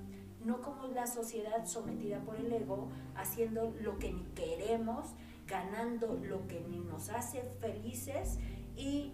No 0.44 0.60
como 0.60 0.88
la 0.88 1.06
sociedad 1.06 1.66
sometida 1.66 2.18
por 2.20 2.36
el 2.36 2.52
ego, 2.52 2.88
haciendo 3.14 3.72
lo 3.80 3.98
que 3.98 4.12
ni 4.12 4.24
queremos, 4.34 5.06
ganando 5.46 6.14
lo 6.14 6.46
que 6.48 6.60
ni 6.68 6.80
nos 6.80 7.10
hace 7.10 7.42
felices 7.60 8.38
y 8.76 9.12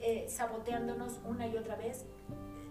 eh, 0.00 0.26
saboteándonos 0.28 1.20
una 1.24 1.46
y 1.46 1.56
otra 1.56 1.76
vez, 1.76 2.06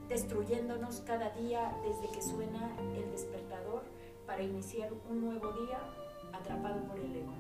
destruyéndonos 0.08 1.02
cada 1.02 1.30
día 1.32 1.76
desde 1.84 2.14
que 2.14 2.22
suena 2.22 2.76
el 2.96 3.12
despertador 3.12 3.84
para 4.26 4.44
iniciar 4.44 4.92
un 5.10 5.22
nuevo 5.22 5.52
día 5.54 5.80
atrapado 6.34 6.84
por 6.84 7.00
el 7.00 7.16
ego. 7.16 7.34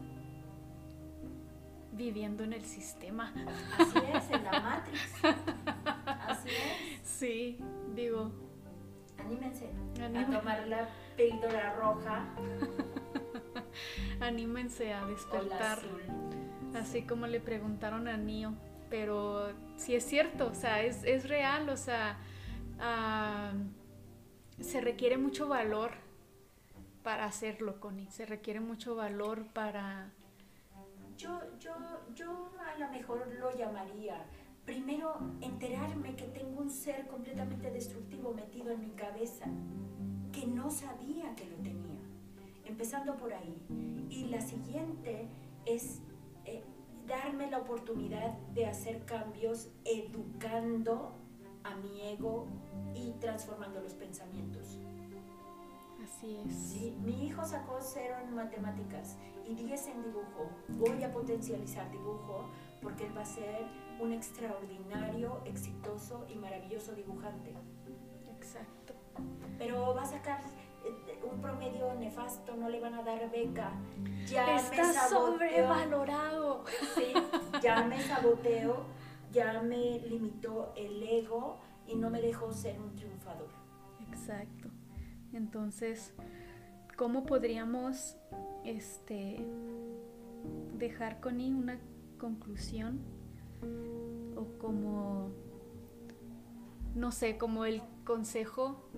Viviendo 1.93 2.43
en 2.43 2.53
el 2.53 2.65
sistema. 2.65 3.33
Así 3.77 3.99
es, 4.13 4.31
en 4.31 4.43
la 4.43 4.59
Matrix. 4.59 5.01
Así 6.27 6.49
es. 6.49 7.07
Sí, 7.07 7.59
digo. 7.95 8.31
Anímense 9.17 9.69
a 9.99 10.39
tomar 10.39 10.67
la 10.67 10.87
píldora 11.15 11.73
roja. 11.73 12.25
Anímense 14.19 14.93
a 14.93 15.05
despertar. 15.05 15.79
Así 16.75 17.03
como 17.03 17.25
le 17.25 17.39
preguntaron 17.39 18.07
a 18.07 18.17
Nio 18.17 18.53
pero 18.89 19.49
sí 19.75 19.95
es 19.95 20.05
cierto, 20.05 20.47
o 20.47 20.55
sea, 20.55 20.81
es, 20.83 21.27
real, 21.27 21.69
o 21.69 21.77
sea, 21.77 22.17
ah, 22.79 23.53
se 24.59 24.81
requiere 24.81 25.17
mucho 25.17 25.47
valor 25.47 25.91
para 27.03 27.25
hacerlo, 27.25 27.79
Connie, 27.79 28.09
se 28.09 28.25
requiere 28.25 28.59
mucho 28.59 28.95
valor 28.95 29.45
para... 29.53 30.11
Yo, 31.17 31.39
yo, 31.59 31.73
yo 32.13 32.51
a 32.59 32.77
lo 32.77 32.89
mejor 32.89 33.27
lo 33.39 33.55
llamaría, 33.55 34.25
primero 34.65 35.17
enterarme 35.41 36.15
que 36.15 36.25
tengo 36.25 36.61
un 36.61 36.69
ser 36.69 37.07
completamente 37.07 37.71
destructivo 37.71 38.33
metido 38.33 38.71
en 38.71 38.81
mi 38.81 38.91
cabeza, 38.91 39.45
que 40.31 40.45
no 40.45 40.69
sabía 40.69 41.33
que 41.35 41.45
lo 41.45 41.55
tenía. 41.57 42.01
empezando 42.65 43.15
por 43.15 43.33
ahí. 43.33 43.55
Y 44.09 44.25
la 44.25 44.41
siguiente 44.41 45.29
es 45.65 46.01
darme 47.07 47.49
la 47.49 47.59
oportunidad 47.59 48.33
de 48.53 48.65
hacer 48.65 49.05
cambios 49.05 49.69
educando 49.85 51.13
a 51.63 51.75
mi 51.75 52.01
ego 52.01 52.47
y 52.93 53.11
transformando 53.19 53.81
los 53.81 53.93
pensamientos. 53.93 54.79
Así 56.03 56.37
es. 56.45 56.53
Sí, 56.53 56.97
mi 57.03 57.25
hijo 57.25 57.43
sacó 57.45 57.77
cero 57.81 58.15
en 58.23 58.35
matemáticas 58.35 59.17
y 59.45 59.55
10 59.55 59.87
en 59.87 60.03
dibujo. 60.03 60.49
Voy 60.69 61.03
a 61.03 61.11
potencializar 61.11 61.89
dibujo 61.91 62.45
porque 62.81 63.05
él 63.05 63.17
va 63.17 63.21
a 63.21 63.25
ser 63.25 63.65
un 63.99 64.13
extraordinario, 64.13 65.41
exitoso 65.45 66.25
y 66.29 66.35
maravilloso 66.35 66.93
dibujante. 66.93 67.53
Exacto. 68.37 68.93
Pero 69.57 69.95
va 69.95 70.03
a 70.03 70.05
sacar 70.05 70.43
un 71.31 71.41
promedio 71.41 71.93
nefasto, 71.95 72.55
no 72.55 72.69
le 72.69 72.79
van 72.79 72.93
a 72.95 73.03
dar 73.03 73.29
beca. 73.31 73.71
Ya 74.25 74.57
Está 74.57 75.07
sobrevalorado. 75.09 76.63
Sí, 76.95 77.13
ya 77.61 77.83
me 77.83 78.01
saboteo, 78.01 78.85
ya 79.31 79.61
me 79.61 79.99
limitó 79.99 80.73
el 80.75 81.03
ego 81.03 81.57
y 81.87 81.95
no 81.95 82.09
me 82.09 82.21
dejó 82.21 82.51
ser 82.51 82.79
un 82.79 82.95
triunfador. 82.95 83.49
Exacto. 84.09 84.69
Entonces, 85.33 86.13
¿cómo 86.95 87.25
podríamos 87.25 88.17
este, 88.63 89.45
dejar 90.77 91.19
con 91.19 91.39
una 91.39 91.79
conclusión? 92.17 92.99
O 94.35 94.57
como, 94.59 95.29
no 96.95 97.11
sé, 97.11 97.37
como 97.37 97.65
el 97.65 97.81
consejo 98.03 98.89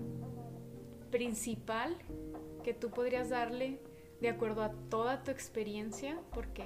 principal 1.10 1.96
que 2.62 2.74
tú 2.74 2.90
podrías 2.90 3.30
darle 3.30 3.80
de 4.20 4.28
acuerdo 4.28 4.62
a 4.62 4.72
toda 4.90 5.22
tu 5.22 5.30
experiencia, 5.30 6.18
porque 6.32 6.64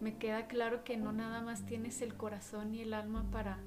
me 0.00 0.16
queda 0.16 0.46
claro 0.46 0.84
que 0.84 0.96
no 0.96 1.12
nada 1.12 1.40
más 1.40 1.66
tienes 1.66 2.02
el 2.02 2.14
corazón 2.14 2.74
y 2.74 2.82
el 2.82 2.94
alma 2.94 3.28
para 3.30 3.58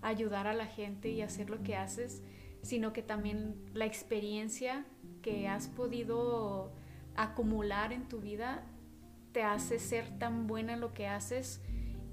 ayudar 0.00 0.46
a 0.46 0.54
la 0.54 0.66
gente 0.66 1.10
y 1.10 1.22
hacer 1.22 1.50
lo 1.50 1.62
que 1.62 1.76
haces, 1.76 2.22
sino 2.62 2.92
que 2.92 3.02
también 3.02 3.56
la 3.74 3.84
experiencia 3.84 4.86
que 5.22 5.48
has 5.48 5.68
podido 5.68 6.72
acumular 7.14 7.92
en 7.92 8.08
tu 8.08 8.20
vida 8.20 8.64
te 9.32 9.42
hace 9.42 9.78
ser 9.78 10.18
tan 10.18 10.46
buena 10.46 10.74
en 10.74 10.80
lo 10.80 10.94
que 10.94 11.06
haces. 11.06 11.60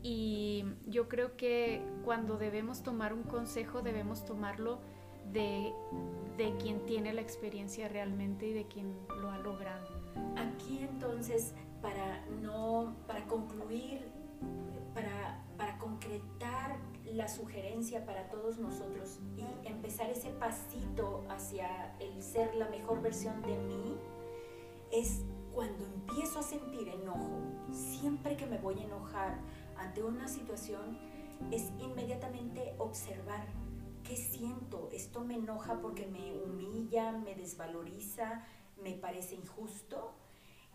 Y 0.01 0.65
yo 0.86 1.07
creo 1.07 1.38
que 1.38 1.81
cuando 2.03 2.38
debemos 2.38 2.84
tomar 2.84 3.13
un 3.13 3.23
consejo 3.23 3.81
debemos 3.81 4.25
tomarlo 4.25 4.81
de, 5.32 5.74
de 6.38 6.55
quien 6.57 6.86
tiene 6.86 7.13
la 7.13 7.21
experiencia 7.21 7.88
realmente 7.88 8.47
y 8.47 8.53
de 8.53 8.67
quien 8.67 8.95
lo 9.21 9.32
ha 9.32 9.38
logrado. 9.38 9.88
Aquí 10.36 10.80
entonces, 10.80 11.53
para 11.82 12.26
no, 12.41 12.95
para 13.07 13.26
concluir, 13.26 14.05
para, 14.93 15.43
para 15.57 15.78
concretar 15.78 16.78
la 17.05 17.28
sugerencia 17.28 18.05
para 18.05 18.30
todos 18.30 18.57
nosotros 18.57 19.19
y 19.38 19.67
empezar 19.67 20.09
ese 20.09 20.30
pasito 20.32 21.24
hacia 21.30 21.95
el 21.99 22.21
ser 22.21 22.55
la 22.55 22.69
mejor 22.69 23.01
versión 23.01 23.41
de 23.43 23.57
mí, 23.57 23.97
es 24.91 25.24
cuando 25.53 25.86
empiezo 25.86 26.39
a 26.39 26.43
sentir 26.43 26.88
enojo, 26.89 27.41
siempre 27.71 28.36
que 28.36 28.45
me 28.45 28.57
voy 28.57 28.80
a 28.80 28.84
enojar 28.84 29.38
ante 29.78 30.03
una 30.03 30.28
situación, 30.28 30.97
es 31.51 31.71
inmediatamente 31.80 32.74
observar 32.78 33.45
qué 34.04 34.16
siento. 34.16 34.89
Esto 34.91 35.24
me 35.24 35.36
enoja 35.36 35.80
porque 35.80 36.08
me 36.08 36.38
humilla, 36.38 37.12
me 37.12 37.36
desvaloriza, 37.36 38.45
me 38.82 38.93
parece 38.93 39.36
injusto. 39.36 40.14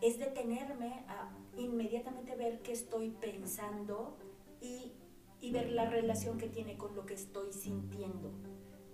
Es 0.00 0.18
detenerme 0.18 1.04
a 1.08 1.30
inmediatamente 1.56 2.36
ver 2.36 2.62
qué 2.62 2.72
estoy 2.72 3.10
pensando 3.10 4.16
y 4.60 4.92
y 5.40 5.52
ver 5.52 5.70
la 5.70 5.88
relación 5.88 6.38
que 6.38 6.48
tiene 6.48 6.76
con 6.76 6.94
lo 6.94 7.06
que 7.06 7.14
estoy 7.14 7.52
sintiendo. 7.52 8.32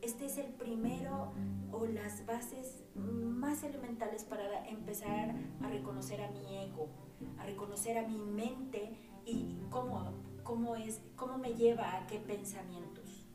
Este 0.03 0.27
es 0.27 0.37
el 0.37 0.53
primero 0.53 1.33
o 1.73 1.87
las 1.87 2.27
bases 2.27 2.85
más 2.95 3.63
elementales 3.63 4.25
para 4.25 4.69
empezar 4.69 5.35
a 5.63 5.69
reconocer 5.69 6.21
a 6.21 6.31
mi 6.31 6.59
ego, 6.59 6.89
a 7.39 7.47
reconocer 7.47 7.97
a 7.97 8.07
mi 8.07 8.19
mente 8.19 8.99
y 9.25 9.57
cómo, 9.71 10.13
cómo, 10.43 10.77
es, 10.77 11.01
cómo 11.17 11.39
me 11.39 11.55
lleva 11.55 11.97
a 11.97 12.07
qué 12.07 12.19
pensamientos. 12.19 13.27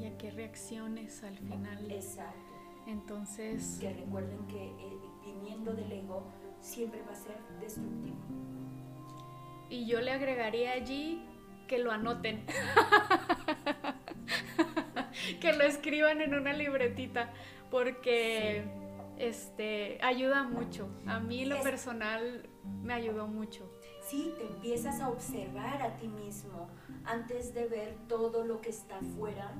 Y 0.00 0.06
a 0.06 0.18
qué 0.18 0.30
reacciones 0.30 1.22
al 1.22 1.38
final. 1.38 1.90
Exacto. 1.90 2.54
Entonces... 2.86 3.78
Que 3.80 3.92
recuerden 3.92 4.46
que 4.46 4.66
eh, 4.66 4.98
viniendo 5.24 5.72
del 5.72 5.90
ego 5.90 6.24
siempre 6.60 7.02
va 7.02 7.12
a 7.12 7.14
ser 7.14 7.38
destructivo. 7.60 8.16
Y 9.70 9.86
yo 9.86 10.00
le 10.00 10.12
agregaría 10.12 10.72
allí 10.72 11.24
que 11.66 11.78
lo 11.78 11.92
anoten. 11.92 12.44
que 15.40 15.52
lo 15.52 15.64
escriban 15.64 16.20
en 16.20 16.34
una 16.34 16.52
libretita 16.52 17.32
porque 17.70 18.64
este 19.18 19.98
ayuda 20.02 20.44
mucho. 20.44 20.88
A 21.06 21.20
mí 21.20 21.44
lo 21.44 21.60
personal 21.62 22.48
me 22.82 22.94
ayudó 22.94 23.26
mucho. 23.26 23.70
Sí, 24.02 24.34
te 24.36 24.46
empiezas 24.46 25.00
a 25.00 25.08
observar 25.08 25.82
a 25.82 25.96
ti 25.96 26.08
mismo 26.08 26.68
antes 27.04 27.54
de 27.54 27.66
ver 27.66 27.96
todo 28.06 28.44
lo 28.44 28.60
que 28.60 28.70
está 28.70 28.98
afuera 28.98 29.52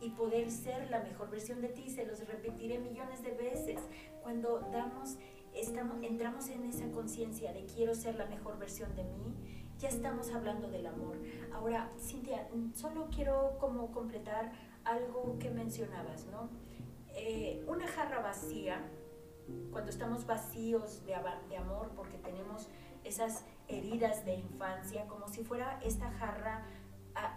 y, 0.00 0.10
poder 0.10 0.50
ser 0.50 0.90
la 0.90 1.00
mejor 1.00 1.30
versión 1.30 1.60
de 1.60 1.68
ti. 1.68 1.90
Se 1.90 2.06
los 2.06 2.26
repetiré 2.26 2.78
millones 2.78 3.22
de 3.22 3.32
veces. 3.32 3.80
Cuando 4.22 4.60
damos, 4.72 5.16
estamos, 5.54 6.02
entramos 6.02 6.48
en 6.48 6.64
esa 6.64 6.90
conciencia 6.90 7.52
de 7.52 7.66
quiero 7.66 7.94
ser 7.94 8.14
la 8.16 8.26
mejor 8.26 8.58
versión 8.58 8.94
de 8.94 9.04
mí, 9.04 9.34
ya 9.78 9.88
estamos 9.88 10.32
hablando 10.32 10.68
del 10.68 10.86
amor. 10.86 11.18
Ahora, 11.52 11.90
Cintia, 11.98 12.48
solo 12.74 13.08
quiero 13.14 13.58
como 13.58 13.92
completar 13.92 14.52
algo 14.84 15.38
que 15.38 15.50
mencionabas, 15.50 16.26
¿no? 16.26 16.48
Eh, 17.14 17.64
una 17.66 17.86
jarra 17.86 18.20
vacía, 18.20 18.80
cuando 19.70 19.90
estamos 19.90 20.26
vacíos 20.26 21.04
de, 21.04 21.14
de 21.48 21.56
amor 21.56 21.90
porque 21.94 22.18
tenemos 22.18 22.68
esas 23.04 23.44
heridas 23.68 24.24
de 24.24 24.34
infancia, 24.34 25.06
como 25.06 25.28
si 25.28 25.44
fuera 25.44 25.78
esta 25.82 26.10
jarra, 26.12 26.64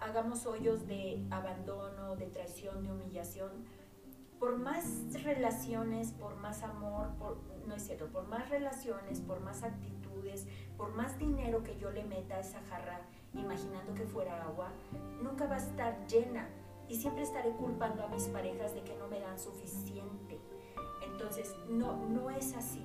hagamos 0.00 0.46
hoyos 0.46 0.86
de 0.86 1.26
abandono, 1.30 2.16
de 2.16 2.26
traición, 2.26 2.82
de 2.82 2.92
humillación, 2.92 3.50
por 4.38 4.56
más 4.56 5.12
relaciones, 5.22 6.12
por 6.12 6.36
más 6.36 6.62
amor, 6.62 7.10
por, 7.18 7.38
no 7.66 7.74
es 7.74 7.82
cierto, 7.82 8.06
por 8.08 8.26
más 8.26 8.48
relaciones, 8.48 9.20
por 9.20 9.40
más 9.40 9.62
actitudes, 9.62 10.46
por 10.76 10.94
más 10.94 11.18
dinero 11.18 11.62
que 11.62 11.76
yo 11.76 11.90
le 11.90 12.04
meta 12.04 12.36
a 12.36 12.40
esa 12.40 12.60
jarra, 12.70 13.00
imaginando 13.34 13.94
que 13.94 14.04
fuera 14.04 14.42
agua, 14.42 14.72
nunca 15.22 15.46
va 15.46 15.56
a 15.56 15.58
estar 15.58 16.06
llena 16.06 16.48
y 16.88 16.96
siempre 16.96 17.22
estaré 17.22 17.50
culpando 17.52 18.02
a 18.02 18.08
mis 18.08 18.24
parejas 18.28 18.74
de 18.74 18.82
que 18.82 18.96
no 18.96 19.08
me 19.08 19.20
dan 19.20 19.38
suficiente. 19.38 20.40
Entonces, 21.04 21.54
no, 21.68 21.96
no 22.08 22.30
es 22.30 22.56
así. 22.56 22.84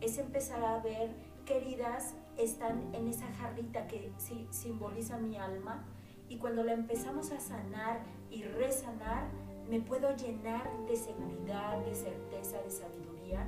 Es 0.00 0.18
empezar 0.18 0.62
a 0.64 0.80
ver 0.80 1.10
qué 1.44 1.56
heridas 1.56 2.14
están 2.36 2.94
en 2.94 3.08
esa 3.08 3.26
jarrita 3.34 3.86
que 3.86 4.12
simboliza 4.50 5.18
mi 5.18 5.36
alma 5.36 5.84
y 6.30 6.36
cuando 6.36 6.62
la 6.62 6.72
empezamos 6.72 7.32
a 7.32 7.40
sanar 7.40 8.00
y 8.30 8.44
resanar, 8.44 9.24
me 9.68 9.80
puedo 9.80 10.16
llenar 10.16 10.70
de 10.86 10.96
seguridad, 10.96 11.78
de 11.84 11.94
certeza, 11.94 12.62
de 12.62 12.70
sabiduría 12.70 13.46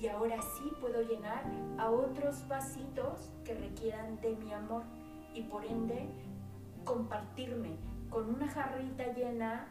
y 0.00 0.08
ahora 0.08 0.40
sí 0.40 0.72
puedo 0.80 1.02
llenar 1.02 1.44
a 1.78 1.90
otros 1.90 2.48
vasitos 2.48 3.30
que 3.44 3.54
requieran 3.54 4.18
de 4.22 4.34
mi 4.36 4.52
amor 4.52 4.82
y 5.34 5.42
por 5.42 5.64
ende 5.64 6.08
compartirme 6.84 7.76
con 8.08 8.34
una 8.34 8.48
jarrita 8.48 9.12
llena 9.12 9.68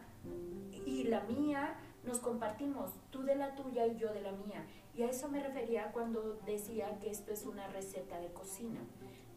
y 0.86 1.04
la 1.04 1.20
mía 1.24 1.74
nos 2.04 2.20
compartimos, 2.20 2.92
tú 3.10 3.24
de 3.24 3.34
la 3.34 3.56
tuya 3.56 3.86
y 3.86 3.96
yo 3.96 4.12
de 4.12 4.20
la 4.20 4.32
mía. 4.32 4.64
Y 4.94 5.02
a 5.02 5.10
eso 5.10 5.28
me 5.28 5.42
refería 5.42 5.90
cuando 5.92 6.38
decía 6.46 6.98
que 7.00 7.10
esto 7.10 7.32
es 7.32 7.44
una 7.44 7.66
receta 7.68 8.18
de 8.18 8.32
cocina. 8.32 8.80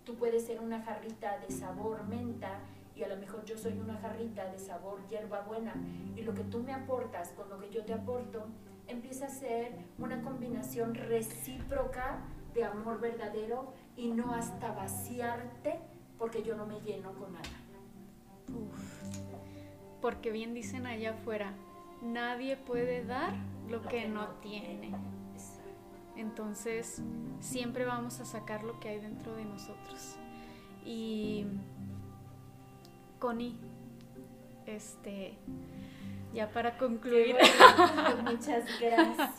Tú 0.03 0.15
puedes 0.15 0.45
ser 0.45 0.59
una 0.59 0.83
jarrita 0.83 1.39
de 1.39 1.51
sabor 1.51 2.05
menta 2.05 2.59
y 2.95 3.03
a 3.03 3.07
lo 3.07 3.17
mejor 3.17 3.43
yo 3.45 3.57
soy 3.57 3.77
una 3.77 3.97
jarrita 3.97 4.45
de 4.51 4.57
sabor 4.57 4.99
hierbabuena 5.09 5.73
y 6.15 6.21
lo 6.21 6.33
que 6.33 6.43
tú 6.43 6.63
me 6.63 6.73
aportas 6.73 7.29
con 7.29 7.49
lo 7.49 7.59
que 7.59 7.69
yo 7.69 7.83
te 7.83 7.93
aporto 7.93 8.45
empieza 8.87 9.25
a 9.25 9.29
ser 9.29 9.73
una 9.97 10.21
combinación 10.21 10.95
recíproca 10.95 12.21
de 12.53 12.63
amor 12.63 13.01
verdadero 13.01 13.73
y 13.97 14.11
no 14.11 14.33
hasta 14.33 14.71
vaciarte 14.71 15.79
porque 16.17 16.43
yo 16.43 16.55
no 16.55 16.65
me 16.65 16.79
lleno 16.81 17.13
con 17.13 17.33
nada. 17.33 17.49
Porque 20.01 20.31
bien 20.31 20.53
dicen 20.53 20.85
allá 20.85 21.11
afuera, 21.11 21.53
nadie 22.01 22.55
puede 22.55 23.03
dar 23.03 23.33
lo, 23.69 23.81
que, 23.81 24.07
no, 24.07 24.27
tiene. 24.41 24.93
Entonces, 26.15 27.01
siempre 27.39 27.85
vamos 27.85 28.19
a 28.21 28.25
sacar 28.25 28.63
lo 28.63 28.79
que 28.79 28.89
hay 28.89 28.99
dentro 28.99 29.35
de 29.35 29.43
nosotros. 29.43 30.15
Y 30.85 31.47
Connie, 33.25 33.55
este, 34.67 35.35
ya 36.31 36.47
para 36.51 36.77
concluir. 36.77 37.35
muchas 38.23 38.65
gracias, 38.79 39.31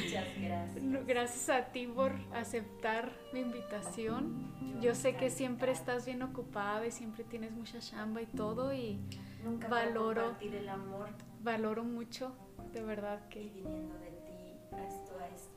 muchas 0.00 0.40
gracias. 0.40 1.06
Gracias 1.06 1.48
a 1.50 1.66
ti 1.66 1.86
por 1.86 2.12
aceptar 2.32 3.12
mi 3.34 3.40
invitación. 3.40 4.80
Yo, 4.80 4.94
sé 4.94 5.16
que 5.16 5.28
siempre 5.28 5.70
estás 5.70 6.06
bien 6.06 6.22
ocupada 6.22 6.86
y 6.86 6.90
siempre 6.90 7.24
tienes 7.24 7.52
mucha 7.52 7.78
chamba 7.78 8.22
y 8.22 8.26
todo 8.26 8.72
y 8.72 8.98
Nunca 9.44 9.68
valoro 9.68 10.34
el 10.40 10.68
amor. 10.70 11.10
Valoro 11.42 11.84
mucho, 11.84 12.32
de 12.72 12.82
verdad 12.82 13.28
que. 13.28 13.42
Y 13.42 13.50
viniendo 13.50 13.98
de 13.98 14.12
ti, 14.12 14.56
esto 14.88 15.14
es 15.34 15.50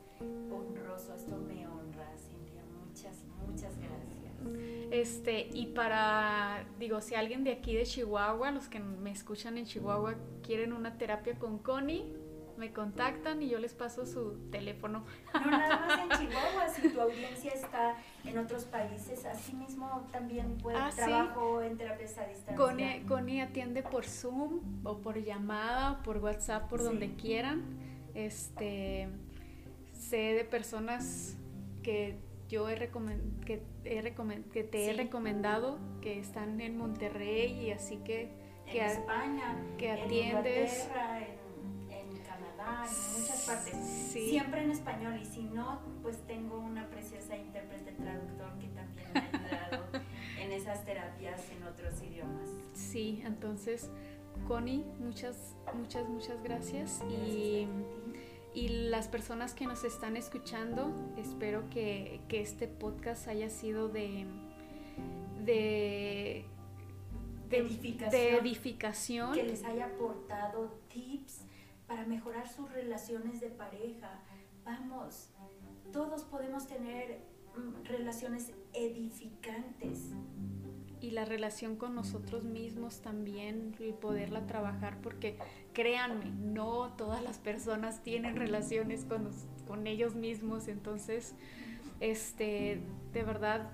honroso, 0.52 1.16
esto 1.16 1.38
me 1.38 1.66
honra, 1.66 2.12
Cintia. 2.18 2.62
Muchas, 2.86 3.24
muchas 3.48 3.78
gracias. 3.78 4.79
Este, 4.92 5.48
y 5.54 5.68
para, 5.68 6.66
digo, 6.80 7.02
si 7.02 7.16
alguien 7.16 7.44
de 7.44 7.52
aquí 7.52 7.76
de 7.76 7.84
Chihuahua, 7.84 8.52
los 8.52 8.68
que 8.68 8.80
me 8.80 9.12
escuchan 9.12 9.58
en 9.58 9.66
Chihuahua, 9.66 10.16
quieren 10.42 10.74
una 10.74 10.98
terapia 10.98 11.38
con 11.38 11.60
Connie, 11.60 12.06
me 12.58 12.74
contactan 12.74 13.42
y 13.42 13.50
yo 13.50 13.58
les 13.58 13.74
paso 13.74 14.06
su 14.06 14.34
teléfono. 14.52 15.06
No 15.34 15.52
nada 15.52 15.80
más 15.80 16.00
en 16.00 16.10
Chihuahua, 16.28 16.68
si 16.68 16.90
tu 16.90 17.00
audiencia 17.00 17.52
está 17.52 17.96
en 18.26 18.38
otros 18.38 18.66
países, 18.66 19.26
así 19.26 19.54
mismo 19.54 20.08
también 20.12 20.58
puede 20.58 20.78
ah, 20.78 20.92
trabajo 20.94 21.62
en 21.62 21.78
terapias 21.78 22.18
a 22.18 22.26
distancia. 22.26 22.56
Connie, 22.56 23.04
Connie, 23.08 23.42
atiende 23.42 23.82
por 23.82 24.06
Zoom 24.06 24.60
o 24.84 24.98
por 24.98 25.24
llamada, 25.24 26.04
por 26.04 26.18
WhatsApp, 26.18 26.68
por 26.70 26.84
donde 26.84 27.16
quieran. 27.16 27.64
Este, 28.14 29.08
sé 29.94 30.18
de 30.18 30.44
personas 30.44 31.38
que 31.82 32.18
yo 32.50 32.68
he 32.68 32.76
que, 32.76 33.62
que 33.84 34.64
te 34.64 34.90
he 34.90 34.94
recomendado 34.94 35.80
que 36.02 36.20
están 36.20 36.60
en 36.60 36.78
Monterrey 36.78 37.68
y 37.68 37.72
así 37.72 37.98
que 37.98 38.30
que, 38.66 38.80
en 38.80 38.86
España, 38.86 39.56
que 39.78 39.92
atiendes 39.92 40.88
en, 40.88 41.92
en, 41.92 42.18
Canadá, 42.20 42.86
en 42.86 43.22
muchas 43.22 43.46
partes. 43.46 43.76
Siempre 44.12 44.64
en 44.64 44.72
español 44.72 45.20
y 45.22 45.26
si 45.26 45.44
no, 45.44 45.80
pues 46.02 46.18
tengo 46.28 46.60
una 46.60 46.88
preciosa 46.90 47.36
intérprete 47.36 47.92
traductor 47.94 48.52
que 48.60 48.68
también 48.68 49.08
me 49.14 49.20
ha 49.20 49.66
ayudado 49.66 49.86
en 50.40 50.52
esas 50.52 50.86
terapias 50.86 51.42
en 51.52 51.64
otros 51.64 52.02
idiomas. 52.02 52.50
Sí, 52.74 53.22
entonces 53.26 53.90
Connie, 54.48 54.86
muchas 55.00 55.56
muchas 55.74 56.08
muchas 56.08 56.42
gracias, 56.44 57.00
gracias 57.00 57.28
y 57.28 57.68
y 58.60 58.68
las 58.90 59.08
personas 59.08 59.54
que 59.54 59.66
nos 59.66 59.86
están 59.86 60.18
escuchando, 60.18 60.92
espero 61.18 61.70
que, 61.70 62.20
este 62.30 62.68
podcast 62.68 63.30
haya 63.30 63.50
sido 63.50 63.88
de, 63.88 64.26
de, 65.46 66.46
edificación, 67.50 69.32
Que 69.34 69.44
les 69.44 69.64
haya 69.64 69.86
aportado 69.86 70.78
tips 70.90 71.46
para 71.88 72.06
mejorar 72.06 72.50
sus 72.50 72.70
relaciones 72.74 73.40
de 73.40 73.48
pareja. 73.48 74.20
Vamos, 74.66 75.30
todos 75.94 76.24
podemos 76.26 76.68
tener 76.68 77.22
mm, 77.56 77.86
relaciones 77.86 78.52
edificantes 78.74 80.12
y 81.02 81.12
la 81.12 81.26
relación 81.26 81.76
con 81.76 81.96
nosotros 81.96 82.44
mismos 82.44 83.02
también 83.02 83.76
y 83.80 83.92
poderla 83.94 84.46
trabajar 84.46 84.98
porque 85.02 85.38
créanme, 85.74 86.26
no 86.26 86.94
todas 86.98 87.22
las 87.24 87.38
personas 87.38 88.02
tienen 88.04 88.36
relaciones 88.36 89.06
con, 89.06 89.30
con 89.68 89.88
ellos 89.88 90.16
mismos, 90.16 90.68
entonces 90.68 91.36
este 92.00 92.82
de 93.14 93.24
verdad 93.24 93.72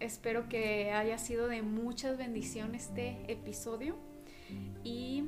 espero 0.00 0.48
que 0.48 0.92
haya 0.92 1.18
sido 1.18 1.48
de 1.48 1.62
muchas 1.62 2.16
bendiciones 2.16 2.88
este 2.88 3.30
episodio 3.30 3.96
y 4.82 5.24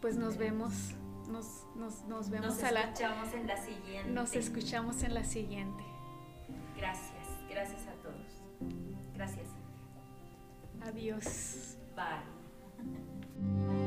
pues 0.00 0.16
nos 0.16 0.36
vemos 0.36 0.72
nos, 1.28 1.64
nos, 1.76 2.02
nos 2.04 2.30
vemos 2.30 2.48
nos 2.48 2.62
escuchamos 2.62 3.34
en 3.34 3.46
la 3.46 3.56
siguiente. 3.56 4.10
nos 4.10 4.34
escuchamos 4.34 5.02
en 5.02 5.14
la 5.14 5.24
siguiente. 5.24 5.84
Gracias 6.76 7.12
gracias 7.48 7.86
a 7.86 7.92
todos. 8.02 8.42
Gracias 9.14 9.51
Adiós. 10.86 11.78
Bye. 11.94 13.81